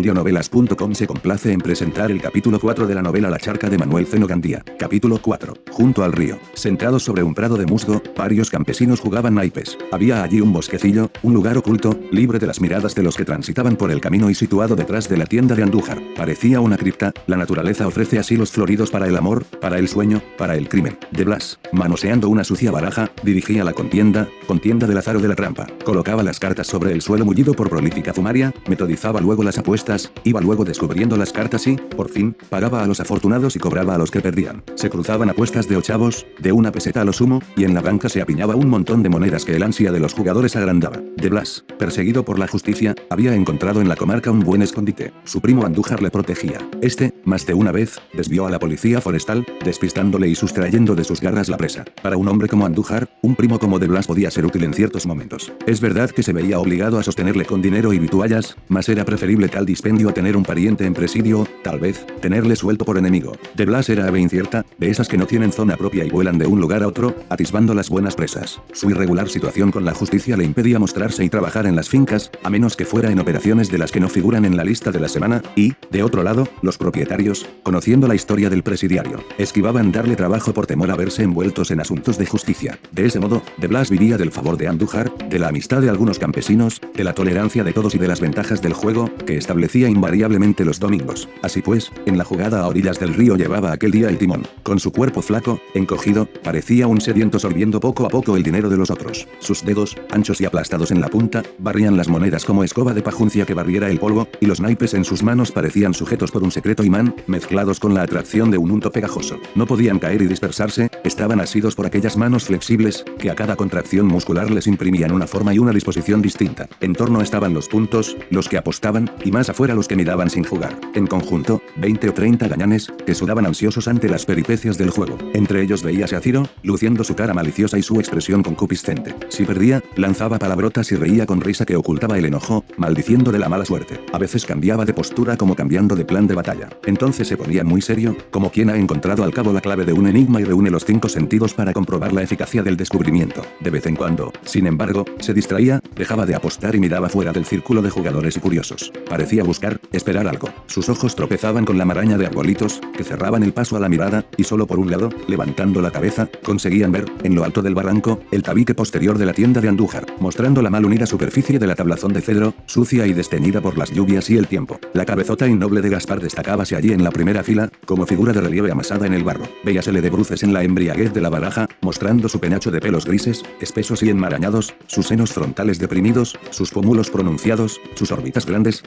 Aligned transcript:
Audionovelas.com 0.00 0.94
se 0.94 1.06
complace 1.06 1.52
en 1.52 1.60
presentar 1.60 2.10
el 2.10 2.22
capítulo 2.22 2.58
4 2.58 2.86
de 2.86 2.94
la 2.94 3.02
novela 3.02 3.28
La 3.28 3.36
charca 3.36 3.68
de 3.68 3.76
Manuel 3.76 4.06
Zeno 4.06 4.26
Gandía. 4.26 4.64
Capítulo 4.78 5.18
4. 5.20 5.52
Junto 5.70 6.02
al 6.02 6.12
río. 6.12 6.38
Sentados 6.54 7.02
sobre 7.02 7.22
un 7.22 7.34
prado 7.34 7.58
de 7.58 7.66
musgo, 7.66 8.02
varios 8.16 8.48
campesinos 8.48 8.98
jugaban 8.98 9.34
naipes. 9.34 9.76
Había 9.92 10.22
allí 10.22 10.40
un 10.40 10.54
bosquecillo, 10.54 11.10
un 11.22 11.34
lugar 11.34 11.58
oculto, 11.58 12.00
libre 12.12 12.38
de 12.38 12.46
las 12.46 12.62
miradas 12.62 12.94
de 12.94 13.02
los 13.02 13.14
que 13.14 13.26
transitaban 13.26 13.76
por 13.76 13.90
el 13.90 14.00
camino 14.00 14.30
y 14.30 14.34
situado 14.34 14.74
detrás 14.74 15.06
de 15.06 15.18
la 15.18 15.26
tienda 15.26 15.54
de 15.54 15.64
Andújar. 15.64 16.00
Parecía 16.16 16.60
una 16.60 16.78
cripta, 16.78 17.12
la 17.26 17.36
naturaleza 17.36 17.86
ofrece 17.86 18.18
asilos 18.18 18.52
floridos 18.52 18.90
para 18.90 19.06
el 19.06 19.18
amor, 19.18 19.44
para 19.60 19.76
el 19.76 19.86
sueño, 19.86 20.22
para 20.38 20.56
el 20.56 20.70
crimen. 20.70 20.96
De 21.10 21.24
Blas, 21.24 21.58
manoseando 21.72 22.30
una 22.30 22.44
sucia 22.44 22.70
baraja, 22.70 23.10
dirigía 23.22 23.64
la 23.64 23.74
contienda, 23.74 24.28
contienda 24.46 24.86
del 24.86 24.96
azar 24.96 25.16
o 25.16 25.20
de 25.20 25.28
la 25.28 25.36
trampa. 25.36 25.66
Colocaba 25.84 26.22
las 26.22 26.40
cartas 26.40 26.68
sobre 26.68 26.94
el 26.94 27.02
suelo 27.02 27.26
mullido 27.26 27.52
por 27.52 27.68
prolífica 27.68 28.14
fumaria, 28.14 28.54
metodizaba 28.66 29.20
luego 29.20 29.42
las 29.42 29.58
apuestas, 29.58 29.89
iba 30.24 30.40
luego 30.40 30.64
descubriendo 30.64 31.16
las 31.16 31.32
cartas 31.32 31.66
y, 31.66 31.76
por 31.76 32.08
fin, 32.08 32.36
pagaba 32.48 32.82
a 32.82 32.86
los 32.86 33.00
afortunados 33.00 33.56
y 33.56 33.58
cobraba 33.58 33.94
a 33.94 33.98
los 33.98 34.10
que 34.10 34.20
perdían. 34.20 34.62
Se 34.76 34.90
cruzaban 34.90 35.30
apuestas 35.30 35.68
de 35.68 35.76
ochavos, 35.76 36.26
de 36.38 36.52
una 36.52 36.70
peseta 36.70 37.00
a 37.00 37.04
lo 37.04 37.12
sumo, 37.12 37.42
y 37.56 37.64
en 37.64 37.74
la 37.74 37.80
banca 37.80 38.08
se 38.08 38.20
apiñaba 38.20 38.54
un 38.54 38.68
montón 38.68 39.02
de 39.02 39.08
monedas 39.08 39.44
que 39.44 39.56
el 39.56 39.62
ansia 39.62 39.90
de 39.92 40.00
los 40.00 40.14
jugadores 40.14 40.56
agrandaba. 40.56 40.98
De 41.16 41.28
Blas, 41.28 41.64
perseguido 41.78 42.24
por 42.24 42.38
la 42.38 42.46
justicia, 42.46 42.94
había 43.08 43.34
encontrado 43.34 43.80
en 43.80 43.88
la 43.88 43.96
comarca 43.96 44.30
un 44.30 44.40
buen 44.40 44.62
escondite. 44.62 45.12
Su 45.24 45.40
primo 45.40 45.66
Andújar 45.66 46.02
le 46.02 46.10
protegía. 46.10 46.58
Este, 46.82 47.14
más 47.24 47.46
de 47.46 47.54
una 47.54 47.72
vez, 47.72 48.00
desvió 48.12 48.46
a 48.46 48.50
la 48.50 48.58
policía 48.58 49.00
forestal, 49.00 49.44
despistándole 49.64 50.28
y 50.28 50.34
sustrayendo 50.34 50.94
de 50.94 51.04
sus 51.04 51.20
garras 51.20 51.48
la 51.48 51.56
presa. 51.56 51.84
Para 52.02 52.16
un 52.16 52.28
hombre 52.28 52.48
como 52.48 52.66
Andújar, 52.66 53.08
un 53.22 53.34
primo 53.34 53.58
como 53.58 53.78
De 53.78 53.88
Blas 53.88 54.06
podía 54.06 54.30
ser 54.30 54.46
útil 54.46 54.64
en 54.64 54.74
ciertos 54.74 55.06
momentos. 55.06 55.52
Es 55.66 55.80
verdad 55.80 56.10
que 56.10 56.22
se 56.22 56.32
veía 56.32 56.58
obligado 56.58 56.98
a 56.98 57.02
sostenerle 57.02 57.44
con 57.44 57.60
dinero 57.60 57.92
y 57.92 57.98
vituallas, 57.98 58.56
mas 58.68 58.88
era 58.88 59.04
preferible 59.04 59.48
tal 59.48 59.66
dispendio 59.80 60.12
tener 60.12 60.36
un 60.36 60.42
pariente 60.42 60.84
en 60.84 60.92
presidio, 60.92 61.48
tal 61.62 61.80
vez, 61.80 62.04
tenerle 62.20 62.54
suelto 62.54 62.84
por 62.84 62.98
enemigo. 62.98 63.32
De 63.54 63.64
Blas 63.64 63.88
era 63.88 64.06
ave 64.06 64.20
incierta, 64.20 64.66
de 64.76 64.90
esas 64.90 65.08
que 65.08 65.16
no 65.16 65.26
tienen 65.26 65.52
zona 65.52 65.78
propia 65.78 66.04
y 66.04 66.10
vuelan 66.10 66.36
de 66.36 66.46
un 66.46 66.60
lugar 66.60 66.82
a 66.82 66.86
otro, 66.86 67.16
atisbando 67.30 67.72
las 67.72 67.88
buenas 67.88 68.14
presas. 68.14 68.60
Su 68.74 68.90
irregular 68.90 69.30
situación 69.30 69.70
con 69.70 69.86
la 69.86 69.94
justicia 69.94 70.36
le 70.36 70.44
impedía 70.44 70.78
mostrarse 70.78 71.24
y 71.24 71.30
trabajar 71.30 71.64
en 71.64 71.76
las 71.76 71.88
fincas, 71.88 72.30
a 72.42 72.50
menos 72.50 72.76
que 72.76 72.84
fuera 72.84 73.10
en 73.10 73.20
operaciones 73.20 73.70
de 73.70 73.78
las 73.78 73.90
que 73.90 74.00
no 74.00 74.10
figuran 74.10 74.44
en 74.44 74.54
la 74.54 74.64
lista 74.64 74.90
de 74.90 75.00
la 75.00 75.08
semana, 75.08 75.40
y, 75.56 75.72
de 75.90 76.02
otro 76.02 76.22
lado, 76.22 76.46
los 76.60 76.76
propietarios, 76.76 77.46
conociendo 77.62 78.06
la 78.06 78.14
historia 78.14 78.50
del 78.50 78.62
presidiario, 78.62 79.24
esquivaban 79.38 79.92
darle 79.92 80.14
trabajo 80.14 80.52
por 80.52 80.66
temor 80.66 80.90
a 80.90 80.96
verse 80.96 81.22
envueltos 81.22 81.70
en 81.70 81.80
asuntos 81.80 82.18
de 82.18 82.26
justicia. 82.26 82.78
De 82.92 83.06
ese 83.06 83.18
modo, 83.18 83.40
De 83.56 83.66
Blas 83.66 83.88
vivía 83.88 84.18
del 84.18 84.30
favor 84.30 84.58
de 84.58 84.68
Andújar, 84.68 85.10
de 85.30 85.38
la 85.38 85.48
amistad 85.48 85.80
de 85.80 85.88
algunos 85.88 86.18
campesinos, 86.18 86.82
de 86.94 87.04
la 87.04 87.14
tolerancia 87.14 87.64
de 87.64 87.72
todos 87.72 87.94
y 87.94 87.98
de 87.98 88.08
las 88.08 88.20
ventajas 88.20 88.60
del 88.60 88.74
juego, 88.74 89.08
que 89.24 89.38
establecía 89.38 89.59
invariablemente 89.88 90.64
los 90.64 90.80
domingos. 90.80 91.28
Así 91.42 91.62
pues, 91.62 91.92
en 92.06 92.18
la 92.18 92.24
jugada 92.24 92.60
a 92.60 92.68
orillas 92.68 92.98
del 92.98 93.14
río 93.14 93.36
llevaba 93.36 93.72
aquel 93.72 93.90
día 93.90 94.08
el 94.08 94.18
timón. 94.18 94.46
Con 94.62 94.78
su 94.78 94.92
cuerpo 94.92 95.22
flaco, 95.22 95.60
encogido, 95.74 96.26
parecía 96.42 96.86
un 96.86 97.00
sediento 97.00 97.38
sorbiendo 97.38 97.80
poco 97.80 98.06
a 98.06 98.08
poco 98.08 98.36
el 98.36 98.42
dinero 98.42 98.68
de 98.68 98.76
los 98.76 98.90
otros. 98.90 99.28
Sus 99.38 99.64
dedos, 99.64 99.96
anchos 100.10 100.40
y 100.40 100.44
aplastados 100.44 100.90
en 100.90 101.00
la 101.00 101.08
punta, 101.08 101.42
barrían 101.58 101.96
las 101.96 102.08
monedas 102.08 102.44
como 102.44 102.64
escoba 102.64 102.94
de 102.94 103.02
pajuncia 103.02 103.46
que 103.46 103.54
barriera 103.54 103.90
el 103.90 103.98
polvo, 103.98 104.28
y 104.40 104.46
los 104.46 104.60
naipes 104.60 104.94
en 104.94 105.04
sus 105.04 105.22
manos 105.22 105.52
parecían 105.52 105.94
sujetos 105.94 106.30
por 106.30 106.42
un 106.42 106.50
secreto 106.50 106.82
imán, 106.82 107.14
mezclados 107.26 107.80
con 107.80 107.94
la 107.94 108.02
atracción 108.02 108.50
de 108.50 108.58
un 108.58 108.70
unto 108.70 108.90
pegajoso. 108.90 109.38
No 109.54 109.66
podían 109.66 109.98
caer 109.98 110.22
y 110.22 110.26
dispersarse, 110.26 110.90
estaban 111.04 111.40
asidos 111.40 111.74
por 111.74 111.86
aquellas 111.86 112.16
manos 112.16 112.44
flexibles, 112.44 113.04
que 113.18 113.30
a 113.30 113.34
cada 113.34 113.56
contracción 113.56 114.06
muscular 114.06 114.50
les 114.50 114.66
imprimían 114.66 115.12
una 115.12 115.26
forma 115.26 115.54
y 115.54 115.58
una 115.58 115.72
disposición 115.72 116.22
distinta. 116.22 116.68
En 116.80 116.94
torno 116.94 117.20
estaban 117.20 117.54
los 117.54 117.68
puntos, 117.68 118.16
los 118.30 118.48
que 118.48 118.56
apostaban, 118.56 119.10
y 119.24 119.30
más 119.30 119.49
afuera 119.50 119.74
los 119.74 119.88
que 119.88 119.96
miraban 119.96 120.30
sin 120.30 120.44
jugar. 120.44 120.78
En 120.94 121.06
conjunto, 121.06 121.62
20 121.76 122.08
o 122.08 122.14
30 122.14 122.48
gañanes, 122.48 122.92
que 123.06 123.14
sudaban 123.14 123.46
ansiosos 123.46 123.88
ante 123.88 124.08
las 124.08 124.24
peripecias 124.24 124.78
del 124.78 124.90
juego. 124.90 125.18
Entre 125.34 125.62
ellos 125.62 125.82
veíase 125.82 126.16
a 126.16 126.20
Ciro, 126.20 126.48
luciendo 126.62 127.04
su 127.04 127.14
cara 127.14 127.34
maliciosa 127.34 127.78
y 127.78 127.82
su 127.82 127.98
expresión 128.00 128.42
concupiscente. 128.42 129.14
Si 129.28 129.44
perdía, 129.44 129.82
lanzaba 129.96 130.38
palabrotas 130.38 130.90
y 130.92 130.96
reía 130.96 131.26
con 131.26 131.40
risa 131.40 131.66
que 131.66 131.76
ocultaba 131.76 132.18
el 132.18 132.24
enojo, 132.24 132.64
maldiciendo 132.76 133.32
de 133.32 133.38
la 133.38 133.48
mala 133.48 133.64
suerte. 133.64 134.00
A 134.12 134.18
veces 134.18 134.46
cambiaba 134.46 134.84
de 134.84 134.94
postura 134.94 135.36
como 135.36 135.54
cambiando 135.54 135.96
de 135.96 136.04
plan 136.04 136.26
de 136.26 136.34
batalla. 136.34 136.68
Entonces 136.86 137.28
se 137.28 137.36
ponía 137.36 137.64
muy 137.64 137.82
serio, 137.82 138.16
como 138.30 138.50
quien 138.50 138.70
ha 138.70 138.76
encontrado 138.76 139.24
al 139.24 139.32
cabo 139.32 139.52
la 139.52 139.60
clave 139.60 139.84
de 139.84 139.92
un 139.92 140.06
enigma 140.06 140.40
y 140.40 140.44
reúne 140.44 140.70
los 140.70 140.84
cinco 140.84 141.08
sentidos 141.08 141.54
para 141.54 141.72
comprobar 141.72 142.12
la 142.12 142.22
eficacia 142.22 142.62
del 142.62 142.76
descubrimiento. 142.76 143.42
De 143.60 143.70
vez 143.70 143.86
en 143.86 143.96
cuando, 143.96 144.32
sin 144.44 144.66
embargo, 144.66 145.04
se 145.18 145.34
distraía, 145.34 145.80
dejaba 145.94 146.26
de 146.26 146.34
apostar 146.34 146.74
y 146.74 146.80
miraba 146.80 147.08
fuera 147.08 147.32
del 147.32 147.44
círculo 147.44 147.82
de 147.82 147.90
jugadores 147.90 148.36
y 148.36 148.40
curiosos. 148.40 148.92
Parecía 149.08 149.39
buscar, 149.44 149.80
esperar 149.92 150.28
algo. 150.28 150.48
Sus 150.66 150.88
ojos 150.88 151.16
tropezaban 151.16 151.64
con 151.64 151.78
la 151.78 151.84
maraña 151.84 152.18
de 152.18 152.26
arbolitos, 152.26 152.80
que 152.96 153.04
cerraban 153.04 153.42
el 153.42 153.52
paso 153.52 153.76
a 153.76 153.80
la 153.80 153.88
mirada, 153.88 154.24
y 154.36 154.44
solo 154.44 154.66
por 154.66 154.78
un 154.78 154.90
lado, 154.90 155.10
levantando 155.28 155.80
la 155.80 155.90
cabeza, 155.90 156.28
conseguían 156.42 156.92
ver, 156.92 157.06
en 157.22 157.34
lo 157.34 157.44
alto 157.44 157.62
del 157.62 157.74
barranco, 157.74 158.20
el 158.30 158.42
tabique 158.42 158.74
posterior 158.74 159.18
de 159.18 159.26
la 159.26 159.32
tienda 159.32 159.60
de 159.60 159.68
Andújar, 159.68 160.06
mostrando 160.20 160.62
la 160.62 160.70
mal 160.70 160.84
unida 160.84 161.06
superficie 161.06 161.58
de 161.58 161.66
la 161.66 161.74
tablazón 161.74 162.12
de 162.12 162.20
cedro, 162.20 162.54
sucia 162.66 163.06
y 163.06 163.12
desteñida 163.12 163.60
por 163.60 163.76
las 163.76 163.90
lluvias 163.90 164.30
y 164.30 164.36
el 164.36 164.46
tiempo. 164.46 164.78
La 164.92 165.04
cabezota 165.04 165.46
innoble 165.46 165.80
de 165.80 165.90
Gaspar 165.90 166.20
destacábase 166.20 166.76
allí 166.76 166.92
en 166.92 167.04
la 167.04 167.10
primera 167.10 167.42
fila, 167.42 167.70
como 167.86 168.06
figura 168.06 168.32
de 168.32 168.40
relieve 168.40 168.70
amasada 168.70 169.06
en 169.06 169.14
el 169.14 169.24
barro. 169.24 169.44
Veíasele 169.64 170.00
de 170.00 170.10
bruces 170.10 170.42
en 170.42 170.52
la 170.52 170.64
embriaguez 170.64 171.12
de 171.12 171.20
la 171.20 171.30
baraja, 171.30 171.68
mostrando 171.80 172.28
su 172.28 172.40
penacho 172.40 172.70
de 172.70 172.80
pelos 172.80 173.06
grises, 173.06 173.42
espesos 173.60 174.02
y 174.02 174.10
enmarañados, 174.10 174.74
sus 174.86 175.08
senos 175.08 175.32
frontales 175.32 175.78
deprimidos, 175.78 176.38
sus 176.50 176.70
pómulos 176.70 177.10
pronunciados, 177.10 177.80
sus 177.94 178.12
órbitas 178.12 178.46
grandes, 178.46 178.82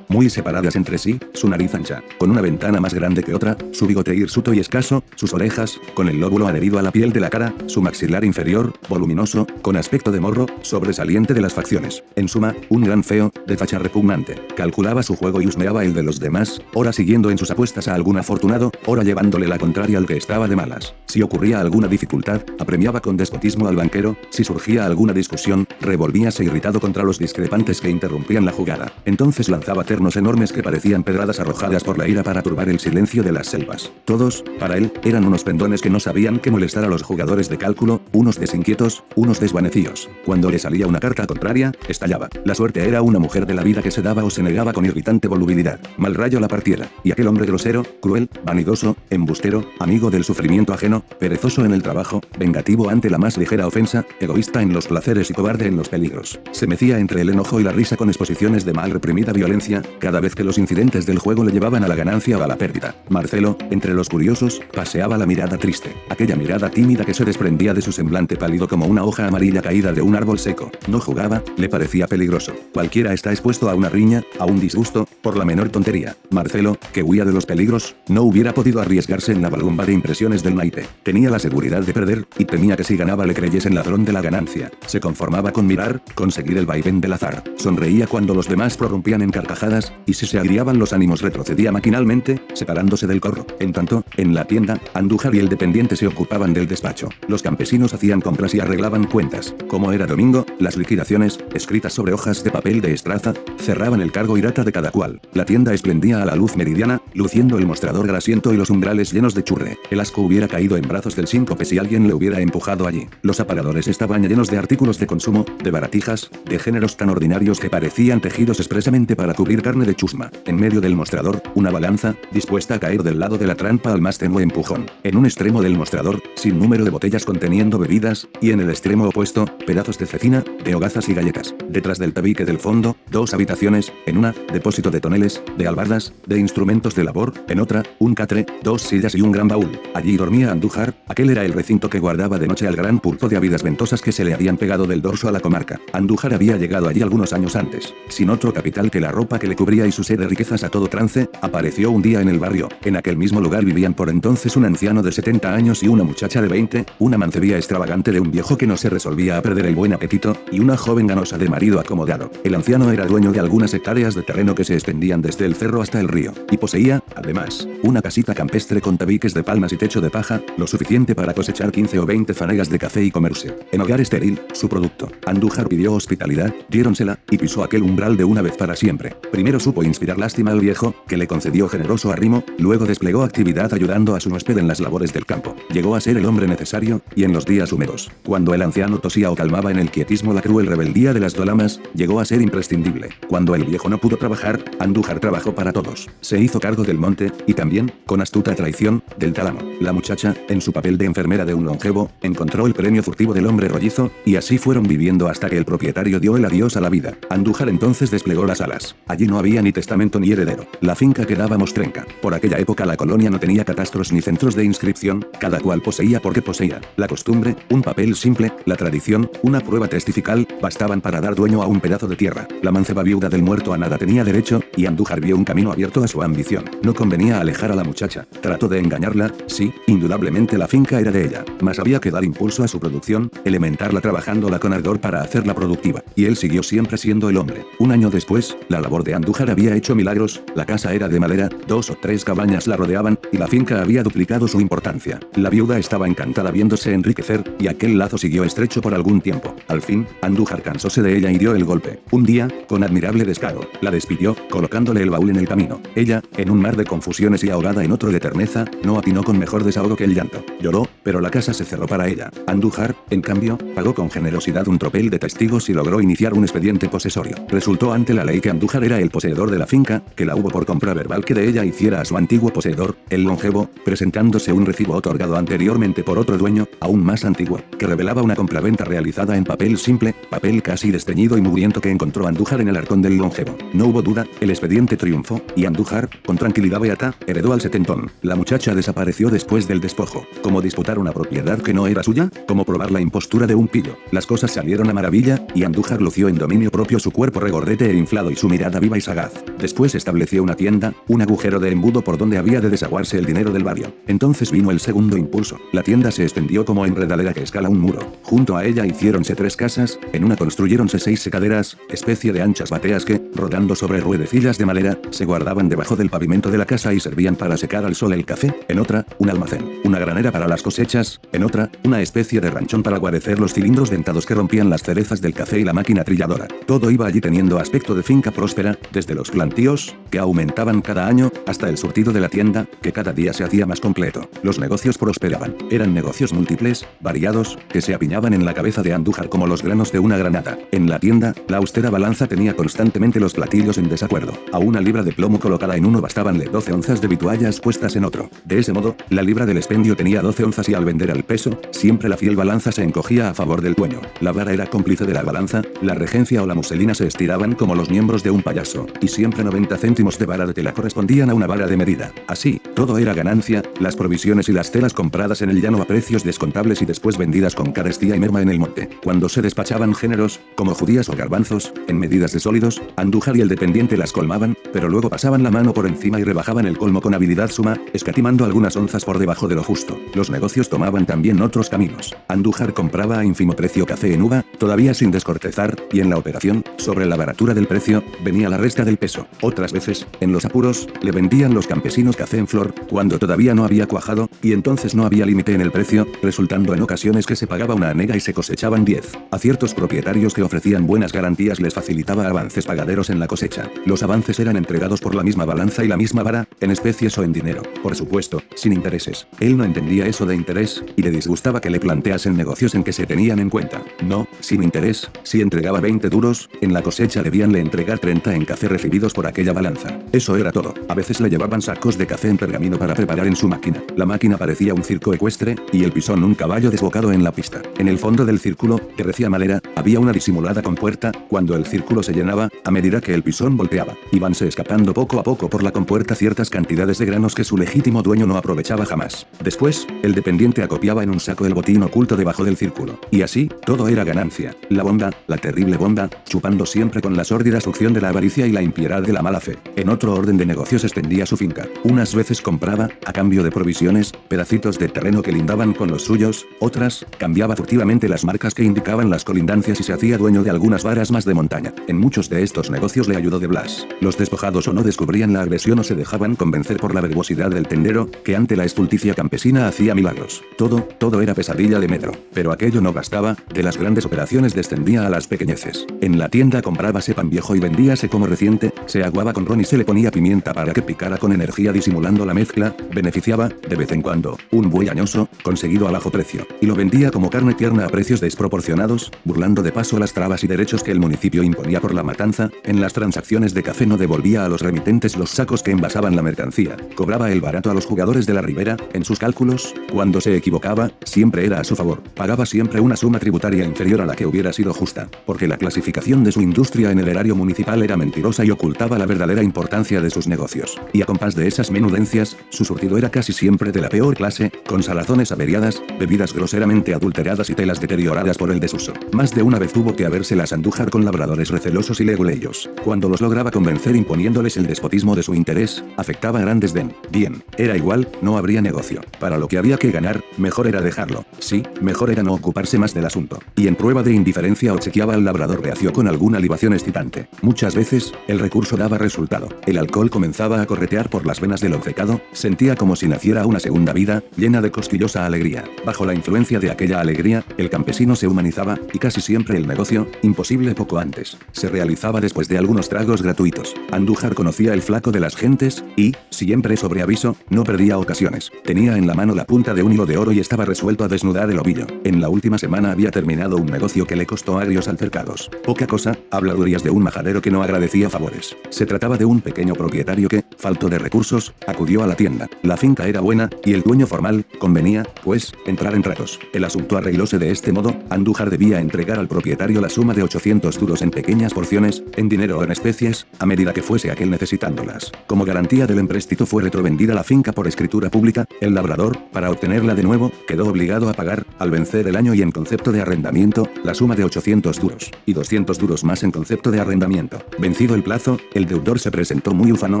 muy 0.08 0.28
separadas 0.30 0.74
entre 0.74 0.98
sí, 0.98 1.18
su 1.32 1.48
nariz 1.48 1.74
ancha, 1.74 2.02
con 2.18 2.30
una 2.30 2.40
ventana 2.40 2.80
más 2.80 2.92
grande 2.92 3.22
que 3.22 3.34
otra, 3.34 3.56
su 3.72 3.86
bigote 3.86 4.14
hirsuto 4.14 4.52
y 4.52 4.58
escaso, 4.58 5.04
sus 5.14 5.32
orejas, 5.32 5.78
con 5.94 6.08
el 6.08 6.18
lóbulo 6.18 6.48
adherido 6.48 6.78
a 6.78 6.82
la 6.82 6.90
piel 6.90 7.12
de 7.12 7.20
la 7.20 7.30
cara, 7.30 7.54
su 7.66 7.80
maxilar 7.80 8.24
inferior, 8.24 8.72
voluminoso, 8.88 9.46
con 9.62 9.76
aspecto 9.76 10.10
de 10.10 10.20
morro, 10.20 10.46
sobresaliente 10.62 11.34
de 11.34 11.40
las 11.40 11.54
facciones. 11.54 12.02
En 12.16 12.28
suma, 12.28 12.54
un 12.68 12.82
gran 12.82 13.04
feo, 13.04 13.32
de 13.46 13.56
facha 13.56 13.78
repugnante. 13.78 14.34
Calculaba 14.56 15.02
su 15.02 15.14
juego 15.14 15.40
y 15.40 15.46
husmeaba 15.46 15.84
el 15.84 15.94
de 15.94 16.02
los 16.02 16.18
demás, 16.18 16.60
ora 16.74 16.92
siguiendo 16.92 17.30
en 17.30 17.38
sus 17.38 17.50
apuestas 17.50 17.86
a 17.86 17.94
algún 17.94 18.18
afortunado, 18.18 18.72
ora 18.86 19.04
llevándole 19.04 19.46
la 19.46 19.58
contraria 19.58 19.98
al 19.98 20.06
que 20.06 20.16
estaba 20.16 20.48
de 20.48 20.56
malas. 20.56 20.94
Si 21.06 21.22
ocurría 21.22 21.60
alguna 21.60 21.86
dificultad, 21.86 22.42
apremiaba 22.58 23.00
con 23.00 23.16
despotismo 23.16 23.68
al 23.68 23.76
banquero, 23.76 24.16
si 24.30 24.42
surgía 24.42 24.84
alguna 24.84 25.12
discusión, 25.12 25.68
revolvíase 25.80 26.44
irritado 26.44 26.80
contra 26.80 27.04
los 27.04 27.18
discrepantes 27.18 27.80
que 27.80 27.90
interrumpían 27.90 28.44
la 28.44 28.52
jugada. 28.52 28.92
Entonces 29.04 29.48
lanzaba 29.60 29.84
ternos 29.84 30.16
enormes 30.16 30.54
que 30.54 30.62
parecían 30.62 31.04
pedradas 31.04 31.38
arrojadas 31.38 31.84
por 31.84 31.98
la 31.98 32.08
ira 32.08 32.22
para 32.22 32.40
turbar 32.40 32.70
el 32.70 32.80
silencio 32.80 33.22
de 33.22 33.30
las 33.30 33.48
selvas. 33.48 33.92
Todos, 34.06 34.42
para 34.58 34.78
él, 34.78 34.90
eran 35.04 35.26
unos 35.26 35.44
pendones 35.44 35.82
que 35.82 35.90
no 35.90 36.00
sabían 36.00 36.38
qué 36.38 36.50
molestar 36.50 36.82
a 36.82 36.88
los 36.88 37.02
jugadores 37.02 37.50
de 37.50 37.58
cálculo, 37.58 38.00
unos 38.12 38.40
desinquietos, 38.40 39.04
unos 39.16 39.38
desvanecidos. 39.38 40.08
Cuando 40.24 40.50
le 40.50 40.58
salía 40.58 40.86
una 40.86 40.98
carta 40.98 41.26
contraria, 41.26 41.72
estallaba. 41.88 42.30
La 42.46 42.54
suerte 42.54 42.88
era 42.88 43.02
una 43.02 43.18
mujer 43.18 43.44
de 43.44 43.52
la 43.52 43.62
vida 43.62 43.82
que 43.82 43.90
se 43.90 44.00
daba 44.00 44.24
o 44.24 44.30
se 44.30 44.42
negaba 44.42 44.72
con 44.72 44.86
irritante 44.86 45.28
volubilidad. 45.28 45.78
Mal 45.98 46.14
rayo 46.14 46.40
la 46.40 46.48
partiera. 46.48 46.88
Y 47.04 47.12
aquel 47.12 47.28
hombre 47.28 47.44
grosero, 47.44 47.84
cruel, 48.00 48.30
vanidoso, 48.42 48.96
embustero, 49.10 49.66
amigo 49.78 50.10
del 50.10 50.24
sufrimiento 50.24 50.72
ajeno, 50.72 51.04
perezoso 51.18 51.66
en 51.66 51.74
el 51.74 51.82
trabajo, 51.82 52.22
vengativo 52.38 52.88
ante 52.88 53.10
la 53.10 53.18
más 53.18 53.36
ligera 53.36 53.66
ofensa, 53.66 54.06
egoísta 54.20 54.62
en 54.62 54.72
los 54.72 54.86
placeres 54.86 55.28
y 55.28 55.34
cobarde 55.34 55.66
en 55.66 55.76
los 55.76 55.90
peligros. 55.90 56.40
Se 56.52 56.66
mecía 56.66 56.98
entre 56.98 57.20
el 57.20 57.28
enojo 57.28 57.60
y 57.60 57.64
la 57.64 57.72
risa 57.72 57.98
con 57.98 58.08
exposiciones 58.08 58.64
de 58.64 58.72
mal 58.72 58.90
reprimida 58.90 59.34
violencia, 59.34 59.49
cada 59.98 60.20
vez 60.20 60.36
que 60.36 60.44
los 60.44 60.58
incidentes 60.58 61.06
del 61.06 61.18
juego 61.18 61.42
le 61.42 61.50
llevaban 61.50 61.82
a 61.82 61.88
la 61.88 61.96
ganancia 61.96 62.38
o 62.38 62.42
a 62.42 62.46
la 62.46 62.56
pérdida. 62.56 62.94
Marcelo, 63.08 63.58
entre 63.70 63.94
los 63.94 64.08
curiosos, 64.08 64.60
paseaba 64.72 65.18
la 65.18 65.26
mirada 65.26 65.58
triste. 65.58 65.92
Aquella 66.08 66.36
mirada 66.36 66.70
tímida 66.70 67.04
que 67.04 67.14
se 67.14 67.24
desprendía 67.24 67.74
de 67.74 67.82
su 67.82 67.90
semblante 67.90 68.36
pálido 68.36 68.68
como 68.68 68.86
una 68.86 69.02
hoja 69.02 69.26
amarilla 69.26 69.60
caída 69.60 69.92
de 69.92 70.02
un 70.02 70.14
árbol 70.14 70.38
seco. 70.38 70.70
No 70.86 71.00
jugaba, 71.00 71.42
le 71.56 71.68
parecía 71.68 72.06
peligroso. 72.06 72.52
Cualquiera 72.72 73.12
está 73.12 73.30
expuesto 73.30 73.68
a 73.68 73.74
una 73.74 73.88
riña, 73.88 74.22
a 74.38 74.44
un 74.44 74.60
disgusto, 74.60 75.08
por 75.20 75.36
la 75.36 75.44
menor 75.44 75.70
tontería. 75.70 76.16
Marcelo, 76.30 76.78
que 76.92 77.02
huía 77.02 77.24
de 77.24 77.32
los 77.32 77.44
peligros, 77.44 77.96
no 78.06 78.22
hubiera 78.22 78.54
podido 78.54 78.80
arriesgarse 78.80 79.32
en 79.32 79.42
la 79.42 79.50
balumba 79.50 79.84
de 79.84 79.94
impresiones 79.94 80.44
del 80.44 80.54
naipe. 80.54 80.86
Tenía 81.02 81.28
la 81.28 81.40
seguridad 81.40 81.82
de 81.82 81.92
perder, 81.92 82.26
y 82.38 82.44
temía 82.44 82.76
que 82.76 82.84
si 82.84 82.96
ganaba 82.96 83.26
le 83.26 83.34
creyesen 83.34 83.74
ladrón 83.74 84.04
de 84.04 84.12
la 84.12 84.22
ganancia. 84.22 84.70
Se 84.86 85.00
conformaba 85.00 85.52
con 85.52 85.66
mirar, 85.66 86.02
conseguir 86.14 86.56
el 86.56 86.66
vaivén 86.66 87.00
del 87.00 87.14
azar. 87.14 87.42
Sonreía 87.56 88.06
cuando 88.06 88.32
los 88.32 88.46
demás 88.46 88.76
prorrumpían 88.76 89.22
en 89.22 89.30
carcajadas, 89.40 89.94
y 90.04 90.12
si 90.12 90.26
se 90.26 90.38
agriaban 90.38 90.78
los 90.78 90.92
ánimos 90.92 91.22
retrocedía 91.22 91.72
maquinalmente, 91.72 92.42
separándose 92.52 93.06
del 93.06 93.20
corro. 93.20 93.46
En 93.58 93.72
tanto, 93.72 94.04
en 94.16 94.34
la 94.34 94.44
tienda, 94.44 94.78
Andújar 94.92 95.34
y 95.34 95.38
el 95.38 95.48
dependiente 95.48 95.96
se 95.96 96.06
ocupaban 96.06 96.52
del 96.52 96.66
despacho. 96.66 97.08
Los 97.26 97.42
campesinos 97.42 97.94
hacían 97.94 98.20
compras 98.20 98.54
y 98.54 98.60
arreglaban 98.60 99.04
cuentas. 99.04 99.54
Como 99.66 99.92
era 99.92 100.06
domingo, 100.06 100.44
las 100.58 100.76
liquidaciones, 100.76 101.38
escritas 101.54 101.94
sobre 101.94 102.12
hojas 102.12 102.44
de 102.44 102.50
papel 102.50 102.82
de 102.82 102.92
estraza, 102.92 103.32
cerraban 103.58 104.02
el 104.02 104.12
cargo 104.12 104.36
irata 104.36 104.62
de 104.62 104.72
cada 104.72 104.90
cual. 104.90 105.20
La 105.32 105.46
tienda 105.46 105.72
esplendía 105.72 106.22
a 106.22 106.26
la 106.26 106.36
luz 106.36 106.56
meridiana, 106.56 107.00
luciendo 107.14 107.56
el 107.56 107.66
mostrador 107.66 108.06
grasiento 108.06 108.52
y 108.52 108.58
los 108.58 108.68
umbrales 108.68 109.12
llenos 109.12 109.34
de 109.34 109.44
churre. 109.44 109.78
El 109.90 110.00
asco 110.00 110.20
hubiera 110.20 110.48
caído 110.48 110.76
en 110.76 110.86
brazos 110.86 111.16
del 111.16 111.28
síncope 111.28 111.64
si 111.64 111.78
alguien 111.78 112.06
le 112.06 112.14
hubiera 112.14 112.40
empujado 112.40 112.86
allí. 112.86 113.06
Los 113.22 113.40
aparadores 113.40 113.88
estaban 113.88 114.22
llenos 114.22 114.50
de 114.50 114.58
artículos 114.58 114.98
de 114.98 115.06
consumo, 115.06 115.46
de 115.62 115.70
baratijas, 115.70 116.30
de 116.44 116.58
géneros 116.58 116.98
tan 116.98 117.08
ordinarios 117.08 117.58
que 117.58 117.70
parecían 117.70 118.20
tejidos 118.20 118.60
expresamente 118.60 119.16
para 119.16 119.29
cubrir 119.34 119.62
carne 119.62 119.84
de 119.84 119.94
chusma. 119.94 120.30
En 120.46 120.56
medio 120.56 120.80
del 120.80 120.94
mostrador, 120.94 121.42
una 121.54 121.70
balanza, 121.70 122.14
dispuesta 122.32 122.74
a 122.74 122.80
caer 122.80 123.02
del 123.02 123.18
lado 123.18 123.38
de 123.38 123.46
la 123.46 123.54
trampa 123.54 123.92
al 123.92 124.00
más 124.00 124.18
tenue 124.18 124.42
empujón. 124.42 124.86
En 125.02 125.16
un 125.16 125.26
extremo 125.26 125.62
del 125.62 125.76
mostrador, 125.76 126.22
sin 126.34 126.58
número 126.58 126.84
de 126.84 126.90
botellas 126.90 127.24
conteniendo 127.24 127.78
bebidas, 127.78 128.28
y 128.40 128.50
en 128.50 128.60
el 128.60 128.70
extremo 128.70 129.08
opuesto, 129.08 129.44
pedazos 129.66 129.98
de 129.98 130.06
cecina, 130.06 130.44
de 130.64 130.74
hogazas 130.74 131.08
y 131.08 131.14
galletas. 131.14 131.54
Detrás 131.68 131.98
del 131.98 132.12
tabique 132.12 132.44
del 132.44 132.58
fondo, 132.58 132.96
dos 133.10 133.34
habitaciones, 133.34 133.92
en 134.06 134.18
una, 134.18 134.34
depósito 134.52 134.90
de 134.90 135.00
toneles, 135.00 135.42
de 135.56 135.66
albardas, 135.66 136.12
de 136.26 136.38
instrumentos 136.38 136.94
de 136.94 137.04
labor, 137.04 137.32
en 137.48 137.60
otra, 137.60 137.82
un 137.98 138.14
catre, 138.14 138.46
dos 138.62 138.82
sillas 138.82 139.14
y 139.14 139.20
un 139.20 139.32
gran 139.32 139.48
baúl. 139.48 139.80
Allí 139.94 140.16
dormía 140.16 140.50
Andújar, 140.50 140.94
aquel 141.08 141.30
era 141.30 141.44
el 141.44 141.52
recinto 141.52 141.88
que 141.88 141.98
guardaba 141.98 142.38
de 142.38 142.48
noche 142.48 142.66
al 142.66 142.76
gran 142.76 143.00
pulpo 143.00 143.28
de 143.28 143.36
habidas 143.36 143.62
ventosas 143.62 144.02
que 144.02 144.12
se 144.12 144.24
le 144.24 144.34
habían 144.34 144.56
pegado 144.56 144.86
del 144.86 145.02
dorso 145.02 145.28
a 145.28 145.32
la 145.32 145.40
comarca. 145.40 145.80
Andújar 145.92 146.34
había 146.34 146.56
llegado 146.56 146.88
allí 146.88 147.02
algunos 147.02 147.32
años 147.32 147.56
antes, 147.56 147.94
sin 148.08 148.30
otro 148.30 148.52
capital 148.52 148.90
que 148.90 149.00
la 149.00 149.09
ropa 149.12 149.38
que 149.38 149.46
le 149.46 149.56
cubría 149.56 149.86
y 149.86 149.92
su 149.92 150.04
sed 150.04 150.18
de 150.18 150.28
riquezas 150.28 150.64
a 150.64 150.68
todo 150.68 150.88
trance, 150.88 151.28
apareció 151.40 151.90
un 151.90 152.02
día 152.02 152.20
en 152.20 152.28
el 152.28 152.38
barrio. 152.38 152.68
En 152.84 152.96
aquel 152.96 153.16
mismo 153.16 153.40
lugar 153.40 153.64
vivían 153.64 153.94
por 153.94 154.10
entonces 154.10 154.56
un 154.56 154.64
anciano 154.64 155.02
de 155.02 155.12
70 155.12 155.54
años 155.54 155.82
y 155.82 155.88
una 155.88 156.04
muchacha 156.04 156.40
de 156.42 156.48
20, 156.48 156.86
una 156.98 157.18
mancebía 157.18 157.56
extravagante 157.56 158.12
de 158.12 158.20
un 158.20 158.30
viejo 158.30 158.56
que 158.56 158.66
no 158.66 158.76
se 158.76 158.90
resolvía 158.90 159.38
a 159.38 159.42
perder 159.42 159.66
el 159.66 159.74
buen 159.74 159.92
apetito, 159.92 160.36
y 160.50 160.60
una 160.60 160.76
joven 160.76 161.06
ganosa 161.06 161.38
de 161.38 161.48
marido 161.48 161.80
acomodado. 161.80 162.30
El 162.44 162.54
anciano 162.54 162.90
era 162.90 163.06
dueño 163.06 163.32
de 163.32 163.40
algunas 163.40 163.72
hectáreas 163.74 164.14
de 164.14 164.22
terreno 164.22 164.54
que 164.54 164.64
se 164.64 164.74
extendían 164.74 165.22
desde 165.22 165.46
el 165.46 165.54
cerro 165.54 165.82
hasta 165.82 166.00
el 166.00 166.08
río, 166.08 166.32
y 166.50 166.56
poseía, 166.56 167.02
además, 167.14 167.66
una 167.82 168.02
casita 168.02 168.34
campestre 168.34 168.80
con 168.80 168.98
tabiques 168.98 169.34
de 169.34 169.42
palmas 169.42 169.72
y 169.72 169.76
techo 169.76 170.00
de 170.00 170.10
paja, 170.10 170.40
lo 170.56 170.66
suficiente 170.66 171.14
para 171.14 171.34
cosechar 171.34 171.72
15 171.72 171.98
o 171.98 172.06
20 172.06 172.34
fanegas 172.34 172.70
de 172.70 172.78
café 172.78 173.02
y 173.02 173.10
comerse. 173.10 173.56
En 173.72 173.80
hogar 173.80 174.00
estéril, 174.00 174.40
su 174.52 174.68
producto. 174.68 175.10
Andújar 175.26 175.68
pidió 175.68 175.94
hospitalidad, 175.94 176.54
diéronsela, 176.68 177.18
y 177.30 177.38
pisó 177.38 177.64
aquel 177.64 177.82
umbral 177.82 178.16
de 178.16 178.24
una 178.24 178.42
vez 178.42 178.56
para 178.56 178.76
siempre. 178.76 178.99
Primero 179.32 179.60
supo 179.60 179.82
inspirar 179.82 180.18
lástima 180.18 180.50
al 180.50 180.60
viejo, 180.60 180.94
que 181.06 181.16
le 181.16 181.26
concedió 181.26 181.68
generoso 181.68 182.12
arrimo, 182.12 182.44
luego 182.58 182.84
desplegó 182.84 183.22
actividad 183.22 183.72
ayudando 183.72 184.14
a 184.14 184.20
su 184.20 184.30
huésped 184.30 184.58
en 184.58 184.68
las 184.68 184.80
labores 184.80 185.12
del 185.12 185.26
campo. 185.26 185.56
Llegó 185.72 185.96
a 185.96 186.00
ser 186.00 186.16
el 186.16 186.26
hombre 186.26 186.46
necesario, 186.46 187.00
y 187.14 187.24
en 187.24 187.32
los 187.32 187.46
días 187.46 187.72
húmedos, 187.72 188.10
cuando 188.24 188.54
el 188.54 188.62
anciano 188.62 188.98
tosía 188.98 189.30
o 189.30 189.34
calmaba 189.34 189.70
en 189.70 189.78
el 189.78 189.90
quietismo 189.90 190.34
la 190.34 190.42
cruel 190.42 190.66
rebeldía 190.66 191.12
de 191.14 191.20
las 191.20 191.34
dolamas, 191.34 191.80
llegó 191.94 192.20
a 192.20 192.24
ser 192.24 192.42
imprescindible. 192.42 193.10
Cuando 193.28 193.54
el 193.54 193.64
viejo 193.64 193.88
no 193.88 193.98
pudo 193.98 194.16
trabajar, 194.16 194.62
Andújar 194.78 195.20
trabajó 195.20 195.54
para 195.54 195.72
todos. 195.72 196.08
Se 196.20 196.38
hizo 196.38 196.60
cargo 196.60 196.82
del 196.82 196.98
monte, 196.98 197.32
y 197.46 197.54
también, 197.54 197.92
con 198.06 198.20
astuta 198.20 198.54
traición, 198.54 199.02
del 199.18 199.32
tálamo. 199.32 199.60
La 199.80 199.92
muchacha, 199.92 200.34
en 200.48 200.60
su 200.60 200.72
papel 200.72 200.98
de 200.98 201.06
enfermera 201.06 201.44
de 201.44 201.54
un 201.54 201.64
longevo, 201.64 202.10
encontró 202.22 202.66
el 202.66 202.74
premio 202.74 203.02
furtivo 203.02 203.34
del 203.34 203.46
hombre 203.46 203.68
rollizo, 203.68 204.10
y 204.24 204.36
así 204.36 204.58
fueron 204.58 204.84
viviendo 204.84 205.28
hasta 205.28 205.48
que 205.48 205.56
el 205.56 205.64
propietario 205.64 206.20
dio 206.20 206.36
el 206.36 206.44
adiós 206.44 206.76
a 206.76 206.80
la 206.80 206.90
vida. 206.90 207.16
Andújar 207.28 207.68
entonces 207.68 208.10
desplegó 208.10 208.44
las 208.44 208.60
alas. 208.60 208.89
Allí 209.06 209.26
no 209.26 209.38
había 209.38 209.62
ni 209.62 209.72
testamento 209.72 210.20
ni 210.20 210.32
heredero. 210.32 210.66
La 210.80 210.94
finca 210.94 211.26
quedaba 211.26 211.58
mostrenca. 211.58 212.06
Por 212.22 212.34
aquella 212.34 212.58
época 212.58 212.86
la 212.86 212.96
colonia 212.96 213.30
no 213.30 213.40
tenía 213.40 213.64
catastros 213.64 214.12
ni 214.12 214.20
centros 214.20 214.54
de 214.54 214.64
inscripción, 214.64 215.26
cada 215.38 215.60
cual 215.60 215.82
poseía 215.82 216.20
porque 216.20 216.42
poseía. 216.42 216.80
La 216.96 217.08
costumbre, 217.08 217.56
un 217.70 217.82
papel 217.82 218.14
simple, 218.14 218.52
la 218.66 218.76
tradición, 218.76 219.30
una 219.42 219.60
prueba 219.60 219.88
testifical, 219.88 220.46
bastaban 220.60 221.00
para 221.00 221.20
dar 221.20 221.34
dueño 221.34 221.62
a 221.62 221.66
un 221.66 221.80
pedazo 221.80 222.08
de 222.08 222.16
tierra. 222.16 222.46
La 222.62 222.72
manceba 222.72 223.02
viuda 223.02 223.28
del 223.28 223.42
muerto 223.42 223.72
a 223.72 223.78
nada 223.78 223.98
tenía 223.98 224.24
derecho, 224.24 224.62
y 224.76 224.86
Andújar 224.86 225.20
vio 225.20 225.36
un 225.36 225.44
camino 225.44 225.72
abierto 225.72 226.02
a 226.02 226.08
su 226.08 226.22
ambición. 226.22 226.64
No 226.82 226.94
convenía 226.94 227.40
alejar 227.40 227.72
a 227.72 227.74
la 227.74 227.84
muchacha. 227.84 228.26
Trató 228.40 228.68
de 228.68 228.78
engañarla, 228.78 229.32
sí, 229.46 229.72
indudablemente 229.86 230.58
la 230.58 230.68
finca 230.68 231.00
era 231.00 231.10
de 231.10 231.24
ella, 231.24 231.44
mas 231.60 231.78
había 231.78 232.00
que 232.00 232.10
dar 232.10 232.24
impulso 232.24 232.62
a 232.62 232.68
su 232.68 232.80
producción, 232.80 233.30
elementarla 233.44 234.00
trabajándola 234.00 234.58
con 234.58 234.72
ardor 234.72 235.00
para 235.00 235.22
hacerla 235.22 235.54
productiva. 235.54 236.02
Y 236.14 236.24
él 236.24 236.36
siguió 236.36 236.62
siempre 236.62 236.98
siendo 236.98 237.28
el 237.28 237.36
hombre. 237.36 237.64
Un 237.78 237.92
año 237.92 238.10
después, 238.10 238.56
la 238.68 238.80
labor 238.80 239.04
de 239.04 239.14
Andújar 239.14 239.50
había 239.50 239.74
hecho 239.74 239.94
milagros, 239.94 240.42
la 240.54 240.66
casa 240.66 240.94
era 240.94 241.08
de 241.08 241.20
madera, 241.20 241.48
dos 241.66 241.90
o 241.90 241.96
tres 242.00 242.24
cabañas 242.24 242.66
la 242.66 242.76
rodeaban, 242.76 243.18
y 243.32 243.38
la 243.38 243.48
finca 243.48 243.80
había 243.80 244.02
duplicado 244.02 244.48
su 244.48 244.60
importancia. 244.60 245.20
La 245.34 245.50
viuda 245.50 245.78
estaba 245.78 246.06
encantada 246.06 246.50
viéndose 246.50 246.92
enriquecer, 246.92 247.56
y 247.58 247.68
aquel 247.68 247.98
lazo 247.98 248.18
siguió 248.18 248.44
estrecho 248.44 248.80
por 248.80 248.94
algún 248.94 249.20
tiempo. 249.20 249.54
Al 249.68 249.82
fin, 249.82 250.06
Andújar 250.22 250.62
cansóse 250.62 251.02
de 251.02 251.16
ella 251.16 251.30
y 251.30 251.38
dio 251.38 251.54
el 251.54 251.64
golpe. 251.64 252.00
Un 252.10 252.24
día, 252.24 252.48
con 252.68 252.82
admirable 252.82 253.24
descaro, 253.24 253.68
la 253.80 253.90
despidió, 253.90 254.36
el 254.70 255.10
baúl 255.10 255.30
en 255.30 255.36
el 255.36 255.48
camino. 255.48 255.80
Ella, 255.94 256.22
en 256.36 256.48
un 256.48 256.60
mar 256.60 256.76
de 256.76 256.84
confusiones 256.84 257.42
y 257.44 257.50
ahogada 257.50 257.84
en 257.84 257.92
otro 257.92 258.10
de 258.10 258.20
terneza, 258.20 258.64
no 258.84 258.98
atinó 258.98 259.22
con 259.22 259.38
mejor 259.38 259.64
desahogo 259.64 259.96
que 259.96 260.04
el 260.04 260.14
llanto. 260.14 260.44
Lloró, 260.60 260.88
pero 261.02 261.20
la 261.20 261.30
casa 261.30 261.52
se 261.52 261.64
cerró 261.64 261.86
para 261.86 262.08
ella. 262.08 262.30
Andújar, 262.46 262.94
en 263.10 263.20
cambio, 263.20 263.58
pagó 263.74 263.94
con 263.94 264.10
generosidad 264.10 264.68
un 264.68 264.78
tropel 264.78 265.10
de 265.10 265.18
testigos 265.18 265.68
y 265.68 265.74
logró 265.74 266.00
iniciar 266.00 266.34
un 266.34 266.44
expediente 266.44 266.88
posesorio. 266.88 267.36
Resultó 267.48 267.92
ante 267.92 268.14
la 268.14 268.24
ley 268.24 268.40
que 268.40 268.48
Andújar 268.48 268.84
era 268.84 268.98
el 268.98 269.10
poseedor 269.10 269.50
de 269.50 269.58
la 269.58 269.66
finca, 269.66 270.02
que 270.14 270.24
la 270.24 270.36
hubo 270.36 270.48
por 270.48 270.64
compra 270.66 270.94
verbal 270.94 271.24
que 271.24 271.34
de 271.34 271.48
ella 271.48 271.64
hiciera 271.64 272.00
a 272.00 272.04
su 272.04 272.16
antiguo 272.16 272.50
poseedor, 272.50 272.96
el 273.10 273.24
longevo, 273.24 273.68
presentándose 273.84 274.52
un 274.52 274.64
recibo 274.64 274.94
otorgado 274.94 275.36
anteriormente 275.36 276.02
por 276.02 276.18
otro 276.18 276.38
dueño, 276.38 276.68
aún 276.80 277.04
más 277.04 277.24
antiguo, 277.24 277.60
que 277.78 277.86
revelaba 277.86 278.22
una 278.22 278.36
compraventa 278.36 278.84
realizada 278.84 279.36
en 279.36 279.44
papel 279.44 279.76
simple, 279.78 280.14
papel 280.30 280.62
casi 280.62 280.90
desteñido 280.90 281.36
y 281.36 281.42
mugriento 281.42 281.80
que 281.80 281.90
encontró 281.90 282.26
Andújar 282.26 282.60
en 282.60 282.68
el 282.68 282.76
arcón 282.76 283.02
del 283.02 283.16
longevo. 283.16 283.56
No 283.72 283.86
hubo 283.86 284.02
duda, 284.02 284.26
el 284.40 284.49
expediente 284.50 284.96
triunfó, 284.96 285.40
y 285.56 285.64
Andújar, 285.64 286.08
con 286.24 286.36
tranquilidad 286.36 286.80
beata, 286.80 287.14
heredó 287.26 287.52
al 287.52 287.60
setentón. 287.60 288.10
La 288.22 288.36
muchacha 288.36 288.74
desapareció 288.74 289.30
después 289.30 289.66
del 289.66 289.80
despojo. 289.80 290.26
Como 290.42 290.60
disputar 290.60 290.98
una 290.98 291.12
propiedad 291.12 291.60
que 291.60 291.74
no 291.74 291.86
era 291.86 292.02
suya, 292.02 292.30
como 292.46 292.64
probar 292.64 292.90
la 292.90 293.00
impostura 293.00 293.46
de 293.46 293.54
un 293.54 293.68
pillo. 293.68 293.96
Las 294.12 294.26
cosas 294.26 294.52
salieron 294.52 294.90
a 294.90 294.92
maravilla, 294.92 295.46
y 295.54 295.64
Andújar 295.64 296.00
lució 296.00 296.28
en 296.28 296.36
dominio 296.36 296.70
propio 296.70 296.98
su 296.98 297.10
cuerpo 297.10 297.40
regordete 297.40 297.90
e 297.90 297.94
inflado 297.94 298.30
y 298.30 298.36
su 298.36 298.48
mirada 298.48 298.80
viva 298.80 298.98
y 298.98 299.00
sagaz. 299.00 299.32
Después 299.58 299.94
estableció 299.94 300.42
una 300.42 300.56
tienda, 300.56 300.94
un 301.08 301.22
agujero 301.22 301.60
de 301.60 301.70
embudo 301.70 302.02
por 302.02 302.18
donde 302.18 302.38
había 302.38 302.60
de 302.60 302.70
desaguarse 302.70 303.18
el 303.18 303.26
dinero 303.26 303.52
del 303.52 303.64
barrio. 303.64 303.94
Entonces 304.06 304.50
vino 304.50 304.70
el 304.70 304.80
segundo 304.80 305.16
impulso. 305.16 305.58
La 305.72 305.82
tienda 305.82 306.10
se 306.10 306.22
extendió 306.22 306.64
como 306.64 306.86
enredadera 306.86 307.32
que 307.32 307.42
escala 307.42 307.68
un 307.68 307.78
muro. 307.78 308.00
Junto 308.22 308.56
a 308.56 308.64
ella 308.64 308.86
hiciéronse 308.86 309.34
tres 309.34 309.56
casas, 309.56 309.98
en 310.12 310.24
una 310.24 310.36
construyéronse 310.36 310.98
seis 310.98 311.20
secaderas, 311.20 311.76
especie 311.88 312.32
de 312.32 312.42
anchas 312.42 312.70
bateas 312.70 313.04
que, 313.04 313.20
rodando 313.34 313.74
sobre 313.74 314.00
ruedecillas 314.40 314.58
de 314.58 314.66
madera, 314.66 314.98
se 315.10 315.26
guardaban 315.26 315.68
debajo 315.68 315.96
del 315.96 316.08
pavimento 316.08 316.50
de 316.50 316.56
la 316.56 316.64
casa 316.64 316.94
y 316.94 317.00
servían 317.00 317.36
para 317.36 317.58
secar 317.58 317.84
al 317.84 317.94
sol 317.94 318.14
el 318.14 318.24
café. 318.24 318.54
En 318.68 318.78
otra, 318.78 319.04
un 319.18 319.28
almacén, 319.28 319.80
una 319.84 319.98
granera 319.98 320.32
para 320.32 320.48
las 320.48 320.62
cosechas, 320.62 321.20
en 321.32 321.44
otra, 321.44 321.70
una 321.84 322.00
especie 322.00 322.40
de 322.40 322.50
ranchón 322.50 322.82
para 322.82 322.96
guarecer 322.96 323.38
los 323.38 323.52
cilindros 323.52 323.90
dentados 323.90 324.24
que 324.24 324.34
rompían 324.34 324.70
las 324.70 324.82
cerezas 324.82 325.20
del 325.20 325.34
café 325.34 325.60
y 325.60 325.64
la 325.64 325.74
máquina 325.74 326.04
trilladora. 326.04 326.48
Todo 326.66 326.90
iba 326.90 327.06
allí 327.06 327.20
teniendo 327.20 327.58
aspecto 327.58 327.94
de 327.94 328.02
finca 328.02 328.30
próspera, 328.30 328.78
desde 328.92 329.14
los 329.14 329.30
plantíos, 329.30 329.94
que 330.10 330.18
aumentaban 330.18 330.80
cada 330.80 331.06
año, 331.06 331.30
hasta 331.46 331.68
el 331.68 331.76
surtido 331.76 332.12
de 332.12 332.20
la 332.20 332.30
tienda, 332.30 332.66
que 332.80 332.92
cada 332.92 333.12
día 333.12 333.34
se 333.34 333.44
hacía 333.44 333.66
más 333.66 333.80
completo. 333.80 334.30
Los 334.42 334.58
negocios 334.58 334.96
prosperaban. 334.96 335.54
Eran 335.70 335.92
negocios 335.92 336.32
múltiples, 336.32 336.86
variados, 337.00 337.58
que 337.68 337.82
se 337.82 337.94
apiñaban 337.94 338.32
en 338.32 338.46
la 338.46 338.54
cabeza 338.54 338.82
de 338.82 338.94
Andújar 338.94 339.28
como 339.28 339.46
los 339.46 339.62
granos 339.62 339.92
de 339.92 339.98
una 339.98 340.16
granada. 340.16 340.58
En 340.72 340.88
la 340.88 340.98
tienda, 340.98 341.34
la 341.48 341.58
austera 341.58 341.90
balanza 341.90 342.26
tenía 342.26 342.56
constantemente 342.56 343.20
los 343.20 343.34
platillos 343.34 343.76
en 343.76 343.90
desacuerdo. 343.90 344.29
A 344.52 344.58
una 344.58 344.80
libra 344.80 345.02
de 345.02 345.12
plomo 345.12 345.38
colocada 345.38 345.76
en 345.76 345.84
uno 345.84 346.00
bastabanle 346.00 346.46
12 346.46 346.72
onzas 346.72 347.00
de 347.00 347.08
vituallas 347.08 347.60
puestas 347.60 347.96
en 347.96 348.04
otro. 348.04 348.30
De 348.44 348.58
ese 348.58 348.72
modo, 348.72 348.96
la 349.08 349.22
libra 349.22 349.46
del 349.46 349.56
expendio 349.56 349.96
tenía 349.96 350.22
12 350.22 350.44
onzas 350.44 350.68
y 350.68 350.74
al 350.74 350.84
vender 350.84 351.10
al 351.10 351.24
peso, 351.24 351.58
siempre 351.70 352.08
la 352.08 352.16
fiel 352.16 352.36
balanza 352.36 352.72
se 352.72 352.82
encogía 352.82 353.30
a 353.30 353.34
favor 353.34 353.60
del 353.62 353.74
dueño. 353.74 354.00
La 354.20 354.32
vara 354.32 354.52
era 354.52 354.66
cómplice 354.66 355.04
de 355.06 355.14
la 355.14 355.22
balanza, 355.22 355.62
la 355.82 355.94
regencia 355.94 356.42
o 356.42 356.46
la 356.46 356.54
muselina 356.54 356.94
se 356.94 357.06
estiraban 357.06 357.54
como 357.54 357.74
los 357.74 357.90
miembros 357.90 358.22
de 358.22 358.30
un 358.30 358.42
payaso, 358.42 358.86
y 359.00 359.08
siempre 359.08 359.44
90 359.44 359.76
céntimos 359.78 360.18
de 360.18 360.26
vara 360.26 360.46
de 360.46 360.54
tela 360.54 360.72
correspondían 360.72 361.30
a 361.30 361.34
una 361.34 361.46
vara 361.46 361.66
de 361.66 361.76
medida. 361.76 362.12
Así, 362.26 362.60
todo 362.74 362.98
era 362.98 363.14
ganancia, 363.14 363.62
las 363.80 363.96
provisiones 363.96 364.48
y 364.48 364.52
las 364.52 364.70
telas 364.70 364.92
compradas 364.92 365.42
en 365.42 365.50
el 365.50 365.60
llano 365.60 365.82
a 365.82 365.86
precios 365.86 366.24
descontables 366.24 366.82
y 366.82 366.86
después 366.86 367.18
vendidas 367.18 367.54
con 367.54 367.72
carestía 367.72 368.16
y 368.16 368.20
merma 368.20 368.42
en 368.42 368.48
el 368.48 368.58
monte. 368.58 368.88
Cuando 369.02 369.28
se 369.28 369.42
despachaban 369.42 369.94
géneros, 369.94 370.40
como 370.54 370.74
judías 370.74 371.08
o 371.08 371.16
garbanzos, 371.16 371.72
en 371.88 371.98
medidas 371.98 372.32
de 372.32 372.40
sólidos, 372.40 372.80
Andújar 372.96 373.36
y 373.36 373.40
el 373.40 373.48
dependiente 373.48 373.96
las 373.96 374.12
colmaban, 374.20 374.54
pero 374.70 374.90
luego 374.90 375.08
pasaban 375.08 375.42
la 375.42 375.50
mano 375.50 375.72
por 375.72 375.86
encima 375.86 376.20
y 376.20 376.24
rebajaban 376.24 376.66
el 376.66 376.76
colmo 376.76 377.00
con 377.00 377.14
habilidad 377.14 377.50
suma, 377.50 377.80
escatimando 377.94 378.44
algunas 378.44 378.76
onzas 378.76 379.02
por 379.02 379.18
debajo 379.18 379.48
de 379.48 379.54
lo 379.54 379.62
justo. 379.62 379.98
Los 380.12 380.28
negocios 380.28 380.68
tomaban 380.68 381.06
también 381.06 381.40
otros 381.40 381.70
caminos. 381.70 382.14
Andújar 382.28 382.74
compraba 382.74 383.20
a 383.20 383.24
ínfimo 383.24 383.54
precio 383.54 383.86
café 383.86 384.12
en 384.12 384.20
uva, 384.20 384.44
todavía 384.58 384.92
sin 384.92 385.10
descortezar, 385.10 385.74
y 385.90 386.00
en 386.00 386.10
la 386.10 386.18
operación, 386.18 386.62
sobre 386.76 387.06
la 387.06 387.16
baratura 387.16 387.54
del 387.54 387.66
precio, 387.66 388.04
venía 388.22 388.50
la 388.50 388.58
resta 388.58 388.84
del 388.84 388.98
peso. 388.98 389.26
Otras 389.40 389.72
veces, 389.72 390.06
en 390.20 390.32
los 390.32 390.44
apuros, 390.44 390.86
le 391.00 391.12
vendían 391.12 391.54
los 391.54 391.66
campesinos 391.66 392.14
café 392.14 392.36
en 392.36 392.46
flor, 392.46 392.74
cuando 392.90 393.18
todavía 393.18 393.54
no 393.54 393.64
había 393.64 393.86
cuajado, 393.86 394.28
y 394.42 394.52
entonces 394.52 394.94
no 394.94 395.06
había 395.06 395.24
límite 395.24 395.54
en 395.54 395.62
el 395.62 395.72
precio, 395.72 396.06
resultando 396.22 396.74
en 396.74 396.82
ocasiones 396.82 397.24
que 397.24 397.36
se 397.36 397.46
pagaba 397.46 397.74
una 397.74 397.88
anega 397.88 398.18
y 398.18 398.20
se 398.20 398.34
cosechaban 398.34 398.84
10. 398.84 399.16
A 399.30 399.38
ciertos 399.38 399.72
propietarios 399.72 400.34
que 400.34 400.42
ofrecían 400.42 400.86
buenas 400.86 401.10
garantías 401.10 401.58
les 401.58 401.72
facilitaba 401.72 402.26
avances 402.26 402.66
pagaderos 402.66 403.08
en 403.08 403.18
la 403.18 403.26
cosecha. 403.26 403.70
Los 403.86 404.02
avances 404.10 404.40
eran 404.40 404.56
entregados 404.56 405.00
por 405.00 405.14
la 405.14 405.22
misma 405.22 405.44
balanza 405.44 405.84
y 405.84 405.88
la 405.88 405.96
misma 405.96 406.24
vara, 406.24 406.48
en 406.60 406.72
especies 406.72 407.16
o 407.16 407.22
en 407.22 407.32
dinero. 407.32 407.62
Por 407.80 407.94
supuesto, 407.94 408.42
sin 408.56 408.72
intereses. 408.72 409.28
Él 409.38 409.56
no 409.56 409.62
entendía 409.62 410.04
eso 410.06 410.26
de 410.26 410.34
interés, 410.34 410.82
y 410.96 411.02
le 411.02 411.12
disgustaba 411.12 411.60
que 411.60 411.70
le 411.70 411.78
planteasen 411.78 412.36
negocios 412.36 412.74
en 412.74 412.82
que 412.82 412.92
se 412.92 413.06
tenían 413.06 413.38
en 413.38 413.50
cuenta. 413.50 413.82
No, 414.04 414.26
sin 414.40 414.64
interés, 414.64 415.08
si 415.22 415.40
entregaba 415.40 415.78
20 415.78 416.08
duros, 416.08 416.50
en 416.60 416.72
la 416.72 416.82
cosecha 416.82 417.22
debíanle 417.22 417.60
entregar 417.60 418.00
30 418.00 418.34
en 418.34 418.44
café 418.44 418.66
recibidos 418.66 419.12
por 419.12 419.28
aquella 419.28 419.52
balanza. 419.52 419.96
Eso 420.10 420.36
era 420.36 420.50
todo. 420.50 420.74
A 420.88 420.94
veces 420.94 421.20
le 421.20 421.30
llevaban 421.30 421.62
sacos 421.62 421.96
de 421.96 422.08
café 422.08 422.30
en 422.30 422.36
pergamino 422.38 422.80
para 422.80 422.94
preparar 422.94 423.28
en 423.28 423.36
su 423.36 423.46
máquina. 423.46 423.80
La 423.94 424.06
máquina 424.06 424.36
parecía 424.36 424.74
un 424.74 424.82
circo 424.82 425.14
ecuestre, 425.14 425.54
y 425.72 425.84
el 425.84 425.92
pisón 425.92 426.24
un 426.24 426.34
caballo 426.34 426.72
desbocado 426.72 427.12
en 427.12 427.22
la 427.22 427.30
pista. 427.30 427.62
En 427.78 427.86
el 427.86 427.98
fondo 427.98 428.24
del 428.26 428.40
círculo, 428.40 428.80
que 428.96 429.04
recía 429.04 429.30
madera, 429.30 429.60
había 429.76 430.00
una 430.00 430.12
disimulada 430.12 430.62
compuerta, 430.62 431.12
cuando 431.28 431.54
el 431.54 431.64
círculo 431.64 432.02
se 432.02 432.12
llenaba, 432.12 432.48
a 432.64 432.70
medida 432.72 433.00
que 433.00 433.14
el 433.14 433.22
pisón 433.22 433.56
volteaba, 433.56 433.94
íbanse 434.12 434.48
escapando 434.48 434.92
poco 434.94 435.18
a 435.18 435.22
poco 435.22 435.48
por 435.48 435.62
la 435.62 435.72
compuerta 435.72 436.14
ciertas 436.14 436.50
cantidades 436.50 436.98
de 436.98 437.06
granos 437.06 437.34
que 437.34 437.44
su 437.44 437.56
legítimo 437.56 438.02
dueño 438.02 438.26
no 438.26 438.36
aprovechaba 438.36 438.84
jamás. 438.84 439.26
Después, 439.42 439.86
el 440.02 440.14
dependiente 440.14 440.62
acopiaba 440.62 441.02
en 441.02 441.10
un 441.10 441.20
saco 441.20 441.46
el 441.46 441.54
botín 441.54 441.82
oculto 441.82 442.16
debajo 442.16 442.44
del 442.44 442.56
círculo. 442.56 442.98
Y 443.10 443.22
así, 443.22 443.48
todo 443.64 443.88
era 443.88 444.04
ganancia. 444.04 444.56
La 444.68 444.82
bonda, 444.82 445.10
la 445.26 445.38
terrible 445.38 445.76
bonda, 445.76 446.10
chupando 446.24 446.66
siempre 446.66 447.00
con 447.00 447.16
la 447.16 447.24
sórdida 447.24 447.60
succión 447.60 447.92
de 447.92 448.00
la 448.00 448.08
avaricia 448.08 448.46
y 448.46 448.52
la 448.52 448.62
impiedad 448.62 449.02
de 449.02 449.12
la 449.12 449.22
mala 449.22 449.40
fe. 449.40 449.58
En 449.76 449.88
otro 449.88 450.14
orden 450.14 450.36
de 450.36 450.46
negocios 450.46 450.84
extendía 450.84 451.26
su 451.26 451.36
finca. 451.36 451.68
Unas 451.84 452.14
veces 452.14 452.40
compraba, 452.40 452.88
a 453.06 453.12
cambio 453.12 453.42
de 453.42 453.50
provisiones, 453.50 454.12
pedacitos 454.28 454.78
de 454.78 454.88
terreno 454.88 455.22
que 455.22 455.32
lindaban 455.32 455.72
con 455.72 455.90
los 455.90 456.02
suyos, 456.02 456.46
otras, 456.60 457.06
cambiaba 457.18 457.56
furtivamente 457.56 458.08
las 458.08 458.24
marcas 458.24 458.54
que 458.54 458.64
indicaban 458.64 459.10
las 459.10 459.24
colindancias 459.24 459.80
y 459.80 459.82
se 459.82 459.92
hacía 459.92 460.18
dueño 460.18 460.42
de 460.42 460.50
algunas 460.50 460.84
varas 460.84 461.10
más 461.10 461.24
de 461.24 461.34
montaña. 461.34 461.74
En 461.88 461.98
muchos 461.98 462.28
de 462.28 462.42
estos 462.42 462.70
negocios 462.70 463.08
le 463.08 463.16
ayudó 463.16 463.38
de 463.38 463.46
Blas. 463.46 463.86
Los 464.00 464.16
despojados 464.16 464.66
o 464.68 464.72
no 464.72 464.82
descubrían 464.82 465.32
la 465.32 465.42
agresión 465.42 465.78
o 465.78 465.84
se 465.84 465.94
dejaban 465.94 466.36
convencer 466.36 466.78
por 466.78 466.94
la 466.94 467.00
verbosidad 467.00 467.50
del 467.50 467.68
tendero, 467.68 468.10
que 468.24 468.36
ante 468.36 468.56
la 468.56 468.64
estulticia 468.64 469.14
campesina 469.14 469.68
hacía 469.68 469.94
milagros. 469.94 470.42
Todo, 470.56 470.88
todo 470.98 471.20
era 471.20 471.34
pesadilla 471.34 471.80
de 471.80 471.88
metro. 471.88 472.12
Pero 472.32 472.52
aquello 472.52 472.80
no 472.80 472.92
bastaba, 472.92 473.36
de 473.52 473.62
las 473.62 473.76
grandes 473.76 474.06
operaciones 474.06 474.54
descendía 474.54 475.06
a 475.06 475.10
las 475.10 475.26
pequeñeces. 475.26 475.86
En 476.00 476.18
la 476.18 476.28
tienda 476.28 476.62
comprábase 476.62 477.14
pan 477.14 477.30
viejo 477.30 477.54
y 477.54 477.60
vendíase 477.60 478.08
como 478.08 478.26
reciente, 478.26 478.72
se 478.86 479.02
aguaba 479.02 479.32
con 479.32 479.46
ron 479.46 479.60
y 479.60 479.64
se 479.64 479.76
le 479.76 479.84
ponía 479.84 480.10
pimienta 480.10 480.54
para 480.54 480.72
que 480.72 480.82
picara 480.82 481.18
con 481.18 481.32
energía 481.32 481.72
disimulando 481.72 482.24
la 482.24 482.34
mezcla, 482.34 482.74
beneficiaba, 482.94 483.48
de 483.48 483.76
vez 483.76 483.92
en 483.92 484.02
cuando, 484.02 484.38
un 484.50 484.70
buey 484.70 484.88
añoso, 484.88 485.28
conseguido 485.42 485.88
a 485.88 485.92
bajo 485.92 486.10
precio, 486.10 486.46
y 486.60 486.66
lo 486.66 486.74
vendía 486.74 487.10
como 487.10 487.30
carne 487.30 487.54
tierna 487.54 487.84
a 487.84 487.88
precios 487.88 488.20
desproporcionados, 488.20 489.10
burlando 489.24 489.62
de 489.62 489.72
paso 489.72 489.98
las 489.98 490.12
trabas 490.12 490.44
y 490.44 490.46
derechos 490.46 490.82
que 490.82 490.90
el 490.90 491.00
municipio 491.00 491.42
imponía 491.42 491.80
por 491.80 491.94
la 491.94 492.02
matanza, 492.02 492.50
en 492.64 492.80
las 492.80 492.92
transacciones 492.92 493.54
de 493.54 493.62
café 493.62 493.79
no 493.86 493.96
devolvía 493.96 494.44
a 494.44 494.48
los 494.48 494.60
remitentes 494.60 495.16
los 495.16 495.30
sacos 495.30 495.62
que 495.62 495.70
envasaban 495.70 496.16
la 496.16 496.22
mercancía, 496.22 496.76
cobraba 496.94 497.30
el 497.30 497.40
barato 497.40 497.70
a 497.70 497.74
los 497.74 497.86
jugadores 497.86 498.26
de 498.26 498.34
la 498.34 498.42
ribera, 498.42 498.76
en 498.92 499.04
sus 499.04 499.18
cálculos, 499.18 499.74
cuando 499.92 500.20
se 500.20 500.36
equivocaba, 500.36 500.92
siempre 501.04 501.44
era 501.44 501.60
a 501.60 501.64
su 501.64 501.76
favor, 501.76 502.02
pagaba 502.14 502.46
siempre 502.46 502.80
una 502.80 502.96
suma 502.96 503.18
tributaria 503.18 503.64
inferior 503.64 504.00
a 504.00 504.06
la 504.06 504.16
que 504.16 504.26
hubiera 504.26 504.52
sido 504.52 504.72
justa, 504.72 505.08
porque 505.26 505.48
la 505.48 505.58
clasificación 505.58 506.24
de 506.24 506.32
su 506.32 506.40
industria 506.40 506.90
en 506.90 506.98
el 506.98 507.08
erario 507.08 507.36
municipal 507.36 507.82
era 507.82 507.96
mentirosa 507.96 508.44
y 508.44 508.50
ocultaba 508.50 508.98
la 508.98 509.06
verdadera 509.06 509.42
importancia 509.42 510.00
de 510.00 510.10
sus 510.10 510.26
negocios. 510.26 510.80
Y 510.92 511.02
a 511.02 511.06
compás 511.06 511.34
de 511.34 511.46
esas 511.46 511.70
menudencias, 511.70 512.36
su 512.50 512.64
surtido 512.64 512.98
era 512.98 513.10
casi 513.10 513.32
siempre 513.32 513.72
de 513.72 513.80
la 513.80 513.88
peor 513.88 514.14
clase, 514.16 514.52
con 514.66 514.82
salazones 514.82 515.32
averiadas, 515.32 515.82
bebidas 515.98 516.32
groseramente 516.32 516.94
adulteradas 516.94 517.50
y 517.50 517.54
telas 517.54 517.80
deterioradas 517.80 518.38
por 518.38 518.50
el 518.50 518.60
desuso. 518.60 518.92
Más 519.12 519.34
de 519.34 519.42
una 519.42 519.58
vez 519.58 519.72
tuvo 519.72 519.94
que 519.94 520.06
habérselas 520.06 520.52
andújar 520.52 520.90
con 520.90 521.04
labradores 521.04 521.50
recelosos 521.50 522.00
y 522.00 522.04
leguleyos. 522.04 522.70
Cuando 522.84 523.08
los 523.08 523.20
lograba 523.20 523.50
convencer 523.60 523.94
imponiéndoles 523.94 524.56
el 524.56 524.66
despotismo 524.66 525.14
de 525.14 525.22
su 525.22 525.34
interés, 525.34 525.84
afectaba 525.98 526.40
gran 526.40 526.60
desdén. 526.60 526.94
Bien, 527.10 527.44
era 527.58 527.76
igual, 527.76 528.08
no 528.22 528.38
habría 528.38 528.62
negocio. 528.62 529.02
Para 529.18 529.36
lo 529.36 529.48
que 529.48 529.58
había 529.58 529.76
que 529.76 529.90
ganar, 529.90 530.24
mejor 530.38 530.66
era 530.66 530.80
dejarlo. 530.80 531.26
Sí, 531.40 531.62
mejor 531.82 532.08
era 532.08 532.22
no 532.22 532.32
ocuparse 532.32 532.78
más 532.78 532.94
del 532.94 533.04
asunto. 533.04 533.38
Y 533.56 533.68
en 533.68 533.76
prueba 533.76 534.02
de 534.02 534.14
indiferencia 534.14 534.72
obsequiaba 534.72 535.12
al 535.12 535.26
labrador 535.26 535.62
reacio 535.62 535.92
con 535.92 536.08
alguna 536.08 536.40
libación 536.40 536.72
excitante. 536.72 537.28
Muchas 537.42 537.74
veces, 537.74 538.14
el 538.28 538.38
recurso 538.38 538.78
daba 538.78 538.96
resultado. 538.96 539.50
El 539.66 539.76
alcohol 539.76 540.08
comenzaba 540.08 540.62
a 540.62 540.66
corretear 540.66 541.10
por 541.10 541.26
las 541.26 541.38
venas 541.38 541.60
del 541.60 541.74
obcecado, 541.74 542.22
sentía 542.32 542.76
como 542.76 542.96
si 542.96 543.08
naciera 543.08 543.44
una 543.44 543.60
segunda 543.60 543.92
vida, 543.92 544.22
llena 544.38 544.62
de 544.62 544.70
cosquillosa 544.70 545.26
alegría. 545.26 545.64
Bajo 545.84 546.06
la 546.06 546.14
influencia 546.14 546.60
de 546.60 546.70
aquella 546.70 546.98
alegría, 547.00 547.44
el 547.58 547.68
campesino 547.68 548.16
se 548.16 548.26
humanizaba, 548.26 548.78
y 548.94 548.98
casi 548.98 549.20
siempre 549.20 549.58
el 549.58 549.66
negocio, 549.66 550.08
imposible 550.22 550.74
poco 550.74 550.98
antes, 550.98 551.36
se 551.52 551.68
realizaba 551.68 552.22
después 552.22 552.48
de 552.48 552.56
algunos 552.56 552.88
tragos 552.88 553.20
gratuitos. 553.20 553.49
Andújar 553.90 554.34
conocía 554.34 554.72
el 554.74 554.82
flaco 554.82 555.10
de 555.12 555.20
las 555.20 555.36
gentes, 555.36 555.84
y, 555.96 556.12
siempre 556.30 556.76
sobre 556.76 557.02
aviso, 557.02 557.36
no 557.48 557.64
perdía 557.64 557.98
ocasiones. 557.98 558.50
Tenía 558.64 558.96
en 558.96 559.06
la 559.06 559.14
mano 559.14 559.34
la 559.34 559.44
punta 559.44 559.74
de 559.74 559.82
un 559.82 559.92
hilo 559.92 560.06
de 560.06 560.16
oro 560.16 560.32
y 560.32 560.40
estaba 560.40 560.64
resuelto 560.64 561.04
a 561.04 561.08
desnudar 561.08 561.50
el 561.50 561.58
ovillo. 561.58 561.86
En 562.04 562.20
la 562.20 562.28
última 562.28 562.58
semana 562.58 562.92
había 562.92 563.10
terminado 563.10 563.56
un 563.56 563.66
negocio 563.66 564.06
que 564.06 564.16
le 564.16 564.26
costó 564.26 564.58
agrios 564.58 564.88
altercados. 564.88 565.50
Poca 565.64 565.86
cosa, 565.86 566.16
habladurías 566.30 566.82
de 566.82 566.90
un 566.90 567.02
majadero 567.02 567.42
que 567.42 567.50
no 567.50 567.62
agradecía 567.62 568.10
favores. 568.10 568.56
Se 568.70 568.86
trataba 568.86 569.16
de 569.16 569.24
un 569.24 569.40
pequeño 569.40 569.74
propietario 569.74 570.28
que, 570.28 570.44
falto 570.56 570.88
de 570.88 570.98
recursos, 570.98 571.54
acudió 571.66 572.02
a 572.02 572.06
la 572.06 572.16
tienda. 572.16 572.48
La 572.62 572.76
finca 572.76 573.08
era 573.08 573.20
buena, 573.20 573.50
y 573.64 573.72
el 573.72 573.82
dueño 573.82 574.06
formal, 574.06 574.44
convenía, 574.58 575.04
pues, 575.24 575.52
entrar 575.66 575.94
en 575.94 576.02
tratos. 576.02 576.38
El 576.52 576.64
asunto 576.64 576.96
arreglóse 576.96 577.38
de 577.38 577.50
este 577.50 577.72
modo, 577.72 577.94
Andújar 578.10 578.50
debía 578.50 578.80
entregar 578.80 579.18
al 579.18 579.28
propietario 579.28 579.80
la 579.80 579.88
suma 579.88 580.14
de 580.14 580.22
800 580.22 580.78
duros 580.78 581.02
en 581.02 581.10
pequeñas 581.10 581.52
porciones, 581.52 582.02
en 582.16 582.28
dinero 582.28 582.58
o 582.58 582.64
en 582.64 582.70
especies, 582.70 583.26
a 583.40 583.46
medida 583.46 583.72
que 583.72 583.82
fuese 583.82 584.10
aquel 584.10 584.30
necesitándolas. 584.30 585.10
Como 585.26 585.44
garantía 585.44 585.86
del 585.86 585.98
empréstito 585.98 586.46
fue 586.46 586.62
retrovendida 586.62 587.14
la 587.14 587.24
finca 587.24 587.52
por 587.52 587.66
escritura 587.66 588.10
pública, 588.10 588.46
el 588.60 588.74
labrador, 588.74 589.18
para 589.32 589.50
obtenerla 589.50 589.94
de 589.94 590.02
nuevo, 590.02 590.30
quedó 590.46 590.68
obligado 590.68 591.08
a 591.08 591.14
pagar, 591.14 591.46
al 591.58 591.70
vencer 591.70 592.06
el 592.06 592.16
año 592.16 592.34
y 592.34 592.42
en 592.42 592.52
concepto 592.52 592.92
de 592.92 593.00
arrendamiento, 593.00 593.68
la 593.82 593.94
suma 593.94 594.14
de 594.14 594.24
800 594.24 594.78
duros, 594.78 595.10
y 595.26 595.32
200 595.32 595.78
duros 595.78 596.04
más 596.04 596.22
en 596.22 596.30
concepto 596.30 596.70
de 596.70 596.80
arrendamiento. 596.80 597.42
Vencido 597.58 597.94
el 597.94 598.02
plazo, 598.02 598.38
el 598.54 598.66
deudor 598.66 599.00
se 599.00 599.10
presentó 599.10 599.54
muy 599.54 599.72
ufano, 599.72 600.00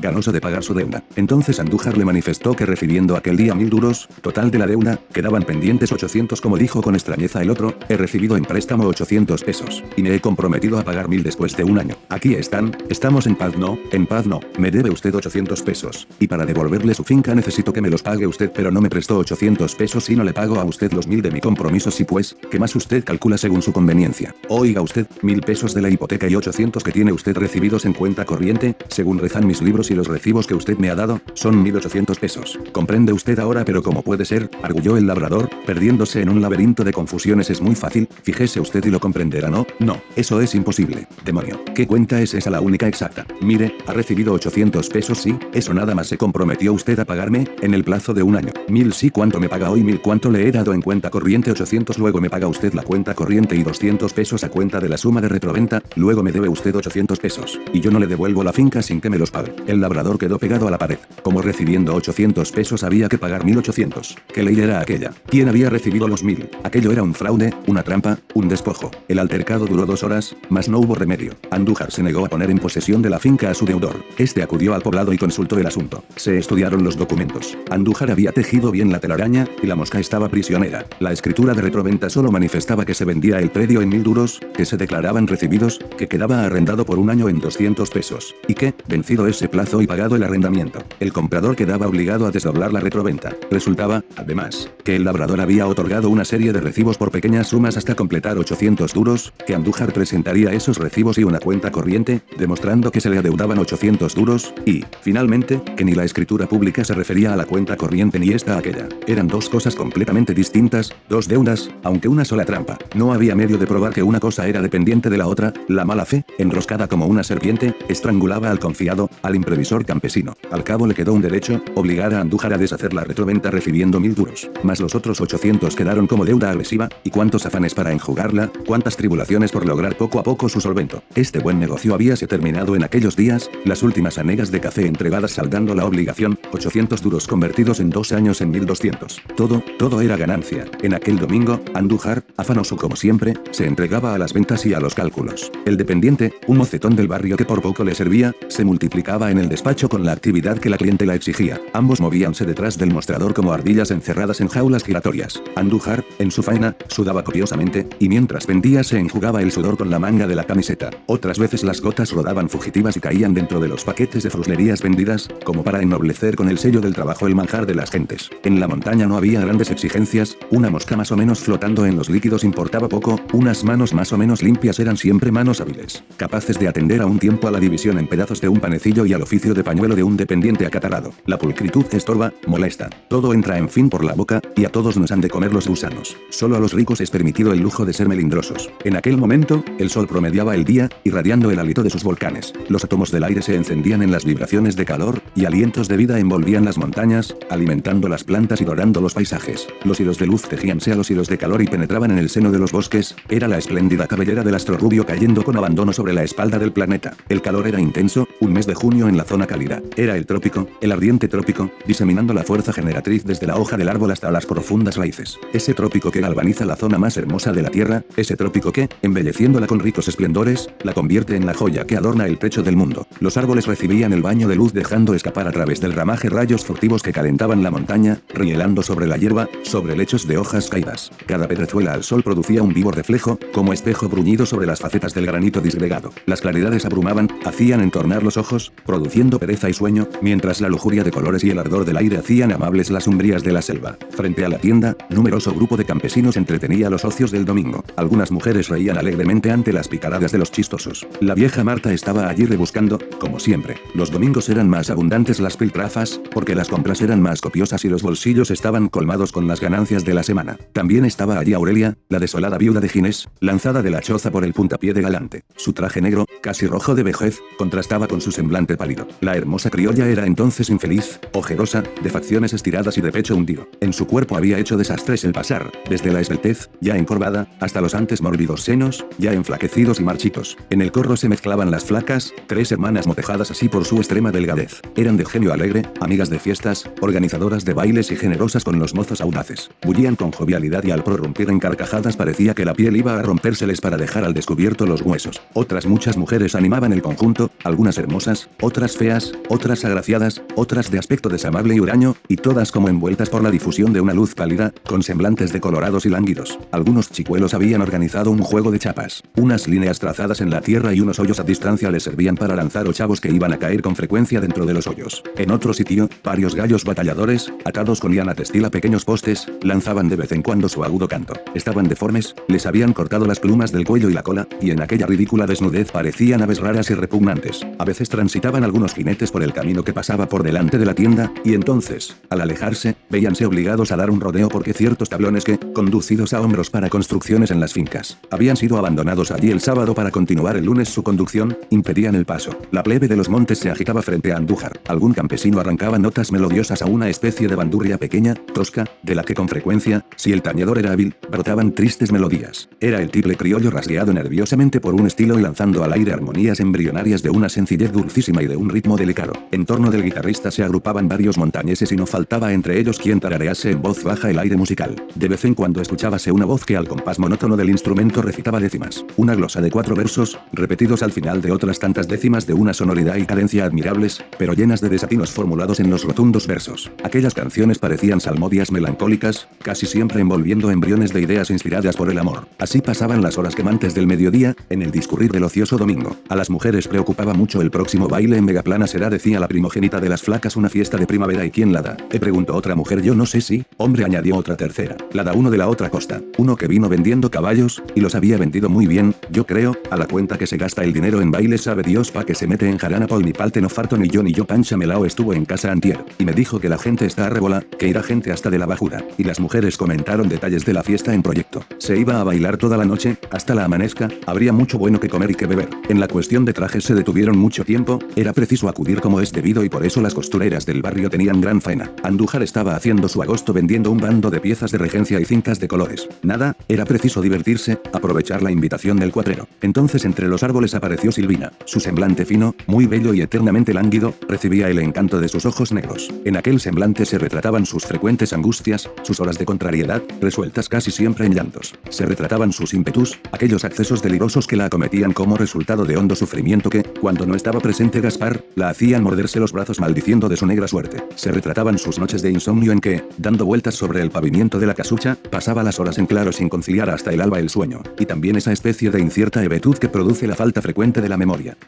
ganoso 0.00 0.32
de 0.32 0.40
pagar 0.40 0.62
su 0.62 0.72
deuda. 0.72 1.02
Entonces 1.16 1.60
Andújar 1.60 1.98
le 1.98 2.04
manifestó 2.04 2.54
que 2.54 2.66
recibiendo 2.66 3.16
aquel 3.16 3.36
día 3.36 3.54
mil 3.54 3.68
duros, 3.68 4.08
total 4.22 4.50
de 4.50 4.58
la 4.58 4.66
deuda, 4.66 5.00
quedaban 5.12 5.42
pendientes 5.42 5.90
800 5.92 6.40
como 6.40 6.56
dijo 6.56 6.82
con 6.82 6.94
extrañeza 6.94 7.42
el 7.42 7.50
otro, 7.50 7.74
he 7.88 7.96
recibido 7.96 8.36
en 8.36 8.44
préstamo 8.44 8.84
800 8.84 9.42
pesos, 9.42 9.82
y 9.96 10.02
me 10.02 10.14
he 10.14 10.20
comprometido 10.20 10.78
a 10.78 10.84
pagar 10.84 11.08
mil 11.08 11.22
después 11.22 11.56
de 11.56 11.64
un 11.64 11.78
año. 11.78 11.96
Aquí 12.08 12.34
están, 12.34 12.76
estamos 13.08 13.26
en 13.26 13.36
paz 13.36 13.56
no, 13.56 13.78
en 13.90 14.06
paz 14.06 14.26
no, 14.26 14.38
me 14.58 14.70
debe 14.70 14.90
usted 14.90 15.14
800 15.14 15.62
pesos, 15.62 16.06
y 16.20 16.26
para 16.26 16.44
devolverle 16.44 16.92
su 16.92 17.04
finca 17.04 17.34
necesito 17.34 17.72
que 17.72 17.80
me 17.80 17.88
los 17.88 18.02
pague 18.02 18.26
usted 18.26 18.52
pero 18.54 18.70
no 18.70 18.82
me 18.82 18.90
prestó 18.90 19.16
800 19.16 19.74
pesos 19.76 20.10
y 20.10 20.14
no 20.14 20.24
le 20.24 20.34
pago 20.34 20.60
a 20.60 20.64
usted 20.64 20.92
los 20.92 21.06
mil 21.06 21.22
de 21.22 21.30
mi 21.30 21.40
compromiso 21.40 21.90
si 21.90 22.04
pues, 22.04 22.36
que 22.50 22.58
más 22.58 22.76
usted 22.76 23.02
calcula 23.04 23.38
según 23.38 23.62
su 23.62 23.72
conveniencia. 23.72 24.34
Oiga 24.50 24.82
usted, 24.82 25.06
mil 25.22 25.40
pesos 25.40 25.72
de 25.72 25.80
la 25.80 25.88
hipoteca 25.88 26.28
y 26.28 26.34
800 26.34 26.84
que 26.84 26.92
tiene 26.92 27.10
usted 27.10 27.34
recibidos 27.34 27.86
en 27.86 27.94
cuenta 27.94 28.26
corriente, 28.26 28.76
según 28.88 29.18
rezan 29.18 29.46
mis 29.46 29.62
libros 29.62 29.90
y 29.90 29.94
los 29.94 30.06
recibos 30.06 30.46
que 30.46 30.54
usted 30.54 30.76
me 30.76 30.90
ha 30.90 30.94
dado, 30.94 31.22
son 31.32 31.62
1800 31.62 32.18
pesos. 32.18 32.58
Comprende 32.72 33.14
usted 33.14 33.38
ahora 33.38 33.64
pero 33.64 33.82
como 33.82 34.02
puede 34.02 34.26
ser, 34.26 34.50
arguyó 34.62 34.98
el 34.98 35.06
labrador, 35.06 35.48
perdiéndose 35.64 36.20
en 36.20 36.28
un 36.28 36.42
laberinto 36.42 36.84
de 36.84 36.92
confusiones 36.92 37.48
es 37.48 37.62
muy 37.62 37.74
fácil, 37.74 38.06
fíjese 38.22 38.60
usted 38.60 38.84
y 38.84 38.90
lo 38.90 39.00
comprenderá 39.00 39.48
no, 39.48 39.66
no, 39.78 39.98
eso 40.14 40.42
es 40.42 40.54
imposible. 40.54 41.08
Demonio, 41.24 41.64
¿qué 41.74 41.86
cuenta 41.86 42.20
es 42.20 42.34
esa 42.34 42.50
la 42.50 42.60
única 42.60 42.86
exacta? 42.98 43.24
Mire, 43.40 43.76
ha 43.86 43.92
recibido 43.92 44.32
800 44.32 44.88
pesos 44.88 45.18
sí, 45.18 45.38
eso 45.52 45.72
nada 45.72 45.94
más 45.94 46.08
se 46.08 46.18
comprometió 46.18 46.72
usted 46.72 46.98
a 46.98 47.04
pagarme, 47.04 47.46
en 47.60 47.72
el 47.72 47.84
plazo 47.84 48.12
de 48.12 48.24
un 48.24 48.34
año. 48.34 48.52
Mil 48.68 48.92
sí 48.92 49.10
cuánto 49.10 49.38
me 49.38 49.48
paga 49.48 49.70
hoy 49.70 49.84
mil 49.84 50.00
cuánto 50.00 50.30
le 50.30 50.48
he 50.48 50.50
dado 50.50 50.74
en 50.74 50.82
cuenta 50.82 51.08
corriente 51.08 51.52
800 51.52 51.96
luego 51.98 52.20
me 52.20 52.28
paga 52.28 52.48
usted 52.48 52.74
la 52.74 52.82
cuenta 52.82 53.14
corriente 53.14 53.54
y 53.54 53.62
200 53.62 54.12
pesos 54.12 54.42
a 54.42 54.48
cuenta 54.48 54.80
de 54.80 54.88
la 54.88 54.98
suma 54.98 55.20
de 55.20 55.28
retroventa, 55.28 55.80
luego 55.94 56.24
me 56.24 56.32
debe 56.32 56.48
usted 56.48 56.74
800 56.74 57.20
pesos, 57.20 57.60
y 57.72 57.80
yo 57.80 57.92
no 57.92 58.00
le 58.00 58.08
devuelvo 58.08 58.42
la 58.42 58.52
finca 58.52 58.82
sin 58.82 59.00
que 59.00 59.10
me 59.10 59.18
los 59.18 59.30
pague. 59.30 59.54
El 59.68 59.80
labrador 59.80 60.18
quedó 60.18 60.38
pegado 60.38 60.66
a 60.66 60.70
la 60.72 60.78
pared. 60.78 60.98
Como 61.22 61.40
recibiendo 61.40 61.94
800 61.94 62.50
pesos 62.50 62.82
había 62.82 63.08
que 63.08 63.18
pagar 63.18 63.44
1800. 63.44 64.16
¿Qué 64.34 64.42
ley 64.42 64.58
era 64.58 64.80
aquella? 64.80 65.12
¿Quién 65.26 65.48
había 65.48 65.70
recibido 65.70 66.08
los 66.08 66.24
mil? 66.24 66.50
Aquello 66.64 66.90
era 66.90 67.04
un 67.04 67.14
fraude, 67.14 67.54
una 67.68 67.84
trampa, 67.84 68.18
un 68.34 68.48
despojo. 68.48 68.90
El 69.06 69.20
altercado 69.20 69.66
duró 69.66 69.86
dos 69.86 70.02
horas, 70.02 70.34
mas 70.48 70.68
no 70.68 70.80
hubo 70.80 70.96
remedio. 70.96 71.34
Andújar 71.52 71.92
se 71.92 72.02
negó 72.02 72.26
a 72.26 72.28
poner 72.28 72.50
en 72.50 72.58
posesión 72.58 72.87
de 72.88 73.10
la 73.10 73.18
finca 73.18 73.50
a 73.50 73.54
su 73.54 73.66
deudor. 73.66 74.02
Este 74.16 74.42
acudió 74.42 74.74
al 74.74 74.80
poblado 74.80 75.12
y 75.12 75.18
consultó 75.18 75.58
el 75.58 75.66
asunto. 75.66 76.04
Se 76.16 76.38
estudiaron 76.38 76.82
los 76.82 76.96
documentos. 76.96 77.58
Andújar 77.70 78.10
había 78.10 78.32
tejido 78.32 78.70
bien 78.70 78.90
la 78.90 78.98
telaraña, 78.98 79.46
y 79.62 79.66
la 79.66 79.76
mosca 79.76 80.00
estaba 80.00 80.30
prisionera. 80.30 80.86
La 80.98 81.12
escritura 81.12 81.52
de 81.52 81.60
retroventa 81.60 82.08
solo 82.08 82.32
manifestaba 82.32 82.86
que 82.86 82.94
se 82.94 83.04
vendía 83.04 83.40
el 83.40 83.50
predio 83.50 83.82
en 83.82 83.90
mil 83.90 84.02
duros, 84.02 84.40
que 84.54 84.64
se 84.64 84.78
declaraban 84.78 85.26
recibidos, 85.26 85.80
que 85.98 86.08
quedaba 86.08 86.44
arrendado 86.44 86.86
por 86.86 86.98
un 86.98 87.10
año 87.10 87.28
en 87.28 87.40
200 87.40 87.90
pesos, 87.90 88.34
y 88.46 88.54
que, 88.54 88.72
vencido 88.88 89.26
ese 89.26 89.50
plazo 89.50 89.82
y 89.82 89.86
pagado 89.86 90.16
el 90.16 90.22
arrendamiento, 90.22 90.82
el 90.98 91.12
comprador 91.12 91.56
quedaba 91.56 91.86
obligado 91.86 92.26
a 92.26 92.30
desdoblar 92.30 92.72
la 92.72 92.80
retroventa. 92.80 93.36
Resultaba, 93.50 94.02
además, 94.16 94.70
que 94.82 94.96
el 94.96 95.04
labrador 95.04 95.42
había 95.42 95.66
otorgado 95.66 96.08
una 96.08 96.24
serie 96.24 96.54
de 96.54 96.60
recibos 96.60 96.96
por 96.96 97.10
pequeñas 97.10 97.48
sumas 97.48 97.76
hasta 97.76 97.94
completar 97.94 98.38
800 98.38 98.94
duros, 98.94 99.34
que 99.46 99.54
Andújar 99.54 99.92
presentaría 99.92 100.52
esos 100.52 100.78
recibos 100.78 101.18
y 101.18 101.24
una 101.24 101.38
cuenta 101.38 101.70
corriente, 101.70 102.22
demostrando 102.38 102.77
que 102.80 103.00
se 103.00 103.10
le 103.10 103.18
adeudaban 103.18 103.58
800 103.58 104.14
duros, 104.14 104.54
y, 104.64 104.84
finalmente, 105.02 105.60
que 105.76 105.84
ni 105.84 105.94
la 105.94 106.04
escritura 106.04 106.48
pública 106.48 106.84
se 106.84 106.94
refería 106.94 107.32
a 107.32 107.36
la 107.36 107.44
cuenta 107.44 107.76
corriente 107.76 108.18
ni 108.18 108.30
esta 108.30 108.54
a 108.54 108.58
aquella. 108.58 108.88
Eran 109.06 109.26
dos 109.26 109.48
cosas 109.48 109.74
completamente 109.74 110.34
distintas, 110.34 110.94
dos 111.08 111.28
deudas, 111.28 111.70
aunque 111.82 112.08
una 112.08 112.24
sola 112.24 112.44
trampa. 112.44 112.78
No 112.94 113.12
había 113.12 113.34
medio 113.34 113.58
de 113.58 113.66
probar 113.66 113.92
que 113.92 114.02
una 114.02 114.20
cosa 114.20 114.46
era 114.46 114.62
dependiente 114.62 115.10
de 115.10 115.18
la 115.18 115.26
otra, 115.26 115.52
la 115.68 115.84
mala 115.84 116.04
fe, 116.04 116.24
enroscada 116.38 116.88
como 116.88 117.06
una 117.06 117.24
serpiente, 117.24 117.74
estrangulaba 117.88 118.50
al 118.50 118.58
confiado, 118.58 119.10
al 119.22 119.34
imprevisor 119.34 119.84
campesino. 119.84 120.34
Al 120.50 120.64
cabo 120.64 120.86
le 120.86 120.94
quedó 120.94 121.12
un 121.12 121.22
derecho, 121.22 121.60
obligar 121.74 122.14
a 122.14 122.20
Andújar 122.20 122.52
a 122.52 122.58
deshacer 122.58 122.94
la 122.94 123.04
retroventa 123.04 123.50
recibiendo 123.50 124.00
mil 124.00 124.14
duros. 124.14 124.50
Más 124.62 124.80
los 124.80 124.94
otros 124.94 125.20
800 125.20 125.74
quedaron 125.74 126.06
como 126.06 126.24
deuda 126.24 126.50
agresiva, 126.50 126.88
y 127.04 127.10
cuántos 127.10 127.46
afanes 127.46 127.74
para 127.74 127.92
enjugarla, 127.92 128.50
cuántas 128.66 128.96
tribulaciones 128.96 129.52
por 129.52 129.66
lograr 129.66 129.96
poco 129.96 130.18
a 130.18 130.22
poco 130.22 130.48
su 130.48 130.60
solvento. 130.60 131.02
Este 131.14 131.38
buen 131.38 131.58
negocio 131.58 131.94
habíase 131.94 132.26
terminado 132.26 132.67
en 132.74 132.84
aquellos 132.84 133.16
días, 133.16 133.50
las 133.64 133.82
últimas 133.82 134.18
anegas 134.18 134.50
de 134.50 134.60
café 134.60 134.86
entregadas 134.86 135.32
saldando 135.32 135.74
la 135.74 135.84
obligación, 135.84 136.38
800 136.52 137.02
duros 137.02 137.26
convertidos 137.26 137.80
en 137.80 137.90
dos 137.90 138.12
años 138.12 138.40
en 138.40 138.50
1200. 138.50 139.22
Todo, 139.36 139.62
todo 139.78 140.00
era 140.00 140.16
ganancia. 140.16 140.64
En 140.82 140.94
aquel 140.94 141.18
domingo, 141.18 141.60
Andújar, 141.74 142.24
afanoso 142.36 142.76
como 142.76 142.96
siempre, 142.96 143.34
se 143.50 143.66
entregaba 143.66 144.14
a 144.14 144.18
las 144.18 144.32
ventas 144.32 144.66
y 144.66 144.74
a 144.74 144.80
los 144.80 144.94
cálculos. 144.94 145.50
El 145.66 145.76
dependiente, 145.76 146.34
un 146.46 146.58
mocetón 146.58 146.96
del 146.96 147.08
barrio 147.08 147.36
que 147.36 147.44
por 147.44 147.62
poco 147.62 147.84
le 147.84 147.94
servía, 147.94 148.34
se 148.48 148.64
multiplicaba 148.64 149.30
en 149.30 149.38
el 149.38 149.48
despacho 149.48 149.88
con 149.88 150.04
la 150.04 150.12
actividad 150.12 150.58
que 150.58 150.70
la 150.70 150.78
clientela 150.78 151.14
exigía. 151.14 151.60
Ambos 151.72 152.00
movíanse 152.00 152.44
detrás 152.44 152.78
del 152.78 152.92
mostrador 152.92 153.34
como 153.34 153.52
ardillas 153.52 153.90
encerradas 153.90 154.40
en 154.40 154.48
jaulas 154.48 154.84
giratorias. 154.84 155.42
Andújar, 155.56 156.04
en 156.18 156.30
su 156.30 156.42
faena, 156.42 156.76
sudaba 156.88 157.24
copiosamente, 157.24 157.88
y 157.98 158.08
mientras 158.08 158.46
vendía 158.46 158.84
se 158.84 158.98
enjugaba 158.98 159.42
el 159.42 159.52
sudor 159.52 159.76
con 159.76 159.90
la 159.90 159.98
manga 159.98 160.26
de 160.26 160.34
la 160.34 160.44
camiseta. 160.44 160.90
Otras 161.06 161.38
veces 161.38 161.64
las 161.64 161.80
gotas 161.80 162.12
rodaban 162.12 162.47
fugitivas 162.48 162.96
y 162.96 163.00
caían 163.00 163.34
dentro 163.34 163.60
de 163.60 163.68
los 163.68 163.84
paquetes 163.84 164.22
de 164.22 164.30
fruslerías 164.30 164.82
vendidas, 164.82 165.28
como 165.44 165.62
para 165.62 165.82
ennoblecer 165.82 166.36
con 166.36 166.48
el 166.48 166.58
sello 166.58 166.80
del 166.80 166.94
trabajo 166.94 167.26
el 167.26 167.34
manjar 167.34 167.66
de 167.66 167.74
las 167.74 167.90
gentes. 167.90 168.30
En 168.44 168.60
la 168.60 168.68
montaña 168.68 169.06
no 169.06 169.16
había 169.16 169.40
grandes 169.40 169.70
exigencias, 169.70 170.36
una 170.50 170.70
mosca 170.70 170.96
más 170.96 171.12
o 171.12 171.16
menos 171.16 171.40
flotando 171.40 171.86
en 171.86 171.96
los 171.96 172.08
líquidos 172.08 172.44
importaba 172.44 172.88
poco, 172.88 173.20
unas 173.32 173.64
manos 173.64 173.94
más 173.94 174.12
o 174.12 174.18
menos 174.18 174.42
limpias 174.42 174.78
eran 174.78 174.96
siempre 174.96 175.32
manos 175.32 175.60
hábiles, 175.60 176.04
capaces 176.16 176.58
de 176.58 176.68
atender 176.68 177.00
a 177.00 177.06
un 177.06 177.18
tiempo 177.18 177.48
a 177.48 177.50
la 177.50 177.60
división 177.60 177.98
en 177.98 178.06
pedazos 178.06 178.40
de 178.40 178.48
un 178.48 178.60
panecillo 178.60 179.06
y 179.06 179.12
al 179.12 179.22
oficio 179.22 179.54
de 179.54 179.64
pañuelo 179.64 179.94
de 179.94 180.02
un 180.02 180.16
dependiente 180.16 180.66
acatarado. 180.66 181.12
La 181.26 181.38
pulcritud 181.38 181.86
estorba, 181.92 182.32
molesta. 182.46 182.88
Todo 183.08 183.32
entra 183.32 183.58
en 183.58 183.68
fin 183.68 183.88
por 183.88 184.04
la 184.04 184.14
boca, 184.14 184.40
y 184.56 184.64
a 184.64 184.70
todos 184.70 184.96
nos 184.96 185.12
han 185.12 185.20
de 185.20 185.30
comer 185.30 185.52
los 185.52 185.68
gusanos. 185.68 186.16
Solo 186.30 186.56
a 186.56 186.60
los 186.60 186.72
ricos 186.72 187.00
es 187.00 187.10
permitido 187.10 187.52
el 187.52 187.60
lujo 187.60 187.84
de 187.84 187.92
ser 187.92 188.08
melindrosos. 188.08 188.70
En 188.84 188.96
aquel 188.96 189.16
momento, 189.16 189.64
el 189.78 189.90
sol 189.90 190.06
promediaba 190.06 190.54
el 190.54 190.64
día, 190.64 190.88
irradiando 191.04 191.50
el 191.50 191.58
hálito 191.58 191.82
de 191.82 191.90
sus 191.90 192.04
volcanes. 192.04 192.37
Los 192.68 192.84
átomos 192.84 193.10
del 193.10 193.24
aire 193.24 193.42
se 193.42 193.54
encendían 193.54 194.02
en 194.02 194.10
las 194.10 194.24
vibraciones 194.24 194.76
de 194.76 194.84
calor, 194.84 195.22
y 195.34 195.44
alientos 195.44 195.88
de 195.88 195.96
vida 195.96 196.18
envolvían 196.18 196.64
las 196.64 196.78
montañas, 196.78 197.34
alimentando 197.50 198.08
las 198.08 198.24
plantas 198.24 198.60
y 198.60 198.64
dorando 198.64 199.00
los 199.00 199.14
paisajes. 199.14 199.66
Los 199.84 200.00
hilos 200.00 200.18
de 200.18 200.26
luz 200.26 200.42
tejíanse 200.42 200.92
a 200.92 200.96
los 200.96 201.10
hilos 201.10 201.28
de 201.28 201.38
calor 201.38 201.62
y 201.62 201.66
penetraban 201.66 202.10
en 202.10 202.18
el 202.18 202.30
seno 202.30 202.50
de 202.50 202.58
los 202.58 202.72
bosques, 202.72 203.16
era 203.28 203.48
la 203.48 203.58
espléndida 203.58 204.06
cabellera 204.06 204.44
del 204.44 204.54
astro 204.54 204.76
rubio 204.76 205.04
cayendo 205.06 205.42
con 205.42 205.56
abandono 205.56 205.92
sobre 205.92 206.12
la 206.12 206.22
espalda 206.22 206.58
del 206.58 206.72
planeta. 206.72 207.16
El 207.28 207.42
calor 207.42 207.66
era 207.66 207.80
intenso, 207.80 208.28
un 208.40 208.52
mes 208.52 208.66
de 208.66 208.74
junio 208.74 209.08
en 209.08 209.16
la 209.16 209.24
zona 209.24 209.46
cálida. 209.46 209.82
Era 209.96 210.16
el 210.16 210.26
trópico, 210.26 210.68
el 210.80 210.92
ardiente 210.92 211.28
trópico, 211.28 211.70
diseminando 211.86 212.34
la 212.34 212.44
fuerza 212.44 212.72
generatriz 212.72 213.24
desde 213.24 213.46
la 213.46 213.56
hoja 213.56 213.76
del 213.76 213.88
árbol 213.88 214.10
hasta 214.10 214.30
las 214.30 214.46
profundas 214.46 214.96
raíces. 214.96 215.38
Ese 215.52 215.74
trópico 215.74 216.10
que 216.10 216.20
galvaniza 216.20 216.64
la 216.64 216.76
zona 216.76 216.98
más 216.98 217.16
hermosa 217.16 217.52
de 217.52 217.62
la 217.62 217.70
Tierra, 217.70 218.04
ese 218.16 218.36
trópico 218.36 218.72
que, 218.72 218.88
embelleciéndola 219.02 219.66
con 219.66 219.80
ricos 219.80 220.08
esplendores, 220.08 220.68
la 220.82 220.94
convierte 220.94 221.36
en 221.36 221.46
la 221.46 221.54
joya 221.54 221.86
que 221.86 221.96
adorna 221.96 222.27
el 222.28 222.38
techo 222.38 222.62
del 222.62 222.76
mundo. 222.76 223.06
Los 223.20 223.36
árboles 223.36 223.66
recibían 223.66 224.12
el 224.12 224.22
baño 224.22 224.46
de 224.46 224.56
luz 224.56 224.72
dejando 224.72 225.14
escapar 225.14 225.48
a 225.48 225.52
través 225.52 225.80
del 225.80 225.92
ramaje 225.92 226.28
rayos 226.28 226.64
furtivos 226.64 227.02
que 227.02 227.12
calentaban 227.12 227.62
la 227.62 227.70
montaña, 227.70 228.20
rielando 228.32 228.82
sobre 228.82 229.06
la 229.06 229.16
hierba, 229.16 229.48
sobre 229.62 229.96
lechos 229.96 230.26
de 230.26 230.38
hojas 230.38 230.68
caídas. 230.68 231.10
Cada 231.26 231.48
pedrezuela 231.48 231.94
al 231.94 232.04
sol 232.04 232.22
producía 232.22 232.62
un 232.62 232.72
vivo 232.72 232.90
reflejo, 232.90 233.38
como 233.52 233.72
espejo 233.72 234.08
bruñido 234.08 234.46
sobre 234.46 234.66
las 234.66 234.80
facetas 234.80 235.14
del 235.14 235.26
granito 235.26 235.60
disgregado. 235.60 236.12
Las 236.26 236.40
claridades 236.40 236.84
abrumaban, 236.84 237.28
hacían 237.44 237.80
entornar 237.80 238.22
los 238.22 238.36
ojos, 238.36 238.72
produciendo 238.86 239.38
pereza 239.38 239.68
y 239.68 239.74
sueño, 239.74 240.08
mientras 240.22 240.60
la 240.60 240.68
lujuria 240.68 241.04
de 241.04 241.10
colores 241.10 241.42
y 241.44 241.50
el 241.50 241.58
ardor 241.58 241.84
del 241.84 241.96
aire 241.96 242.18
hacían 242.18 242.52
amables 242.52 242.90
las 242.90 243.06
umbrías 243.06 243.42
de 243.42 243.52
la 243.52 243.62
selva. 243.62 243.96
Frente 244.10 244.44
a 244.44 244.48
la 244.48 244.58
tienda, 244.58 244.96
numeroso 245.10 245.54
grupo 245.54 245.76
de 245.76 245.84
campesinos 245.84 246.36
entretenía 246.36 246.90
los 246.90 247.04
ocios 247.04 247.30
del 247.30 247.44
domingo. 247.44 247.84
Algunas 247.96 248.30
mujeres 248.30 248.68
reían 248.68 248.98
alegremente 248.98 249.50
ante 249.50 249.72
las 249.72 249.88
picaradas 249.88 250.32
de 250.32 250.38
los 250.38 250.52
chistosos. 250.52 251.06
La 251.20 251.34
vieja 251.34 251.64
Marta 251.64 251.92
estaba 251.92 252.17
allí 252.26 252.46
rebuscando, 252.46 252.98
como 253.20 253.38
siempre. 253.38 253.76
Los 253.94 254.10
domingos 254.10 254.48
eran 254.48 254.68
más 254.68 254.90
abundantes 254.90 255.40
las 255.40 255.56
piltrafas, 255.56 256.20
porque 256.32 256.54
las 256.54 256.68
compras 256.68 257.02
eran 257.02 257.22
más 257.22 257.40
copiosas 257.40 257.84
y 257.84 257.88
los 257.88 258.02
bolsillos 258.02 258.50
estaban 258.50 258.88
colmados 258.88 259.32
con 259.32 259.46
las 259.46 259.60
ganancias 259.60 260.04
de 260.04 260.14
la 260.14 260.22
semana. 260.22 260.56
También 260.72 261.04
estaba 261.04 261.38
allí 261.38 261.52
Aurelia, 261.52 261.98
la 262.08 262.18
desolada 262.18 262.58
viuda 262.58 262.80
de 262.80 262.88
Ginés, 262.88 263.28
lanzada 263.40 263.82
de 263.82 263.90
la 263.90 264.00
choza 264.00 264.30
por 264.30 264.44
el 264.44 264.54
puntapié 264.54 264.94
de 264.94 265.02
galante. 265.02 265.44
Su 265.56 265.72
traje 265.72 266.00
negro, 266.00 266.26
casi 266.42 266.66
rojo 266.66 266.94
de 266.94 267.02
vejez, 267.02 267.40
contrastaba 267.58 268.08
con 268.08 268.20
su 268.20 268.32
semblante 268.32 268.76
pálido. 268.76 269.06
La 269.20 269.36
hermosa 269.36 269.70
criolla 269.70 270.06
era 270.06 270.26
entonces 270.26 270.70
infeliz, 270.70 271.20
ojerosa, 271.32 271.82
de 272.02 272.10
facciones 272.10 272.52
estiradas 272.52 272.98
y 272.98 273.00
de 273.00 273.12
pecho 273.12 273.36
hundido. 273.36 273.68
En 273.80 273.92
su 273.92 274.06
cuerpo 274.06 274.36
había 274.36 274.58
hecho 274.58 274.76
desastres 274.76 275.24
el 275.24 275.32
pasar, 275.32 275.70
desde 275.88 276.12
la 276.12 276.20
esbeltez, 276.20 276.70
ya 276.80 276.96
encorvada, 276.96 277.48
hasta 277.60 277.80
los 277.80 277.94
antes 277.94 278.22
mórbidos 278.22 278.62
senos, 278.62 279.04
ya 279.18 279.32
enflaquecidos 279.32 280.00
y 280.00 280.04
marchitos. 280.04 280.56
En 280.70 280.82
el 280.82 280.92
corro 280.92 281.16
se 281.16 281.28
mezclaban 281.28 281.70
las 281.70 281.84
flacas, 281.84 282.07
tres 282.46 282.72
hermanas 282.72 283.06
motejadas 283.06 283.50
así 283.50 283.68
por 283.68 283.84
su 283.84 283.96
extrema 283.98 284.32
delgadez. 284.32 284.80
Eran 284.96 285.18
de 285.18 285.26
genio 285.26 285.52
alegre, 285.52 285.82
amigas 286.00 286.30
de 286.30 286.38
fiestas, 286.38 286.90
organizadoras 287.02 287.66
de 287.66 287.74
bailes 287.74 288.10
y 288.10 288.16
generosas 288.16 288.64
con 288.64 288.78
los 288.78 288.94
mozos 288.94 289.20
audaces. 289.20 289.70
Bullían 289.84 290.16
con 290.16 290.32
jovialidad 290.32 290.84
y 290.84 290.90
al 290.90 291.04
prorrumpir 291.04 291.50
en 291.50 291.58
carcajadas 291.58 292.16
parecía 292.16 292.54
que 292.54 292.64
la 292.64 292.72
piel 292.72 292.96
iba 292.96 293.18
a 293.18 293.22
rompérseles 293.22 293.82
para 293.82 293.98
dejar 293.98 294.24
al 294.24 294.32
descubierto 294.32 294.86
los 294.86 295.02
huesos. 295.02 295.42
Otras 295.52 295.84
muchas 295.84 296.16
mujeres 296.16 296.54
animaban 296.54 296.94
el 296.94 297.02
conjunto, 297.02 297.50
algunas 297.62 297.98
hermosas, 297.98 298.48
otras 298.62 298.96
feas, 298.96 299.32
otras 299.50 299.84
agraciadas, 299.84 300.40
otras 300.54 300.90
de 300.90 300.98
aspecto 300.98 301.28
desamable 301.28 301.74
y 301.74 301.80
huraño, 301.80 302.16
y 302.26 302.36
todas 302.36 302.72
como 302.72 302.88
envueltas 302.88 303.28
por 303.28 303.42
la 303.42 303.50
difusión 303.50 303.92
de 303.92 304.00
una 304.00 304.14
luz 304.14 304.34
pálida, 304.34 304.72
con 304.86 305.02
semblantes 305.02 305.52
decolorados 305.52 306.06
y 306.06 306.08
lánguidos. 306.08 306.58
Algunos 306.72 307.10
chicuelos 307.10 307.52
habían 307.52 307.82
organizado 307.82 308.30
un 308.30 308.38
juego 308.38 308.70
de 308.70 308.78
chapas. 308.78 309.22
Unas 309.36 309.68
líneas 309.68 309.98
trazadas 309.98 310.40
en 310.40 310.48
la 310.48 310.62
tierra 310.62 310.94
y 310.94 311.00
unos 311.00 311.18
hoyos 311.18 311.38
a 311.38 311.44
distancia 311.44 311.90
servían 312.00 312.36
para 312.36 312.56
lanzar 312.56 312.88
ochavos 312.88 313.20
que 313.20 313.30
iban 313.30 313.52
a 313.52 313.58
caer 313.58 313.82
con 313.82 313.96
frecuencia 313.96 314.40
dentro 314.40 314.66
de 314.66 314.74
los 314.74 314.86
hoyos. 314.86 315.22
En 315.36 315.50
otro 315.50 315.72
sitio, 315.72 316.08
varios 316.24 316.54
gallos 316.54 316.84
batalladores, 316.84 317.52
atados 317.64 318.00
con 318.00 318.12
liana 318.12 318.34
textil 318.34 318.64
a 318.64 318.70
pequeños 318.70 319.04
postes, 319.04 319.46
lanzaban 319.62 320.08
de 320.08 320.16
vez 320.16 320.32
en 320.32 320.42
cuando 320.42 320.68
su 320.68 320.84
agudo 320.84 321.08
canto. 321.08 321.34
Estaban 321.54 321.88
deformes, 321.88 322.34
les 322.48 322.66
habían 322.66 322.92
cortado 322.92 323.26
las 323.26 323.40
plumas 323.40 323.72
del 323.72 323.84
cuello 323.84 324.10
y 324.10 324.14
la 324.14 324.22
cola, 324.22 324.48
y 324.60 324.70
en 324.70 324.82
aquella 324.82 325.06
ridícula 325.06 325.46
desnudez 325.46 325.90
parecían 325.90 326.42
aves 326.42 326.60
raras 326.60 326.90
y 326.90 326.94
repugnantes. 326.94 327.66
A 327.78 327.84
veces 327.84 328.08
transitaban 328.08 328.64
algunos 328.64 328.94
jinetes 328.94 329.30
por 329.30 329.42
el 329.42 329.52
camino 329.52 329.84
que 329.84 329.92
pasaba 329.92 330.28
por 330.28 330.42
delante 330.42 330.78
de 330.78 330.86
la 330.86 330.94
tienda, 330.94 331.32
y 331.44 331.54
entonces, 331.54 332.16
al 332.30 332.40
alejarse, 332.40 332.96
veíanse 333.10 333.46
obligados 333.46 333.92
a 333.92 333.96
dar 333.96 334.10
un 334.10 334.20
rodeo 334.20 334.48
porque 334.48 334.74
ciertos 334.74 335.08
tablones 335.08 335.44
que, 335.44 335.58
conducidos 335.58 336.32
a 336.32 336.40
hombros 336.40 336.70
para 336.70 336.88
construcciones 336.88 337.50
en 337.50 337.60
las 337.60 337.72
fincas, 337.72 338.18
habían 338.30 338.56
sido 338.56 338.78
abandonados 338.78 339.30
allí 339.30 339.50
el 339.50 339.60
sábado 339.60 339.94
para 339.94 340.10
continuar 340.10 340.56
el 340.56 340.64
lunes 340.64 340.88
su 340.88 341.02
conducción, 341.02 341.56
impedían 341.88 342.14
el 342.14 342.26
paso. 342.26 342.50
La 342.70 342.82
plebe 342.82 343.08
de 343.08 343.16
los 343.16 343.30
montes 343.30 343.60
se 343.60 343.70
agitaba 343.70 344.02
frente 344.02 344.30
a 344.30 344.36
Andújar. 344.36 344.78
Algún 344.88 345.14
campesino 345.14 345.58
arrancaba 345.58 345.98
notas 345.98 346.30
melodiosas 346.32 346.82
a 346.82 346.84
una 346.84 347.08
especie 347.08 347.48
de 347.48 347.54
bandurria 347.54 347.96
pequeña, 347.96 348.34
tosca, 348.34 348.84
de 349.02 349.14
la 349.14 349.22
que 349.22 349.32
con 349.32 349.48
frecuencia, 349.48 350.04
si 350.14 350.32
el 350.32 350.42
tañedor 350.42 350.78
era 350.78 350.92
hábil, 350.92 351.16
brotaban 351.30 351.72
tristes 351.72 352.12
melodías. 352.12 352.68
Era 352.80 353.00
el 353.00 353.10
tiple 353.10 353.36
criollo 353.36 353.70
rasgueado 353.70 354.12
nerviosamente 354.12 354.82
por 354.82 354.94
un 354.94 355.06
estilo 355.06 355.38
y 355.38 355.42
lanzando 355.42 355.82
al 355.82 355.94
aire 355.94 356.12
armonías 356.12 356.60
embrionarias 356.60 357.22
de 357.22 357.30
una 357.30 357.48
sencillez 357.48 357.90
dulcísima 357.90 358.42
y 358.42 358.48
de 358.48 358.56
un 358.58 358.68
ritmo 358.68 358.98
delicado. 358.98 359.32
En 359.50 359.64
torno 359.64 359.90
del 359.90 360.02
guitarrista 360.02 360.50
se 360.50 360.64
agrupaban 360.64 361.08
varios 361.08 361.38
montañeses 361.38 361.90
y 361.90 361.96
no 361.96 362.04
faltaba 362.04 362.52
entre 362.52 362.78
ellos 362.78 362.98
quien 362.98 363.18
tararease 363.18 363.70
en 363.70 363.80
voz 363.80 364.04
baja 364.04 364.28
el 364.28 364.38
aire 364.38 364.58
musical. 364.58 364.94
De 365.14 365.28
vez 365.28 365.42
en 365.46 365.54
cuando 365.54 365.80
escuchábase 365.80 366.32
una 366.32 366.44
voz 366.44 366.66
que 366.66 366.76
al 366.76 366.86
compás 366.86 367.18
monótono 367.18 367.56
del 367.56 367.70
instrumento 367.70 368.20
recitaba 368.20 368.60
décimas. 368.60 369.06
Una 369.16 369.34
glosa 369.34 369.62
de 369.62 369.70
cuatro 369.70 369.96
versos, 369.96 370.38
repetidos 370.52 371.02
al 371.02 371.12
final 371.12 371.40
de 371.40 371.50
otras 371.50 371.77
tantas 371.78 372.08
décimas 372.08 372.46
de 372.46 372.54
una 372.54 372.74
sonoridad 372.74 373.16
y 373.16 373.26
cadencia 373.26 373.64
admirables, 373.64 374.24
pero 374.38 374.52
llenas 374.52 374.80
de 374.80 374.88
desatinos 374.88 375.30
formulados 375.30 375.80
en 375.80 375.90
los 375.90 376.04
rotundos 376.04 376.46
versos. 376.46 376.90
Aquellas 377.04 377.34
canciones 377.34 377.78
parecían 377.78 378.20
salmodias 378.20 378.70
melancólicas, 378.70 379.48
casi 379.62 379.86
siempre 379.86 380.20
envolviendo 380.20 380.70
embriones 380.70 381.12
de 381.12 381.22
ideas 381.22 381.50
inspiradas 381.50 381.96
por 381.96 382.10
el 382.10 382.18
amor. 382.18 382.48
Así 382.58 382.80
pasaban 382.80 383.22
las 383.22 383.38
horas 383.38 383.54
quemantes 383.54 383.94
del 383.94 384.06
mediodía, 384.06 384.56
en 384.70 384.82
el 384.82 384.90
discurrir 384.90 385.30
del 385.30 385.44
ocioso 385.44 385.76
domingo. 385.76 386.16
A 386.28 386.36
las 386.36 386.50
mujeres 386.50 386.88
preocupaba 386.88 387.34
mucho 387.34 387.60
el 387.60 387.70
próximo 387.70 388.08
baile 388.08 388.36
en 388.36 388.44
Megaplana 388.44 388.86
será 388.86 389.10
decía 389.10 389.40
la 389.40 389.48
primogénita 389.48 390.00
de 390.00 390.08
las 390.08 390.22
flacas 390.22 390.56
una 390.56 390.68
fiesta 390.68 390.96
de 390.96 391.06
primavera 391.06 391.44
y 391.44 391.50
quién 391.50 391.72
la 391.72 391.82
da. 391.82 391.96
Le 392.10 392.20
preguntó 392.20 392.54
otra 392.54 392.74
mujer 392.74 393.02
yo 393.02 393.14
no 393.14 393.26
sé 393.26 393.40
si, 393.40 393.64
hombre 393.76 394.04
añadió 394.04 394.36
otra 394.36 394.56
tercera. 394.56 394.96
La 395.12 395.24
da 395.24 395.32
uno 395.32 395.50
de 395.50 395.58
la 395.58 395.68
otra 395.68 395.90
costa. 395.90 396.20
Uno 396.38 396.56
que 396.56 396.66
vino 396.66 396.88
vendiendo 396.88 397.30
caballos, 397.30 397.82
y 397.94 398.00
los 398.00 398.14
había 398.14 398.38
vendido 398.38 398.68
muy 398.68 398.86
bien, 398.86 399.14
yo 399.30 399.46
creo, 399.46 399.76
a 399.90 399.96
la 399.96 400.06
cuenta 400.06 400.38
que 400.38 400.46
se 400.46 400.56
gasta 400.56 400.84
el 400.84 400.92
dinero 400.92 401.20
en 401.20 401.30
bailes 401.30 401.67
sabe 401.68 401.82
Dios 401.82 402.10
pa' 402.10 402.24
que 402.24 402.34
se 402.34 402.46
mete 402.46 402.66
en 402.66 402.78
jarana 402.78 403.06
Paul 403.06 403.26
ni 403.26 403.34
palte 403.34 403.60
no 403.60 403.68
farto 403.68 403.98
ni 403.98 404.08
yo 404.08 404.22
ni 404.22 404.32
yo 404.32 404.46
Pancha 404.46 404.78
Melao 404.78 405.04
estuvo 405.04 405.34
en 405.34 405.44
casa 405.44 405.70
antier, 405.70 406.02
y 406.18 406.24
me 406.24 406.32
dijo 406.32 406.58
que 406.58 406.70
la 406.70 406.78
gente 406.78 407.04
está 407.04 407.26
a 407.26 407.28
rebola, 407.28 407.62
que 407.78 407.86
irá 407.86 408.02
gente 408.02 408.32
hasta 408.32 408.48
de 408.48 408.58
la 408.58 408.64
bajura, 408.64 409.04
y 409.18 409.24
las 409.24 409.38
mujeres 409.38 409.76
comentaron 409.76 410.30
detalles 410.30 410.64
de 410.64 410.72
la 410.72 410.82
fiesta 410.82 411.12
en 411.12 411.22
proyecto. 411.22 411.62
Se 411.76 411.98
iba 411.98 412.22
a 412.22 412.24
bailar 412.24 412.56
toda 412.56 412.78
la 412.78 412.86
noche, 412.86 413.18
hasta 413.30 413.54
la 413.54 413.66
amanezca, 413.66 414.08
habría 414.24 414.50
mucho 414.50 414.78
bueno 414.78 414.98
que 414.98 415.10
comer 415.10 415.32
y 415.32 415.34
que 415.34 415.44
beber. 415.44 415.68
En 415.90 416.00
la 416.00 416.08
cuestión 416.08 416.46
de 416.46 416.54
trajes 416.54 416.84
se 416.84 416.94
detuvieron 416.94 417.36
mucho 417.36 417.66
tiempo, 417.66 417.98
era 418.16 418.32
preciso 418.32 418.66
acudir 418.66 419.02
como 419.02 419.20
es 419.20 419.30
debido 419.30 419.62
y 419.62 419.68
por 419.68 419.84
eso 419.84 420.00
las 420.00 420.14
costureras 420.14 420.64
del 420.64 420.80
barrio 420.80 421.10
tenían 421.10 421.42
gran 421.42 421.60
faena. 421.60 421.92
Andújar 422.02 422.42
estaba 422.42 422.76
haciendo 422.76 423.08
su 423.08 423.20
agosto 423.20 423.52
vendiendo 423.52 423.90
un 423.90 423.98
bando 423.98 424.30
de 424.30 424.40
piezas 424.40 424.70
de 424.72 424.78
regencia 424.78 425.20
y 425.20 425.26
cintas 425.26 425.60
de 425.60 425.68
colores. 425.68 426.08
Nada, 426.22 426.56
era 426.66 426.86
preciso 426.86 427.20
divertirse, 427.20 427.78
aprovechar 427.92 428.42
la 428.42 428.52
invitación 428.52 428.98
del 428.98 429.12
cuadrero. 429.12 429.48
Entonces 429.60 430.06
entre 430.06 430.28
los 430.28 430.42
árboles 430.42 430.74
apareció 430.74 431.12
Silvina. 431.12 431.47
Su 431.64 431.80
semblante 431.80 432.24
fino, 432.24 432.54
muy 432.66 432.86
bello 432.86 433.14
y 433.14 433.22
eternamente 433.22 433.74
lánguido, 433.74 434.14
recibía 434.28 434.68
el 434.68 434.78
encanto 434.78 435.20
de 435.20 435.28
sus 435.28 435.46
ojos 435.46 435.72
negros. 435.72 436.12
En 436.24 436.36
aquel 436.36 436.60
semblante 436.60 437.04
se 437.04 437.18
retrataban 437.18 437.66
sus 437.66 437.84
frecuentes 437.84 438.32
angustias, 438.32 438.90
sus 439.02 439.20
horas 439.20 439.38
de 439.38 439.44
contrariedad, 439.44 440.02
resueltas 440.20 440.68
casi 440.68 440.90
siempre 440.90 441.26
en 441.26 441.34
llantos. 441.34 441.74
Se 441.90 442.06
retrataban 442.06 442.52
sus 442.52 442.74
ímpetus, 442.74 443.18
aquellos 443.32 443.64
accesos 443.64 444.02
delirosos 444.02 444.46
que 444.46 444.56
la 444.56 444.66
acometían 444.66 445.12
como 445.12 445.36
resultado 445.36 445.84
de 445.84 445.96
hondo 445.96 446.14
sufrimiento 446.14 446.70
que, 446.70 446.82
cuando 446.82 447.26
no 447.26 447.34
estaba 447.34 447.60
presente 447.60 448.00
Gaspar, 448.00 448.44
la 448.54 448.68
hacían 448.68 449.02
morderse 449.02 449.40
los 449.40 449.52
brazos 449.52 449.80
maldiciendo 449.80 450.28
de 450.28 450.36
su 450.36 450.46
negra 450.46 450.68
suerte. 450.68 451.02
Se 451.14 451.32
retrataban 451.32 451.78
sus 451.78 451.98
noches 451.98 452.22
de 452.22 452.30
insomnio 452.30 452.72
en 452.72 452.80
que, 452.80 453.04
dando 453.16 453.44
vueltas 453.44 453.74
sobre 453.74 454.02
el 454.02 454.10
pavimento 454.10 454.58
de 454.58 454.66
la 454.66 454.74
casucha, 454.74 455.16
pasaba 455.30 455.62
las 455.62 455.80
horas 455.80 455.98
en 455.98 456.06
claro 456.06 456.32
sin 456.32 456.48
conciliar 456.48 456.90
hasta 456.90 457.12
el 457.12 457.20
alba 457.20 457.38
el 457.38 457.50
sueño, 457.50 457.82
y 457.98 458.06
también 458.06 458.36
esa 458.36 458.52
especie 458.52 458.90
de 458.90 459.00
incierta 459.00 459.42
hebetud 459.42 459.76
que 459.78 459.88
produce 459.88 460.26
la 460.26 460.34
falta 460.34 460.62
frecuente 460.62 461.00
de 461.00 461.08
la 461.08 461.16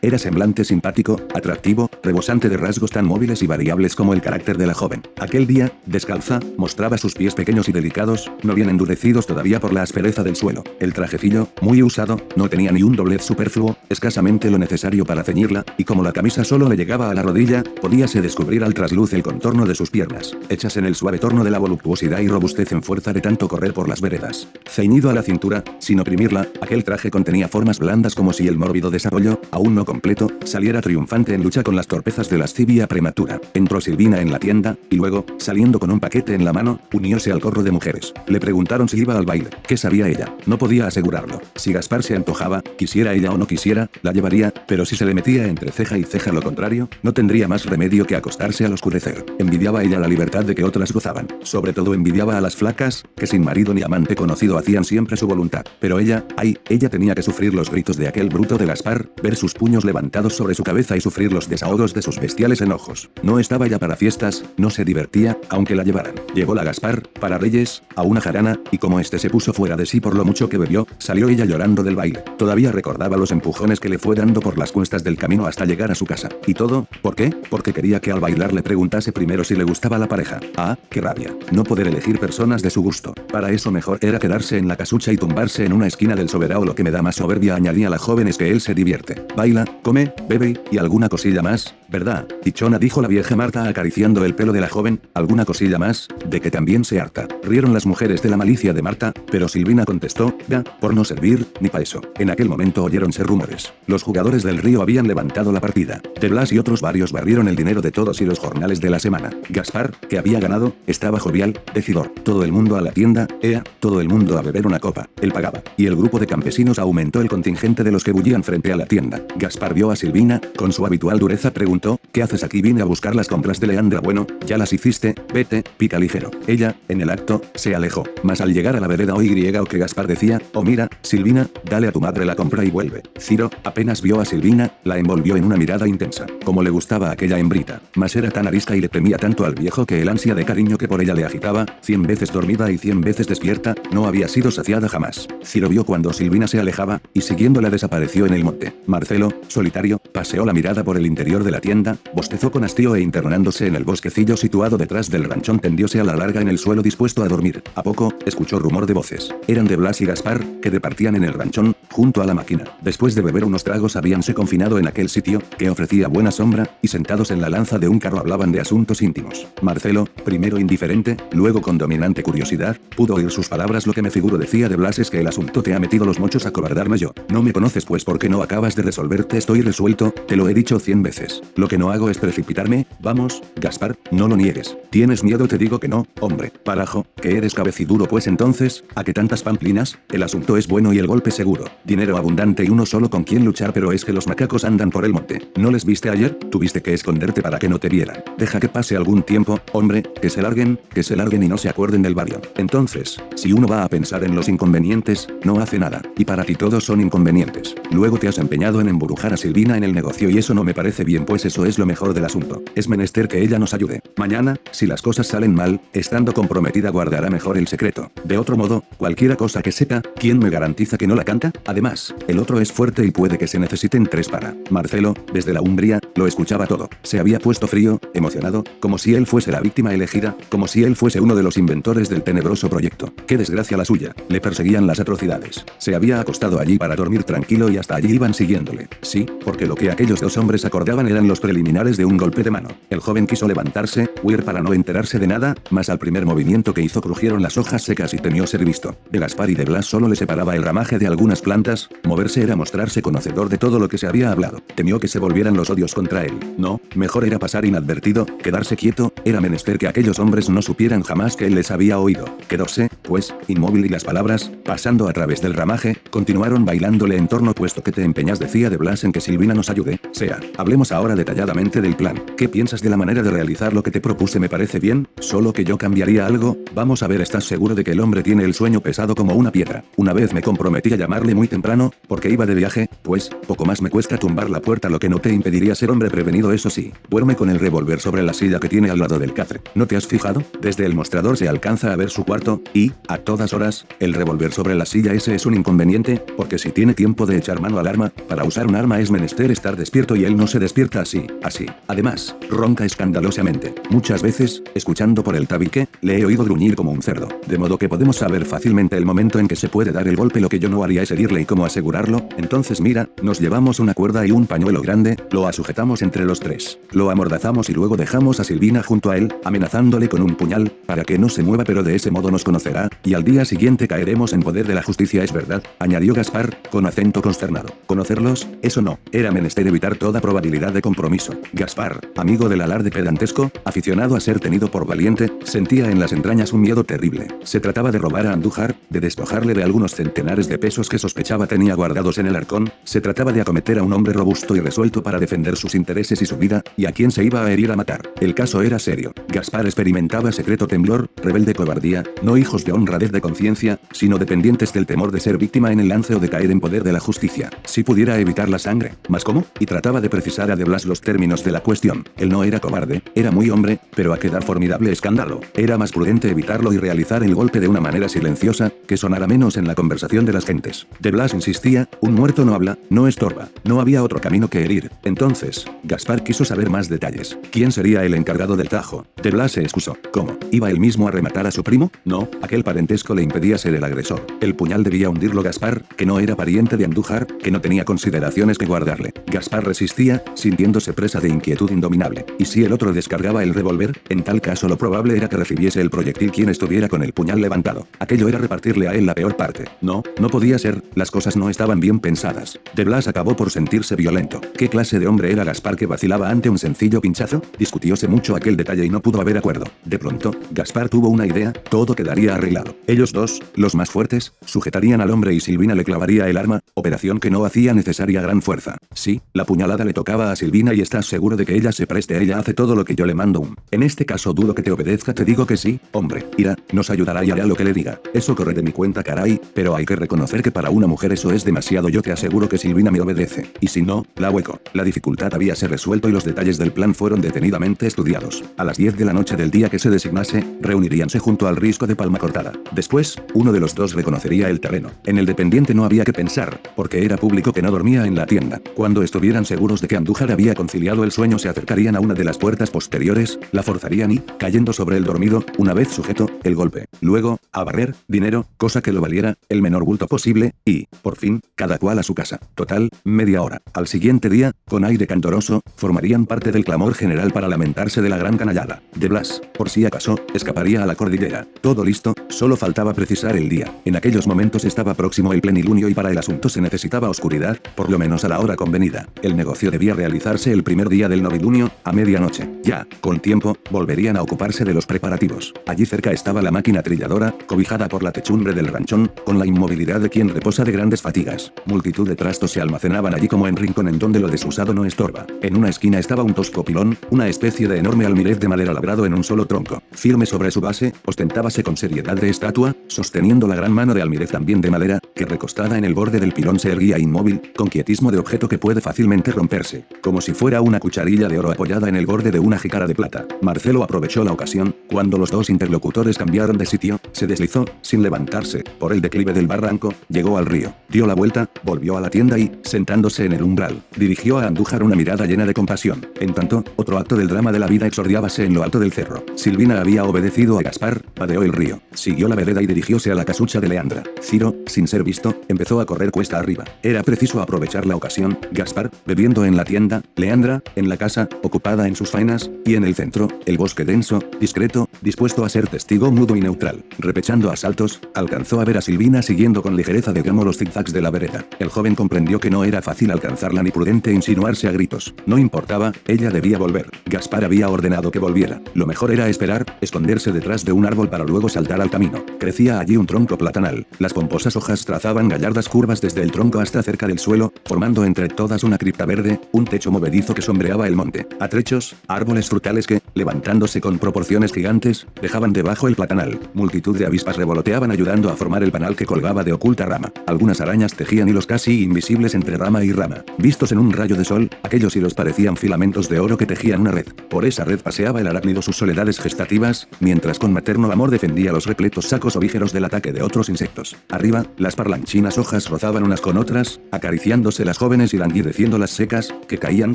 Era 0.02 0.18
semblante 0.18 0.64
simpático, 0.64 1.20
atractivo, 1.34 1.90
rebosante 2.02 2.48
de 2.48 2.56
rasgos 2.56 2.90
tan 2.90 3.06
móviles 3.06 3.42
y 3.42 3.46
variables 3.46 3.94
como 3.94 4.14
el 4.14 4.20
carácter 4.20 4.58
de 4.58 4.66
la 4.66 4.74
joven. 4.74 5.02
Aquel 5.18 5.46
día, 5.46 5.72
descalza, 5.86 6.40
mostraba 6.56 6.98
sus 6.98 7.14
pies 7.14 7.34
pequeños 7.34 7.68
y 7.68 7.72
delicados, 7.72 8.30
no 8.42 8.54
bien 8.54 8.68
endurecidos 8.68 9.26
todavía 9.26 9.60
por 9.60 9.72
la 9.72 9.82
aspereza 9.82 10.22
del 10.22 10.36
suelo. 10.36 10.64
El 10.80 10.92
trajecillo, 10.92 11.48
muy 11.60 11.82
usado, 11.82 12.20
no 12.36 12.48
tenía 12.48 12.72
ni 12.72 12.82
un 12.82 12.96
doblez 12.96 13.22
superfluo, 13.22 13.76
escasamente 13.88 14.50
lo 14.50 14.58
necesario 14.58 15.04
para 15.04 15.24
ceñirla, 15.24 15.64
y 15.76 15.84
como 15.84 16.02
la 16.02 16.12
camisa 16.12 16.44
solo 16.44 16.68
le 16.68 16.76
llegaba 16.76 17.10
a 17.10 17.14
la 17.14 17.22
rodilla, 17.22 17.62
podíase 17.80 18.22
descubrir 18.22 18.64
al 18.64 18.74
trasluz 18.74 19.12
el 19.12 19.22
contorno 19.22 19.66
de 19.66 19.74
sus 19.74 19.90
piernas, 19.90 20.36
hechas 20.48 20.76
en 20.76 20.84
el 20.84 20.94
suave 20.94 21.18
torno 21.18 21.44
de 21.44 21.50
la 21.50 21.58
voluptuosidad 21.58 22.20
y 22.20 22.28
robustez 22.28 22.72
en 22.72 22.82
fuerza 22.82 23.12
de 23.12 23.20
tanto 23.20 23.48
correr 23.48 23.72
por 23.72 23.88
las 23.88 24.00
veredas. 24.00 24.48
Ceñido 24.66 25.10
a 25.10 25.14
la 25.14 25.22
cintura, 25.22 25.64
sin 25.78 26.00
oprimirla, 26.00 26.48
aquel 26.60 26.84
traje 26.84 27.10
contenía 27.10 27.48
formas 27.48 27.78
blandas 27.78 28.14
como 28.14 28.32
si 28.32 28.48
el 28.48 28.58
mórbido 28.58 28.90
desarrollo, 28.90 29.40
aún 29.60 29.74
no 29.74 29.84
completo, 29.84 30.28
saliera 30.44 30.80
triunfante 30.80 31.34
en 31.34 31.42
lucha 31.42 31.62
con 31.62 31.76
las 31.76 31.86
torpezas 31.86 32.30
de 32.30 32.38
lascivia 32.38 32.86
prematura. 32.86 33.40
Entró 33.52 33.80
Silvina 33.80 34.20
en 34.22 34.32
la 34.32 34.38
tienda, 34.38 34.78
y 34.88 34.96
luego, 34.96 35.26
saliendo 35.36 35.78
con 35.78 35.90
un 35.90 36.00
paquete 36.00 36.34
en 36.34 36.46
la 36.46 36.54
mano, 36.54 36.80
unióse 36.94 37.30
al 37.30 37.40
corro 37.40 37.62
de 37.62 37.70
mujeres. 37.70 38.14
Le 38.26 38.40
preguntaron 38.40 38.88
si 38.88 38.98
iba 38.98 39.18
al 39.18 39.26
baile. 39.26 39.50
¿Qué 39.68 39.76
sabía 39.76 40.08
ella? 40.08 40.34
No 40.46 40.56
podía 40.56 40.86
asegurarlo. 40.86 41.42
Si 41.56 41.74
Gaspar 41.74 42.02
se 42.02 42.16
antojaba, 42.16 42.62
quisiera 42.62 43.12
ella 43.12 43.32
o 43.32 43.38
no 43.38 43.46
quisiera, 43.46 43.90
la 44.00 44.12
llevaría, 44.12 44.54
pero 44.66 44.86
si 44.86 44.96
se 44.96 45.04
le 45.04 45.12
metía 45.12 45.46
entre 45.46 45.72
ceja 45.72 45.98
y 45.98 46.04
ceja 46.04 46.32
lo 46.32 46.40
contrario, 46.40 46.88
no 47.02 47.12
tendría 47.12 47.46
más 47.46 47.66
remedio 47.66 48.06
que 48.06 48.16
acostarse 48.16 48.64
al 48.64 48.72
oscurecer. 48.72 49.26
Envidiaba 49.38 49.82
ella 49.82 49.98
la 49.98 50.08
libertad 50.08 50.44
de 50.44 50.54
que 50.54 50.64
otras 50.64 50.90
gozaban. 50.90 51.28
Sobre 51.42 51.74
todo 51.74 51.92
envidiaba 51.92 52.38
a 52.38 52.40
las 52.40 52.56
flacas, 52.56 53.04
que 53.14 53.26
sin 53.26 53.44
marido 53.44 53.74
ni 53.74 53.82
amante 53.82 54.16
conocido 54.16 54.56
hacían 54.56 54.84
siempre 54.84 55.18
su 55.18 55.26
voluntad. 55.26 55.66
Pero 55.80 55.98
ella, 55.98 56.24
ay, 56.38 56.56
ella 56.70 56.88
tenía 56.88 57.14
que 57.14 57.22
sufrir 57.22 57.52
los 57.52 57.70
gritos 57.70 57.98
de 57.98 58.08
aquel 58.08 58.30
bruto 58.30 58.56
de 58.56 58.64
Gaspar, 58.64 59.10
ver 59.22 59.36
sus 59.36 59.49
puños 59.54 59.84
levantados 59.84 60.36
sobre 60.36 60.54
su 60.54 60.62
cabeza 60.62 60.96
y 60.96 61.00
sufrir 61.00 61.32
los 61.32 61.48
desahogos 61.48 61.94
de 61.94 62.02
sus 62.02 62.20
bestiales 62.20 62.60
enojos. 62.60 63.08
No 63.22 63.38
estaba 63.38 63.66
ya 63.66 63.78
para 63.78 63.96
fiestas, 63.96 64.44
no 64.58 64.68
se 64.68 64.84
divertía, 64.84 65.38
aunque 65.48 65.74
la 65.74 65.84
llevaran. 65.84 66.14
Llegó 66.34 66.54
la 66.54 66.64
Gaspar, 66.64 67.08
para 67.20 67.38
Reyes, 67.38 67.82
a 67.96 68.02
una 68.02 68.20
jarana, 68.20 68.60
y 68.70 68.78
como 68.78 69.00
este 69.00 69.18
se 69.18 69.30
puso 69.30 69.54
fuera 69.54 69.76
de 69.76 69.86
sí 69.86 70.00
por 70.00 70.14
lo 70.14 70.24
mucho 70.24 70.48
que 70.50 70.58
bebió, 70.58 70.86
salió 70.98 71.28
ella 71.28 71.46
llorando 71.46 71.82
del 71.82 71.96
baile. 71.96 72.22
Todavía 72.36 72.70
recordaba 72.70 73.16
los 73.16 73.32
empujones 73.32 73.80
que 73.80 73.88
le 73.88 73.98
fue 73.98 74.14
dando 74.14 74.40
por 74.40 74.58
las 74.58 74.72
cuestas 74.72 75.02
del 75.02 75.16
camino 75.16 75.46
hasta 75.46 75.64
llegar 75.64 75.90
a 75.90 75.94
su 75.94 76.04
casa. 76.04 76.28
¿Y 76.46 76.52
todo? 76.52 76.86
¿Por 77.00 77.14
qué? 77.14 77.34
Porque 77.48 77.72
quería 77.72 78.00
que 78.00 78.12
al 78.12 78.20
bailar 78.20 78.52
le 78.52 78.62
preguntase 78.62 79.12
primero 79.12 79.44
si 79.44 79.54
le 79.54 79.64
gustaba 79.64 79.98
la 79.98 80.08
pareja. 80.08 80.40
Ah, 80.56 80.76
qué 80.90 81.00
rabia. 81.00 81.34
No 81.52 81.64
poder 81.64 81.86
elegir 81.86 82.18
personas 82.18 82.62
de 82.62 82.70
su 82.70 82.82
gusto. 82.82 83.14
Para 83.32 83.50
eso 83.50 83.70
mejor 83.70 83.98
era 84.02 84.18
quedarse 84.18 84.58
en 84.58 84.68
la 84.68 84.76
casucha 84.76 85.10
y 85.10 85.16
tumbarse 85.16 85.64
en 85.64 85.72
una 85.72 85.86
esquina 85.86 86.14
del 86.14 86.28
soberano 86.28 86.50
lo 86.50 86.74
que 86.74 86.82
me 86.82 86.90
da 86.90 87.00
más 87.00 87.16
soberbia 87.16 87.54
añadía 87.54 87.88
la 87.88 87.98
joven 87.98 88.26
es 88.26 88.36
que 88.36 88.50
él 88.50 88.60
se 88.60 88.74
divierte. 88.74 89.14
Baila, 89.40 89.64
come, 89.80 90.12
bebe, 90.28 90.60
y 90.70 90.76
alguna 90.76 91.08
cosilla 91.08 91.40
más, 91.40 91.74
¿verdad? 91.88 92.28
Dichona 92.44 92.78
dijo 92.78 93.00
la 93.00 93.08
vieja 93.08 93.36
Marta 93.36 93.66
acariciando 93.66 94.22
el 94.26 94.34
pelo 94.34 94.52
de 94.52 94.60
la 94.60 94.68
joven, 94.68 95.00
alguna 95.14 95.46
cosilla 95.46 95.78
más, 95.78 96.08
de 96.26 96.42
que 96.42 96.50
también 96.50 96.84
se 96.84 97.00
harta. 97.00 97.26
Rieron 97.42 97.72
las 97.72 97.86
mujeres 97.86 98.22
de 98.22 98.28
la 98.28 98.36
malicia 98.36 98.74
de 98.74 98.82
Marta, 98.82 99.14
pero 99.30 99.48
Silvina 99.48 99.86
contestó, 99.86 100.36
ga, 100.46 100.62
por 100.62 100.92
no 100.92 101.06
servir, 101.06 101.46
ni 101.58 101.70
pa' 101.70 101.80
eso. 101.80 102.02
En 102.18 102.28
aquel 102.28 102.50
momento 102.50 102.84
oyéronse 102.84 103.22
rumores. 103.22 103.72
Los 103.86 104.02
jugadores 104.02 104.42
del 104.42 104.58
río 104.58 104.82
habían 104.82 105.08
levantado 105.08 105.52
la 105.52 105.60
partida. 105.60 106.02
De 106.20 106.28
Blas 106.28 106.52
y 106.52 106.58
otros 106.58 106.82
varios 106.82 107.10
barrieron 107.10 107.48
el 107.48 107.56
dinero 107.56 107.80
de 107.80 107.92
todos 107.92 108.20
y 108.20 108.26
los 108.26 108.38
jornales 108.38 108.82
de 108.82 108.90
la 108.90 108.98
semana. 108.98 109.30
Gaspar, 109.48 109.92
que 110.06 110.18
había 110.18 110.38
ganado, 110.38 110.74
estaba 110.86 111.18
jovial, 111.18 111.58
decidor. 111.72 112.12
Todo 112.24 112.44
el 112.44 112.52
mundo 112.52 112.76
a 112.76 112.82
la 112.82 112.92
tienda, 112.92 113.26
ea, 113.40 113.64
todo 113.80 114.02
el 114.02 114.08
mundo 114.10 114.38
a 114.38 114.42
beber 114.42 114.66
una 114.66 114.80
copa. 114.80 115.08
Él 115.22 115.32
pagaba. 115.32 115.62
Y 115.78 115.86
el 115.86 115.96
grupo 115.96 116.18
de 116.18 116.26
campesinos 116.26 116.78
aumentó 116.78 117.22
el 117.22 117.30
contingente 117.30 117.82
de 117.82 117.90
los 117.90 118.04
que 118.04 118.12
bullían 118.12 118.44
frente 118.44 118.70
a 118.70 118.76
la 118.76 118.84
tienda. 118.84 119.22
Gaspar 119.36 119.74
vio 119.74 119.90
a 119.90 119.96
Silvina, 119.96 120.40
con 120.56 120.72
su 120.72 120.84
habitual 120.84 121.18
dureza 121.18 121.52
preguntó, 121.52 122.00
¿qué 122.12 122.22
haces 122.22 122.42
aquí? 122.42 122.62
Vine 122.62 122.82
a 122.82 122.84
buscar 122.84 123.14
las 123.14 123.28
compras 123.28 123.60
de 123.60 123.68
Leandra. 123.68 124.00
Bueno, 124.00 124.26
ya 124.46 124.58
las 124.58 124.72
hiciste, 124.72 125.14
vete, 125.32 125.62
pica 125.76 125.98
ligero. 125.98 126.30
Ella, 126.46 126.76
en 126.88 127.00
el 127.00 127.10
acto, 127.10 127.40
se 127.54 127.74
alejó. 127.74 128.04
Mas 128.22 128.40
al 128.40 128.52
llegar 128.52 128.76
a 128.76 128.80
la 128.80 128.86
vereda 128.86 129.14
o 129.14 129.22
Y 129.22 129.56
o 129.56 129.64
que 129.64 129.78
Gaspar 129.78 130.06
decía, 130.06 130.40
oh 130.54 130.62
mira, 130.62 130.88
Silvina, 131.02 131.48
dale 131.64 131.88
a 131.88 131.92
tu 131.92 132.00
madre 132.00 132.24
la 132.24 132.34
compra 132.34 132.64
y 132.64 132.70
vuelve. 132.70 133.02
Ciro, 133.18 133.50
apenas 133.64 134.02
vio 134.02 134.20
a 134.20 134.24
Silvina, 134.24 134.72
la 134.84 134.98
envolvió 134.98 135.36
en 135.36 135.44
una 135.44 135.56
mirada 135.56 135.86
intensa. 135.86 136.26
Como 136.44 136.62
le 136.62 136.70
gustaba 136.70 137.10
aquella 137.10 137.38
hembrita. 137.38 137.80
Mas 137.94 138.16
era 138.16 138.30
tan 138.30 138.46
arisca 138.46 138.76
y 138.76 138.80
le 138.80 138.88
temía 138.88 139.16
tanto 139.16 139.44
al 139.44 139.54
viejo 139.54 139.86
que 139.86 140.02
el 140.02 140.08
ansia 140.08 140.34
de 140.34 140.44
cariño 140.44 140.76
que 140.78 140.88
por 140.88 141.00
ella 141.00 141.14
le 141.14 141.24
agitaba, 141.24 141.66
cien 141.82 142.02
veces 142.02 142.32
dormida 142.32 142.70
y 142.70 142.78
cien 142.78 143.00
veces 143.00 143.26
despierta, 143.28 143.74
no 143.92 144.06
había 144.06 144.28
sido 144.28 144.50
saciada 144.50 144.88
jamás. 144.88 145.28
Ciro 145.44 145.68
vio 145.68 145.84
cuando 145.84 146.12
Silvina 146.12 146.48
se 146.48 146.58
alejaba, 146.58 147.00
y 147.14 147.20
siguiéndola 147.20 147.70
desapareció 147.70 148.26
en 148.26 148.34
el 148.34 148.44
monte. 148.44 148.74
Marcelo, 148.86 149.19
solitario, 149.48 149.98
paseó 149.98 150.46
la 150.46 150.52
mirada 150.52 150.84
por 150.84 150.96
el 150.96 151.06
interior 151.06 151.44
de 151.44 151.50
la 151.50 151.60
tienda, 151.60 151.98
bostezó 152.14 152.50
con 152.50 152.64
hastío 152.64 152.94
e 152.96 153.00
internándose 153.00 153.66
en 153.66 153.74
el 153.74 153.84
bosquecillo 153.84 154.36
situado 154.36 154.78
detrás 154.78 155.10
del 155.10 155.24
ranchón 155.24 155.58
tendióse 155.58 156.00
a 156.00 156.04
la 156.04 156.16
larga 156.16 156.40
en 156.40 156.48
el 156.48 156.58
suelo 156.58 156.82
dispuesto 156.82 157.22
a 157.22 157.28
dormir. 157.28 157.62
A 157.74 157.82
poco, 157.82 158.14
escuchó 158.24 158.58
rumor 158.58 158.86
de 158.86 158.94
voces. 158.94 159.34
Eran 159.48 159.66
de 159.66 159.76
Blas 159.76 160.00
y 160.00 160.06
Gaspar, 160.06 160.44
que 160.62 160.70
departían 160.70 161.16
en 161.16 161.24
el 161.24 161.34
ranchón, 161.34 161.74
junto 161.90 162.22
a 162.22 162.26
la 162.26 162.34
máquina. 162.34 162.64
Después 162.80 163.14
de 163.14 163.22
beber 163.22 163.44
unos 163.44 163.64
tragos 163.64 163.96
habíanse 163.96 164.34
confinado 164.34 164.78
en 164.78 164.86
aquel 164.86 165.08
sitio, 165.08 165.42
que 165.58 165.70
ofrecía 165.70 166.08
buena 166.08 166.30
sombra, 166.30 166.78
y 166.82 166.88
sentados 166.88 167.30
en 167.30 167.40
la 167.40 167.50
lanza 167.50 167.78
de 167.78 167.88
un 167.88 167.98
carro 167.98 168.18
hablaban 168.20 168.52
de 168.52 168.60
asuntos 168.60 169.02
íntimos. 169.02 169.46
Marcelo, 169.62 170.06
primero 170.24 170.58
indiferente, 170.58 171.16
luego 171.32 171.60
con 171.60 171.78
dominante 171.78 172.22
curiosidad, 172.22 172.76
pudo 172.96 173.14
oír 173.14 173.30
sus 173.30 173.48
palabras 173.48 173.86
lo 173.86 173.92
que 173.92 174.02
me 174.02 174.10
figuro 174.10 174.38
decía 174.38 174.68
de 174.68 174.76
Blas 174.76 174.98
es 174.98 175.10
que 175.10 175.20
el 175.20 175.26
asunto 175.26 175.62
te 175.62 175.74
ha 175.74 175.78
metido 175.78 176.04
los 176.04 176.20
mochos 176.20 176.46
a 176.46 176.52
cobardarme 176.52 176.98
yo. 176.98 177.12
No 177.28 177.42
me 177.42 177.52
conoces 177.52 177.84
pues 177.84 178.04
porque 178.04 178.28
no 178.28 178.42
acabas 178.42 178.76
de 178.76 178.82
resolverte 179.10 179.38
estoy 179.38 179.60
resuelto, 179.62 180.12
te 180.28 180.36
lo 180.36 180.48
he 180.48 180.54
dicho 180.54 180.78
cien 180.78 181.02
veces. 181.02 181.42
Lo 181.56 181.66
que 181.66 181.78
no 181.78 181.90
hago 181.90 182.10
es 182.10 182.18
precipitarme, 182.18 182.86
vamos, 183.00 183.42
Gaspar, 183.56 183.96
no 184.12 184.28
lo 184.28 184.36
niegues. 184.36 184.76
¿Tienes 184.90 185.24
miedo? 185.24 185.48
Te 185.48 185.58
digo 185.58 185.80
que 185.80 185.88
no, 185.88 186.06
hombre, 186.20 186.52
parajo, 186.64 187.06
que 187.20 187.36
eres 187.36 187.54
cabeciduro 187.54 188.06
pues 188.06 188.28
entonces, 188.28 188.84
¿a 188.94 189.02
qué 189.02 189.12
tantas 189.12 189.42
pamplinas? 189.42 189.98
El 190.10 190.22
asunto 190.22 190.56
es 190.56 190.68
bueno 190.68 190.92
y 190.92 190.98
el 190.98 191.08
golpe 191.08 191.32
seguro. 191.32 191.64
Dinero 191.84 192.16
abundante 192.16 192.64
y 192.64 192.68
uno 192.68 192.86
solo 192.86 193.10
con 193.10 193.24
quien 193.24 193.44
luchar 193.44 193.72
pero 193.72 193.90
es 193.90 194.04
que 194.04 194.12
los 194.12 194.28
macacos 194.28 194.64
andan 194.64 194.90
por 194.90 195.04
el 195.04 195.12
monte. 195.12 195.50
¿No 195.56 195.72
les 195.72 195.84
viste 195.84 196.08
ayer? 196.08 196.34
Tuviste 196.34 196.80
que 196.80 196.94
esconderte 196.94 197.42
para 197.42 197.58
que 197.58 197.68
no 197.68 197.80
te 197.80 197.88
vieran. 197.88 198.22
Deja 198.38 198.60
que 198.60 198.68
pase 198.68 198.96
algún 198.96 199.24
tiempo, 199.24 199.58
hombre, 199.72 200.04
que 200.22 200.30
se 200.30 200.42
larguen, 200.42 200.78
que 200.94 201.02
se 201.02 201.16
larguen 201.16 201.42
y 201.42 201.48
no 201.48 201.58
se 201.58 201.68
acuerden 201.68 202.02
del 202.02 202.14
barrio. 202.14 202.40
Entonces, 202.56 203.16
si 203.34 203.52
uno 203.52 203.66
va 203.66 203.82
a 203.82 203.88
pensar 203.88 204.22
en 204.22 204.36
los 204.36 204.48
inconvenientes, 204.48 205.26
no 205.44 205.58
hace 205.58 205.80
nada. 205.80 206.00
Y 206.16 206.24
para 206.24 206.44
ti 206.44 206.54
todos 206.54 206.84
son 206.84 207.00
inconvenientes. 207.00 207.74
Luego 207.90 208.18
te 208.18 208.28
has 208.28 208.38
empeñado 208.38 208.80
en 208.80 208.88
embrujar 208.90 209.32
a 209.32 209.36
Silvina 209.36 209.76
en 209.76 209.84
el 209.84 209.94
negocio 209.94 210.28
y 210.28 210.38
eso 210.38 210.54
no 210.54 210.64
me 210.64 210.74
parece 210.74 211.04
bien 211.04 211.24
pues 211.24 211.44
eso 211.44 211.64
es 211.64 211.78
lo 211.78 211.86
mejor 211.86 212.14
del 212.14 212.24
asunto. 212.24 212.62
Es 212.74 212.88
menester 212.88 213.28
que 213.28 213.42
ella 213.42 213.58
nos 213.58 213.74
ayude. 213.74 214.02
Mañana, 214.16 214.56
si 214.70 214.86
las 214.86 215.02
cosas 215.02 215.26
salen 215.26 215.54
mal, 215.54 215.80
estando 215.92 216.34
comprometida 216.34 216.90
guardará 216.90 217.30
mejor 217.30 217.56
el 217.56 217.68
secreto. 217.68 218.10
De 218.24 218.38
otro 218.38 218.56
modo, 218.56 218.84
cualquiera 218.98 219.36
cosa 219.36 219.62
que 219.62 219.72
sepa, 219.72 220.02
¿quién 220.16 220.38
me 220.38 220.50
garantiza 220.50 220.98
que 220.98 221.06
no 221.06 221.14
la 221.14 221.24
canta? 221.24 221.52
Además, 221.66 222.14
el 222.28 222.38
otro 222.38 222.60
es 222.60 222.72
fuerte 222.72 223.04
y 223.04 223.10
puede 223.10 223.38
que 223.38 223.46
se 223.46 223.58
necesiten 223.58 224.06
tres 224.06 224.28
para. 224.28 224.54
Marcelo, 224.70 225.14
desde 225.32 225.52
la 225.52 225.62
Umbria, 225.62 226.00
lo 226.16 226.26
escuchaba 226.26 226.66
todo. 226.66 226.88
Se 227.02 227.18
había 227.18 227.38
puesto 227.38 227.66
frío, 227.66 228.00
emocionado, 228.14 228.64
como 228.80 228.98
si 228.98 229.14
él 229.14 229.26
fuese 229.26 229.52
la 229.52 229.60
víctima 229.60 229.94
elegida, 229.94 230.36
como 230.48 230.66
si 230.66 230.84
él 230.84 230.96
fuese 230.96 231.20
uno 231.20 231.34
de 231.34 231.42
los 231.42 231.56
inventores 231.56 232.08
del 232.08 232.22
tenebroso 232.22 232.68
proyecto. 232.68 233.12
Qué 233.26 233.36
desgracia 233.36 233.76
la 233.76 233.84
suya. 233.84 234.14
Le 234.28 234.40
perseguían 234.40 234.86
las 234.86 235.00
atrocidades. 235.00 235.64
Se 235.78 235.94
había 235.94 236.20
acostado 236.20 236.58
allí 236.58 236.78
para 236.78 236.96
dormir 236.96 237.24
tranquilo 237.24 237.70
y 237.70 237.76
hasta 237.76 237.96
allí 237.96 238.12
iban 238.12 238.34
siguiéndole. 238.34 238.79
Sí, 239.02 239.26
porque 239.44 239.66
lo 239.66 239.74
que 239.74 239.90
aquellos 239.90 240.20
dos 240.20 240.36
hombres 240.36 240.64
acordaban 240.64 241.08
eran 241.08 241.28
los 241.28 241.40
preliminares 241.40 241.96
de 241.96 242.04
un 242.04 242.16
golpe 242.16 242.42
de 242.42 242.50
mano. 242.50 242.68
El 242.90 243.00
joven 243.00 243.26
quiso 243.26 243.46
levantarse, 243.46 244.10
huir 244.22 244.44
para 244.44 244.60
no 244.60 244.72
enterarse 244.72 245.18
de 245.18 245.26
nada, 245.26 245.54
mas 245.70 245.88
al 245.88 245.98
primer 245.98 246.26
movimiento 246.26 246.74
que 246.74 246.82
hizo 246.82 247.00
crujieron 247.00 247.42
las 247.42 247.58
hojas 247.58 247.82
secas 247.82 248.14
y 248.14 248.18
temió 248.18 248.46
ser 248.46 248.64
visto. 248.64 248.96
De 249.10 249.18
Gaspar 249.18 249.50
y 249.50 249.54
de 249.54 249.64
Blas 249.64 249.86
solo 249.86 250.08
le 250.08 250.16
separaba 250.16 250.56
el 250.56 250.62
ramaje 250.62 250.98
de 250.98 251.06
algunas 251.06 251.40
plantas, 251.40 251.88
moverse 252.04 252.42
era 252.42 252.56
mostrarse 252.56 253.02
conocedor 253.02 253.48
de 253.48 253.58
todo 253.58 253.78
lo 253.78 253.88
que 253.88 253.98
se 253.98 254.06
había 254.06 254.32
hablado. 254.32 254.60
Temió 254.74 255.00
que 255.00 255.08
se 255.08 255.18
volvieran 255.18 255.56
los 255.56 255.70
odios 255.70 255.94
contra 255.94 256.24
él. 256.24 256.38
No, 256.56 256.80
mejor 256.94 257.24
era 257.24 257.38
pasar 257.38 257.64
inadvertido, 257.64 258.26
quedarse 258.26 258.76
quieto, 258.76 259.12
era 259.24 259.40
menester 259.40 259.78
que 259.78 259.88
aquellos 259.88 260.18
hombres 260.18 260.48
no 260.48 260.62
supieran 260.62 261.02
jamás 261.02 261.36
que 261.36 261.46
él 261.46 261.54
les 261.54 261.70
había 261.70 261.98
oído. 261.98 262.24
Quedóse, 262.48 262.88
pues, 263.02 263.34
inmóvil 263.48 263.84
y 263.84 263.88
las 263.88 264.04
palabras, 264.04 264.50
pasando 264.64 265.08
a 265.08 265.12
través 265.12 265.40
del 265.40 265.54
ramaje, 265.54 265.98
continuaron 266.10 266.64
bailándole 266.64 267.16
en 267.16 267.28
torno 267.28 267.54
puesto 267.54 267.82
que 267.82 267.92
te 267.92 268.02
empeñas 268.02 268.38
decía 268.38 268.69
de 268.70 268.78
Blas 268.78 269.04
en 269.04 269.12
que 269.12 269.20
Silvina 269.20 269.52
nos 269.52 269.68
ayude, 269.68 269.99
sea, 270.12 270.40
hablemos 270.56 270.92
ahora 270.92 271.14
detalladamente 271.14 271.80
del 271.80 271.96
plan. 271.96 272.22
¿Qué 272.36 272.48
piensas 272.48 272.82
de 272.82 272.90
la 272.90 272.96
manera 272.96 273.22
de 273.22 273.30
realizar 273.30 273.72
lo 273.72 273.82
que 273.82 273.90
te 273.90 274.00
propuse? 274.00 274.40
Me 274.40 274.48
parece 274.48 274.78
bien, 274.78 275.08
solo 275.20 275.52
que 275.52 275.64
yo 275.64 275.78
cambiaría 275.78 276.26
algo, 276.26 276.58
vamos 276.74 277.02
a 277.02 277.06
ver, 277.06 277.20
¿estás 277.20 277.44
seguro 277.44 277.74
de 277.74 277.84
que 277.84 277.92
el 277.92 278.00
hombre 278.00 278.22
tiene 278.22 278.44
el 278.44 278.54
sueño 278.54 278.80
pesado 278.80 279.14
como 279.14 279.34
una 279.34 279.52
piedra? 279.52 279.84
Una 279.96 280.12
vez 280.12 280.32
me 280.32 280.42
comprometí 280.42 280.92
a 280.92 280.96
llamarle 280.96 281.34
muy 281.34 281.48
temprano, 281.48 281.92
porque 282.08 282.30
iba 282.30 282.46
de 282.46 282.54
viaje, 282.54 282.88
pues, 283.02 283.30
poco 283.46 283.64
más 283.64 283.82
me 283.82 283.90
cuesta 283.90 284.18
tumbar 284.18 284.50
la 284.50 284.60
puerta 284.60 284.88
lo 284.88 284.98
que 284.98 285.08
no 285.08 285.18
te 285.18 285.32
impediría 285.32 285.74
ser 285.74 285.90
hombre 285.90 286.10
prevenido 286.10 286.52
eso 286.52 286.70
sí, 286.70 286.92
duerme 287.08 287.36
con 287.36 287.50
el 287.50 287.58
revólver 287.58 288.00
sobre 288.00 288.22
la 288.22 288.34
silla 288.34 288.58
que 288.58 288.68
tiene 288.68 288.90
al 288.90 288.98
lado 288.98 289.18
del 289.18 289.34
catre. 289.34 289.60
¿No 289.74 289.86
te 289.86 289.96
has 289.96 290.06
fijado? 290.06 290.42
Desde 290.60 290.86
el 290.86 290.94
mostrador 290.94 291.36
se 291.36 291.48
alcanza 291.48 291.92
a 291.92 291.96
ver 291.96 292.10
su 292.10 292.24
cuarto, 292.24 292.62
y, 292.74 292.92
a 293.08 293.18
todas 293.18 293.52
horas, 293.52 293.86
el 294.00 294.14
revólver 294.14 294.52
sobre 294.52 294.74
la 294.74 294.86
silla 294.86 295.12
ese 295.12 295.34
es 295.34 295.46
un 295.46 295.54
inconveniente, 295.54 296.22
porque 296.36 296.58
si 296.58 296.70
tiene 296.70 296.94
tiempo 296.94 297.26
de 297.26 297.36
echar 297.36 297.60
mano 297.60 297.78
al 297.78 297.86
arma, 297.86 298.12
para 298.28 298.44
usar 298.44 298.66
un 298.66 298.74
arma 298.74 299.00
es 299.00 299.10
menester 299.10 299.50
estar 299.50 299.76
despierto 299.76 299.99
y 300.00 300.24
él 300.24 300.36
no 300.36 300.46
se 300.46 300.58
despierta 300.58 301.02
así, 301.02 301.26
así. 301.42 301.66
Además, 301.86 302.34
ronca 302.48 302.86
escandalosamente. 302.86 303.74
Muchas 303.90 304.22
veces, 304.22 304.62
escuchando 304.74 305.22
por 305.22 305.36
el 305.36 305.46
tabique, 305.46 305.88
le 306.00 306.18
he 306.18 306.24
oído 306.24 306.42
gruñir 306.42 306.74
como 306.74 306.90
un 306.90 307.02
cerdo, 307.02 307.28
de 307.46 307.58
modo 307.58 307.76
que 307.76 307.88
podemos 307.88 308.16
saber 308.16 308.46
fácilmente 308.46 308.96
el 308.96 309.04
momento 309.04 309.38
en 309.38 309.46
que 309.46 309.56
se 309.56 309.68
puede 309.68 309.92
dar 309.92 310.08
el 310.08 310.16
golpe. 310.16 310.40
Lo 310.40 310.48
que 310.48 310.58
yo 310.58 310.70
no 310.70 310.82
haría 310.82 311.02
es 311.02 311.10
herirle 311.10 311.42
y 311.42 311.44
cómo 311.44 311.66
asegurarlo, 311.66 312.26
entonces 312.38 312.80
mira, 312.80 313.10
nos 313.22 313.40
llevamos 313.40 313.78
una 313.78 313.92
cuerda 313.92 314.26
y 314.26 314.30
un 314.30 314.46
pañuelo 314.46 314.80
grande, 314.80 315.16
lo 315.30 315.46
asujetamos 315.46 316.00
entre 316.00 316.24
los 316.24 316.40
tres. 316.40 316.78
Lo 316.92 317.10
amordazamos 317.10 317.68
y 317.68 317.74
luego 317.74 317.96
dejamos 317.96 318.40
a 318.40 318.44
Silvina 318.44 318.82
junto 318.82 319.10
a 319.10 319.18
él, 319.18 319.34
amenazándole 319.44 320.08
con 320.08 320.22
un 320.22 320.34
puñal, 320.34 320.72
para 320.86 321.04
que 321.04 321.18
no 321.18 321.28
se 321.28 321.42
mueva 321.42 321.64
pero 321.64 321.82
de 321.82 321.94
ese 321.94 322.10
modo 322.10 322.30
nos 322.30 322.44
conocerá, 322.44 322.88
y 323.04 323.14
al 323.14 323.24
día 323.24 323.44
siguiente 323.44 323.86
caeremos 323.86 324.32
en 324.32 324.40
poder 324.40 324.66
de 324.66 324.74
la 324.74 324.82
justicia 324.82 325.22
es 325.22 325.32
verdad, 325.32 325.62
añadió 325.78 326.14
Gaspar, 326.14 326.56
con 326.70 326.86
acento 326.86 327.20
consternado. 327.20 327.68
¿Conocerlos? 327.86 328.48
Eso 328.62 328.80
no, 328.80 328.98
era 329.12 329.30
menester 329.30 329.66
evitar 329.66 329.89
toda 329.96 330.20
probabilidad 330.20 330.72
de 330.72 330.82
compromiso. 330.82 331.32
Gaspar, 331.52 332.00
amigo 332.16 332.48
del 332.48 332.60
alarde 332.60 332.90
pedantesco, 332.90 333.50
aficionado 333.64 334.16
a 334.16 334.20
ser 334.20 334.40
tenido 334.40 334.70
por 334.70 334.86
valiente, 334.86 335.32
sentía 335.44 335.90
en 335.90 336.00
las 336.00 336.12
entrañas 336.12 336.52
un 336.52 336.60
miedo 336.60 336.84
terrible. 336.84 337.28
Se 337.44 337.60
trataba 337.60 337.90
de 337.90 337.98
robar 337.98 338.26
a 338.26 338.32
Andújar, 338.32 338.76
de 338.88 339.00
despojarle 339.00 339.54
de 339.54 339.62
algunos 339.62 339.94
centenares 339.94 340.48
de 340.48 340.58
pesos 340.58 340.88
que 340.88 340.98
sospechaba 340.98 341.46
tenía 341.46 341.74
guardados 341.74 342.18
en 342.18 342.26
el 342.26 342.36
arcón, 342.36 342.70
se 342.84 343.00
trataba 343.00 343.32
de 343.32 343.40
acometer 343.40 343.78
a 343.78 343.82
un 343.82 343.92
hombre 343.92 344.12
robusto 344.12 344.56
y 344.56 344.60
resuelto 344.60 345.02
para 345.02 345.18
defender 345.18 345.56
sus 345.56 345.74
intereses 345.74 346.20
y 346.22 346.26
su 346.26 346.36
vida, 346.36 346.62
y 346.76 346.86
a 346.86 346.92
quien 346.92 347.10
se 347.10 347.24
iba 347.24 347.44
a 347.44 347.50
herir 347.50 347.70
a 347.72 347.76
matar. 347.76 348.10
El 348.20 348.34
caso 348.34 348.62
era 348.62 348.78
serio. 348.78 349.12
Gaspar 349.28 349.66
experimentaba 349.66 350.32
secreto 350.32 350.66
temblor, 350.66 351.10
rebelde 351.16 351.54
cobardía, 351.54 352.04
no 352.22 352.36
hijos 352.36 352.64
de 352.64 352.72
honradez 352.72 353.12
de 353.12 353.20
conciencia, 353.20 353.80
sino 353.92 354.18
dependientes 354.18 354.72
del 354.72 354.86
temor 354.86 355.12
de 355.12 355.20
ser 355.20 355.38
víctima 355.38 355.72
en 355.72 355.80
el 355.80 355.88
lance 355.88 356.14
o 356.14 356.20
de 356.20 356.28
caer 356.28 356.50
en 356.50 356.60
poder 356.60 356.84
de 356.84 356.92
la 356.92 357.00
justicia. 357.00 357.50
Si 357.64 357.82
pudiera 357.82 358.18
evitar 358.18 358.48
la 358.48 358.58
sangre, 358.58 358.94
¿más 359.08 359.24
cómo? 359.24 359.44
Y 359.58 359.66
trataba 359.80 360.02
de 360.02 360.10
precisar 360.10 360.50
a 360.50 360.56
De 360.56 360.64
Blas 360.64 360.84
los 360.84 361.00
términos 361.00 361.42
de 361.42 361.52
la 361.52 361.62
cuestión. 361.62 362.04
Él 362.18 362.28
no 362.28 362.44
era 362.44 362.60
cobarde, 362.60 363.02
era 363.14 363.30
muy 363.30 363.48
hombre, 363.48 363.80
pero 363.96 364.12
a 364.12 364.18
quedar 364.18 364.44
formidable 364.44 364.92
escándalo. 364.92 365.40
Era 365.54 365.78
más 365.78 365.90
prudente 365.90 366.28
evitarlo 366.28 366.74
y 366.74 366.76
realizar 366.76 367.22
el 367.22 367.34
golpe 367.34 367.60
de 367.60 367.68
una 367.68 367.80
manera 367.80 368.06
silenciosa, 368.10 368.70
que 368.86 368.98
sonara 368.98 369.26
menos 369.26 369.56
en 369.56 369.66
la 369.66 369.74
conversación 369.74 370.26
de 370.26 370.34
las 370.34 370.44
gentes. 370.44 370.86
De 370.98 371.10
Blas 371.10 371.32
insistía, 371.32 371.88
un 372.02 372.12
muerto 372.12 372.44
no 372.44 372.54
habla, 372.54 372.76
no 372.90 373.08
estorba. 373.08 373.48
No 373.64 373.80
había 373.80 374.02
otro 374.02 374.20
camino 374.20 374.48
que 374.48 374.62
herir. 374.62 374.90
Entonces, 375.02 375.64
Gaspar 375.82 376.24
quiso 376.24 376.44
saber 376.44 376.68
más 376.68 376.90
detalles. 376.90 377.38
¿Quién 377.50 377.72
sería 377.72 378.04
el 378.04 378.12
encargado 378.12 378.58
del 378.58 378.68
tajo? 378.68 379.06
De 379.22 379.30
Blas 379.30 379.52
se 379.52 379.62
excusó. 379.62 379.96
¿Cómo? 380.12 380.36
¿Iba 380.50 380.68
él 380.68 380.78
mismo 380.78 381.08
a 381.08 381.10
rematar 381.10 381.46
a 381.46 381.50
su 381.50 381.64
primo? 381.64 381.90
No, 382.04 382.28
aquel 382.42 382.64
parentesco 382.64 383.14
le 383.14 383.22
impedía 383.22 383.56
ser 383.56 383.74
el 383.74 383.84
agresor. 383.84 384.26
El 384.42 384.54
puñal 384.54 384.84
debía 384.84 385.08
hundirlo 385.08 385.42
Gaspar, 385.42 385.84
que 385.96 386.04
no 386.04 386.20
era 386.20 386.36
pariente 386.36 386.76
de 386.76 386.84
Andújar, 386.84 387.26
que 387.26 387.50
no 387.50 387.62
tenía 387.62 387.86
consideraciones 387.86 388.58
que 388.58 388.66
guardarle. 388.66 389.14
Gaspar 389.26 389.69
resistía, 389.70 390.24
sintiéndose 390.34 390.92
presa 390.92 391.20
de 391.20 391.28
inquietud 391.28 391.70
indominable. 391.70 392.26
Y 392.40 392.44
si 392.46 392.64
el 392.64 392.72
otro 392.72 392.92
descargaba 392.92 393.44
el 393.44 393.54
revólver, 393.54 394.00
en 394.08 394.24
tal 394.24 394.40
caso 394.40 394.66
lo 394.66 394.76
probable 394.76 395.16
era 395.16 395.28
que 395.28 395.36
recibiese 395.36 395.80
el 395.80 395.90
proyectil 395.90 396.32
quien 396.32 396.48
estuviera 396.48 396.88
con 396.88 397.04
el 397.04 397.12
puñal 397.12 397.40
levantado. 397.40 397.86
Aquello 398.00 398.28
era 398.28 398.38
repartirle 398.38 398.88
a 398.88 398.94
él 398.94 399.06
la 399.06 399.14
peor 399.14 399.36
parte. 399.36 399.66
No, 399.80 400.02
no 400.18 400.28
podía 400.28 400.58
ser, 400.58 400.82
las 400.96 401.12
cosas 401.12 401.36
no 401.36 401.48
estaban 401.48 401.78
bien 401.78 402.00
pensadas. 402.00 402.58
De 402.74 402.84
Blas 402.84 403.06
acabó 403.06 403.36
por 403.36 403.52
sentirse 403.52 403.94
violento. 403.94 404.40
¿Qué 404.58 404.68
clase 404.68 404.98
de 404.98 405.06
hombre 405.06 405.30
era 405.30 405.44
Gaspar 405.44 405.76
que 405.76 405.86
vacilaba 405.86 406.30
ante 406.30 406.50
un 406.50 406.58
sencillo 406.58 407.00
pinchazo? 407.00 407.42
Discutióse 407.56 408.08
mucho 408.08 408.34
aquel 408.34 408.56
detalle 408.56 408.84
y 408.84 408.90
no 408.90 409.00
pudo 409.00 409.20
haber 409.20 409.38
acuerdo. 409.38 409.66
De 409.84 410.00
pronto, 410.00 410.32
Gaspar 410.50 410.88
tuvo 410.88 411.08
una 411.10 411.28
idea, 411.28 411.52
todo 411.52 411.94
quedaría 411.94 412.34
arreglado. 412.34 412.74
Ellos 412.88 413.12
dos, 413.12 413.40
los 413.54 413.76
más 413.76 413.88
fuertes, 413.88 414.32
sujetarían 414.44 415.00
al 415.00 415.10
hombre 415.10 415.32
y 415.32 415.38
Silvina 415.38 415.76
le 415.76 415.84
clavaría 415.84 416.28
el 416.28 416.38
arma, 416.38 416.58
operación 416.74 417.20
que 417.20 417.30
no 417.30 417.44
hacía 417.44 417.72
necesaria 417.72 418.20
gran 418.20 418.42
fuerza. 418.42 418.78
Sí, 418.94 419.20
la 419.32 419.44
puñalada 419.44 419.59
le 419.66 419.92
tocaba 419.92 420.32
a 420.32 420.36
Silvina 420.36 420.72
y 420.72 420.80
estás 420.80 421.06
seguro 421.06 421.36
de 421.36 421.44
que 421.44 421.54
ella 421.54 421.70
se 421.70 421.86
preste. 421.86 422.20
Ella 422.20 422.38
hace 422.38 422.54
todo 422.54 422.74
lo 422.74 422.84
que 422.84 422.94
yo 422.94 423.04
le 423.04 423.14
mando. 423.14 423.46
En 423.70 423.82
este 423.82 424.06
caso 424.06 424.32
dudo 424.32 424.54
que 424.54 424.62
te 424.62 424.72
obedezca, 424.72 425.12
te 425.12 425.24
digo 425.24 425.46
que 425.46 425.56
sí, 425.56 425.80
hombre. 425.92 426.26
Ira, 426.38 426.56
nos 426.72 426.88
ayudará 426.90 427.24
y 427.24 427.30
hará 427.30 427.46
lo 427.46 427.54
que 427.54 427.64
le 427.64 427.72
diga. 427.72 428.00
Eso 428.14 428.34
corre 428.34 428.54
de 428.54 428.62
mi 428.62 428.72
cuenta, 428.72 429.02
caray, 429.02 429.40
pero 429.54 429.76
hay 429.76 429.84
que 429.84 429.96
reconocer 429.96 430.42
que 430.42 430.50
para 430.50 430.70
una 430.70 430.86
mujer 430.86 431.12
eso 431.12 431.30
es 431.30 431.44
demasiado. 431.44 431.88
Yo 431.88 432.00
te 432.00 432.10
aseguro 432.10 432.48
que 432.48 432.58
Silvina 432.58 432.90
me 432.90 433.00
obedece. 433.00 433.52
Y 433.60 433.68
si 433.68 433.82
no, 433.82 434.04
la 434.16 434.30
hueco. 434.30 434.60
La 434.72 434.82
dificultad 434.82 435.34
habíase 435.34 435.68
resuelto 435.68 436.08
y 436.08 436.12
los 436.12 436.24
detalles 436.24 436.56
del 436.56 436.72
plan 436.72 436.94
fueron 436.94 437.20
detenidamente 437.20 437.86
estudiados. 437.86 438.42
A 438.56 438.64
las 438.64 438.78
10 438.78 438.96
de 438.96 439.04
la 439.04 439.12
noche 439.12 439.36
del 439.36 439.50
día 439.50 439.68
que 439.68 439.78
se 439.78 439.90
designase, 439.90 440.44
reuniríanse 440.60 441.18
junto 441.18 441.46
al 441.46 441.56
risco 441.56 441.86
de 441.86 441.96
palma 441.96 442.18
cortada. 442.18 442.52
Después, 442.72 443.16
uno 443.34 443.52
de 443.52 443.60
los 443.60 443.74
dos 443.74 443.92
reconocería 443.92 444.48
el 444.48 444.60
terreno. 444.60 444.90
En 445.04 445.18
el 445.18 445.26
dependiente 445.26 445.74
no 445.74 445.84
había 445.84 446.04
que 446.04 446.12
pensar, 446.12 446.60
porque 446.74 447.04
era 447.04 447.16
público 447.16 447.52
que 447.52 447.62
no 447.62 447.70
dormía 447.70 448.06
en 448.06 448.14
la 448.14 448.26
tienda. 448.26 448.60
Cuando 448.74 449.02
estuvieran 449.02 449.44
seguros 449.50 449.80
de 449.80 449.88
que 449.88 449.96
Andújar 449.96 450.30
había 450.30 450.54
conciliado 450.54 451.02
el 451.02 451.10
sueño 451.10 451.40
se 451.40 451.48
acercarían 451.48 451.96
a 451.96 452.00
una 452.00 452.14
de 452.14 452.22
las 452.22 452.38
puertas 452.38 452.70
posteriores, 452.70 453.40
la 453.50 453.64
forzarían 453.64 454.12
y, 454.12 454.18
cayendo 454.38 454.72
sobre 454.72 454.96
el 454.96 455.02
dormido, 455.02 455.44
una 455.58 455.74
vez 455.74 455.88
sujeto, 455.88 456.30
el 456.44 456.54
golpe. 456.54 456.86
Luego, 457.00 457.40
a 457.50 457.64
barrer, 457.64 457.96
dinero, 458.06 458.46
cosa 458.58 458.80
que 458.80 458.92
lo 458.92 459.00
valiera, 459.00 459.38
el 459.48 459.60
menor 459.60 459.84
bulto 459.84 460.06
posible, 460.06 460.54
y, 460.64 460.86
por 461.02 461.16
fin, 461.16 461.40
cada 461.56 461.78
cual 461.78 461.98
a 461.98 462.04
su 462.04 462.14
casa. 462.14 462.38
Total, 462.54 462.90
media 463.02 463.42
hora. 463.42 463.60
Al 463.74 463.88
siguiente 463.88 464.28
día, 464.28 464.52
con 464.68 464.84
aire 464.84 465.08
candoroso, 465.08 465.62
formarían 465.74 466.26
parte 466.26 466.52
del 466.52 466.64
clamor 466.64 466.94
general 466.94 467.32
para 467.32 467.48
lamentarse 467.48 468.02
de 468.02 468.08
la 468.08 468.18
gran 468.18 468.36
canallada. 468.36 468.84
De 468.94 469.08
Blas, 469.08 469.42
por 469.58 469.68
si 469.68 469.84
acaso, 469.84 470.14
escaparía 470.32 470.84
a 470.84 470.86
la 470.86 470.94
cordillera. 470.94 471.48
Todo 471.60 471.84
listo, 471.84 472.14
solo 472.28 472.56
faltaba 472.56 472.94
precisar 472.94 473.36
el 473.36 473.48
día. 473.48 473.74
En 473.84 473.96
aquellos 473.96 474.28
momentos 474.28 474.64
estaba 474.64 474.94
próximo 474.94 475.32
el 475.32 475.40
plenilunio 475.40 475.88
y 475.88 475.94
para 475.94 476.12
el 476.12 476.18
asunto 476.18 476.48
se 476.48 476.60
necesitaba 476.60 477.10
oscuridad, 477.10 477.58
por 477.74 477.90
lo 477.90 477.98
menos 477.98 478.24
a 478.24 478.28
la 478.28 478.38
hora 478.38 478.54
convenida. 478.54 479.08
El 479.22 479.29
negocio 479.36 479.70
debía 479.70 479.94
realizarse 479.94 480.52
el 480.52 480.62
primer 480.62 480.88
día 480.88 481.08
del 481.08 481.22
novilunio, 481.22 481.70
a 481.84 481.92
medianoche. 481.92 482.48
Ya, 482.62 482.86
con 483.00 483.20
tiempo, 483.20 483.56
volverían 483.70 484.16
a 484.16 484.22
ocuparse 484.22 484.64
de 484.64 484.74
los 484.74 484.86
preparativos. 484.86 485.52
Allí 485.66 485.86
cerca 485.86 486.12
estaba 486.12 486.42
la 486.42 486.50
máquina 486.50 486.82
trilladora, 486.82 487.34
cobijada 487.46 487.88
por 487.88 488.02
la 488.02 488.12
techumbre 488.12 488.52
del 488.52 488.68
ranchón, 488.68 489.10
con 489.24 489.38
la 489.38 489.46
inmovilidad 489.46 490.00
de 490.00 490.10
quien 490.10 490.28
reposa 490.28 490.64
de 490.64 490.72
grandes 490.72 491.02
fatigas. 491.02 491.52
Multitud 491.66 492.08
de 492.08 492.16
trastos 492.16 492.52
se 492.52 492.60
almacenaban 492.60 493.14
allí 493.14 493.28
como 493.28 493.46
en 493.46 493.56
rincón 493.56 493.88
en 493.88 493.98
donde 493.98 494.20
lo 494.20 494.28
desusado 494.28 494.74
no 494.74 494.84
estorba. 494.84 495.26
En 495.42 495.56
una 495.56 495.68
esquina 495.68 495.98
estaba 495.98 496.22
un 496.22 496.34
tosco 496.34 496.64
pilón, 496.64 496.96
una 497.10 497.28
especie 497.28 497.68
de 497.68 497.78
enorme 497.78 498.06
almirez 498.06 498.40
de 498.40 498.48
madera 498.48 498.72
labrado 498.72 499.06
en 499.06 499.14
un 499.14 499.24
solo 499.24 499.46
tronco. 499.46 499.82
Firme 499.92 500.26
sobre 500.26 500.50
su 500.50 500.60
base, 500.60 500.94
ostentábase 501.04 501.62
con 501.62 501.76
seriedad 501.76 502.16
de 502.16 502.30
estatua, 502.30 502.74
sosteniendo 502.88 503.46
la 503.46 503.56
gran 503.56 503.72
mano 503.72 503.94
de 503.94 504.02
almirez 504.02 504.30
también 504.30 504.60
de 504.60 504.70
madera, 504.70 505.00
que 505.14 505.26
recostada 505.26 505.76
en 505.76 505.84
el 505.84 505.94
borde 505.94 506.20
del 506.20 506.32
pilón 506.32 506.58
se 506.58 506.70
erguía 506.72 506.98
inmóvil, 506.98 507.40
con 507.56 507.68
quietismo 507.68 508.10
de 508.10 508.18
objeto 508.18 508.48
que 508.48 508.58
puede 508.58 508.80
fácilmente 508.80 509.19
romperse, 509.26 509.84
como 510.00 510.20
si 510.20 510.32
fuera 510.32 510.62
una 510.62 510.80
cucharilla 510.80 511.28
de 511.28 511.38
oro 511.38 511.50
apoyada 511.50 511.88
en 511.88 511.96
el 511.96 512.06
borde 512.06 512.30
de 512.30 512.38
una 512.38 512.58
jícara 512.58 512.86
de 512.86 512.94
plata. 512.94 513.26
Marcelo 513.42 513.82
aprovechó 513.82 514.24
la 514.24 514.32
ocasión, 514.32 514.74
cuando 514.88 515.18
los 515.18 515.30
dos 515.30 515.50
interlocutores 515.50 516.16
cambiaron 516.16 516.56
de 516.56 516.66
sitio, 516.66 516.98
se 517.12 517.26
deslizó, 517.26 517.64
sin 517.82 518.02
levantarse, 518.02 518.64
por 518.78 518.92
el 518.92 519.00
declive 519.00 519.32
del 519.32 519.46
barranco, 519.46 519.92
llegó 520.08 520.38
al 520.38 520.46
río, 520.46 520.74
dio 520.88 521.06
la 521.06 521.14
vuelta, 521.14 521.48
volvió 521.62 521.96
a 521.96 522.00
la 522.00 522.10
tienda 522.10 522.38
y, 522.38 522.50
sentándose 522.62 523.26
en 523.26 523.32
el 523.32 523.42
umbral, 523.42 523.82
dirigió 523.96 524.38
a 524.38 524.46
Andújar 524.46 524.82
una 524.82 524.96
mirada 524.96 525.26
llena 525.26 525.46
de 525.46 525.54
compasión. 525.54 526.06
En 526.18 526.34
tanto, 526.34 526.64
otro 526.76 526.98
acto 526.98 527.16
del 527.16 527.28
drama 527.28 527.52
de 527.52 527.58
la 527.58 527.66
vida 527.66 527.86
exordiábase 527.86 528.44
en 528.44 528.54
lo 528.54 528.62
alto 528.62 528.80
del 528.80 528.92
cerro. 528.92 529.24
Silvina 529.36 529.80
había 529.80 530.04
obedecido 530.04 530.58
a 530.58 530.62
Gaspar, 530.62 531.02
padeó 531.14 531.42
el 531.42 531.52
río, 531.52 531.80
siguió 531.92 532.28
la 532.28 532.36
vereda 532.36 532.62
y 532.62 532.66
dirigióse 532.66 533.10
a 533.10 533.14
la 533.14 533.24
casucha 533.24 533.60
de 533.60 533.68
Leandra. 533.68 534.02
Ciro, 534.22 534.54
sin 534.66 534.86
ser 534.86 535.04
visto, 535.04 535.34
empezó 535.48 535.80
a 535.80 535.86
correr 535.86 536.10
cuesta 536.10 536.38
arriba. 536.38 536.64
Era 536.82 537.02
preciso 537.02 537.40
aprovechar 537.40 537.86
la 537.86 537.96
ocasión, 537.96 538.38
Gaspar, 538.52 538.90
bebiendo 539.10 539.44
en 539.44 539.56
la 539.56 539.64
tienda, 539.64 540.02
Leandra, 540.14 540.62
en 540.76 540.88
la 540.88 540.96
casa, 540.96 541.28
ocupada 541.42 541.88
en 541.88 541.96
sus 541.96 542.12
faenas, 542.12 542.48
y 542.64 542.76
en 542.76 542.84
el 542.84 542.94
centro, 542.94 543.26
el 543.44 543.58
bosque 543.58 543.84
denso, 543.84 544.22
discreto, 544.38 544.88
dispuesto 545.00 545.44
a 545.44 545.48
ser 545.48 545.66
testigo 545.66 546.12
mudo 546.12 546.36
y 546.36 546.40
neutral. 546.40 546.84
Repechando 546.96 547.50
asaltos, 547.50 548.00
alcanzó 548.14 548.60
a 548.60 548.64
ver 548.64 548.78
a 548.78 548.80
Silvina 548.80 549.20
siguiendo 549.22 549.62
con 549.62 549.76
ligereza 549.76 550.12
de 550.12 550.22
gamo 550.22 550.44
los 550.44 550.58
zigzags 550.58 550.92
de 550.92 551.02
la 551.02 551.10
vereda. 551.10 551.44
El 551.58 551.70
joven 551.70 551.96
comprendió 551.96 552.38
que 552.38 552.50
no 552.50 552.62
era 552.62 552.82
fácil 552.82 553.10
alcanzarla 553.10 553.64
ni 553.64 553.72
prudente 553.72 554.12
insinuarse 554.12 554.68
a 554.68 554.70
gritos. 554.70 555.12
No 555.26 555.38
importaba, 555.38 555.90
ella 556.06 556.30
debía 556.30 556.58
volver. 556.58 556.88
Gaspar 557.06 557.44
había 557.44 557.68
ordenado 557.68 558.12
que 558.12 558.20
volviera. 558.20 558.62
Lo 558.74 558.86
mejor 558.86 559.10
era 559.10 559.28
esperar, 559.28 559.66
esconderse 559.80 560.30
detrás 560.30 560.64
de 560.64 560.70
un 560.70 560.86
árbol 560.86 561.10
para 561.10 561.24
luego 561.24 561.48
saltar 561.48 561.80
al 561.80 561.90
camino. 561.90 562.24
Crecía 562.38 562.78
allí 562.78 562.96
un 562.96 563.06
tronco 563.06 563.36
platanal. 563.36 563.88
Las 563.98 564.12
pomposas 564.12 564.54
hojas 564.54 564.84
trazaban 564.84 565.28
gallardas 565.28 565.68
curvas 565.68 566.00
desde 566.00 566.22
el 566.22 566.30
tronco 566.30 566.60
hasta 566.60 566.80
cerca 566.84 567.08
del 567.08 567.18
suelo, 567.18 567.52
formando 567.64 568.04
entre 568.04 568.28
todas 568.28 568.62
una 568.62 568.78
cripta 568.78 568.99
verde, 569.06 569.40
un 569.52 569.64
techo 569.64 569.90
movedizo 569.90 570.34
que 570.34 570.42
sombreaba 570.42 570.86
el 570.86 570.96
monte. 570.96 571.26
A 571.40 571.48
trechos, 571.48 571.96
árboles 572.06 572.48
frutales 572.48 572.86
que, 572.86 573.00
levantándose 573.14 573.80
con 573.80 573.98
proporciones 573.98 574.52
gigantes, 574.52 575.06
dejaban 575.20 575.52
debajo 575.52 575.88
el 575.88 575.96
platanal. 575.96 576.38
Multitud 576.54 576.96
de 576.96 577.06
avispas 577.06 577.36
revoloteaban 577.36 577.90
ayudando 577.90 578.30
a 578.30 578.36
formar 578.36 578.62
el 578.62 578.72
panal 578.72 578.96
que 578.96 579.06
colgaba 579.06 579.44
de 579.44 579.52
oculta 579.52 579.86
rama. 579.86 580.12
Algunas 580.26 580.60
arañas 580.60 580.94
tejían 580.94 581.28
hilos 581.28 581.46
casi 581.46 581.82
invisibles 581.82 582.34
entre 582.34 582.56
rama 582.56 582.84
y 582.84 582.92
rama. 582.92 583.24
Vistos 583.38 583.72
en 583.72 583.78
un 583.78 583.92
rayo 583.92 584.16
de 584.16 584.24
sol, 584.24 584.50
aquellos 584.62 584.94
hilos 584.96 585.14
parecían 585.14 585.56
filamentos 585.56 586.08
de 586.08 586.20
oro 586.20 586.36
que 586.36 586.46
tejían 586.46 586.82
una 586.82 586.92
red. 586.92 587.06
Por 587.28 587.44
esa 587.44 587.64
red 587.64 587.80
paseaba 587.80 588.20
el 588.20 588.26
arácnido 588.26 588.62
sus 588.62 588.76
soledades 588.76 589.18
gestativas, 589.18 589.88
mientras 590.00 590.38
con 590.38 590.52
materno 590.52 590.90
amor 590.90 591.10
defendía 591.10 591.52
los 591.52 591.66
repletos 591.66 592.06
sacos 592.06 592.36
ovígeros 592.36 592.72
del 592.72 592.84
ataque 592.84 593.12
de 593.12 593.22
otros 593.22 593.48
insectos. 593.48 593.96
Arriba, 594.08 594.46
las 594.56 594.76
parlanchinas 594.76 595.38
hojas 595.38 595.68
rozaban 595.68 596.02
unas 596.02 596.20
con 596.20 596.36
otras, 596.36 596.80
acariciándose 596.90 597.64
las 597.64 597.78
jóvenes 597.78 598.14
y 598.14 598.18
languideciendo 598.18 598.78
las 598.78 598.89
secas, 598.92 599.34
que 599.48 599.58
caían 599.58 599.94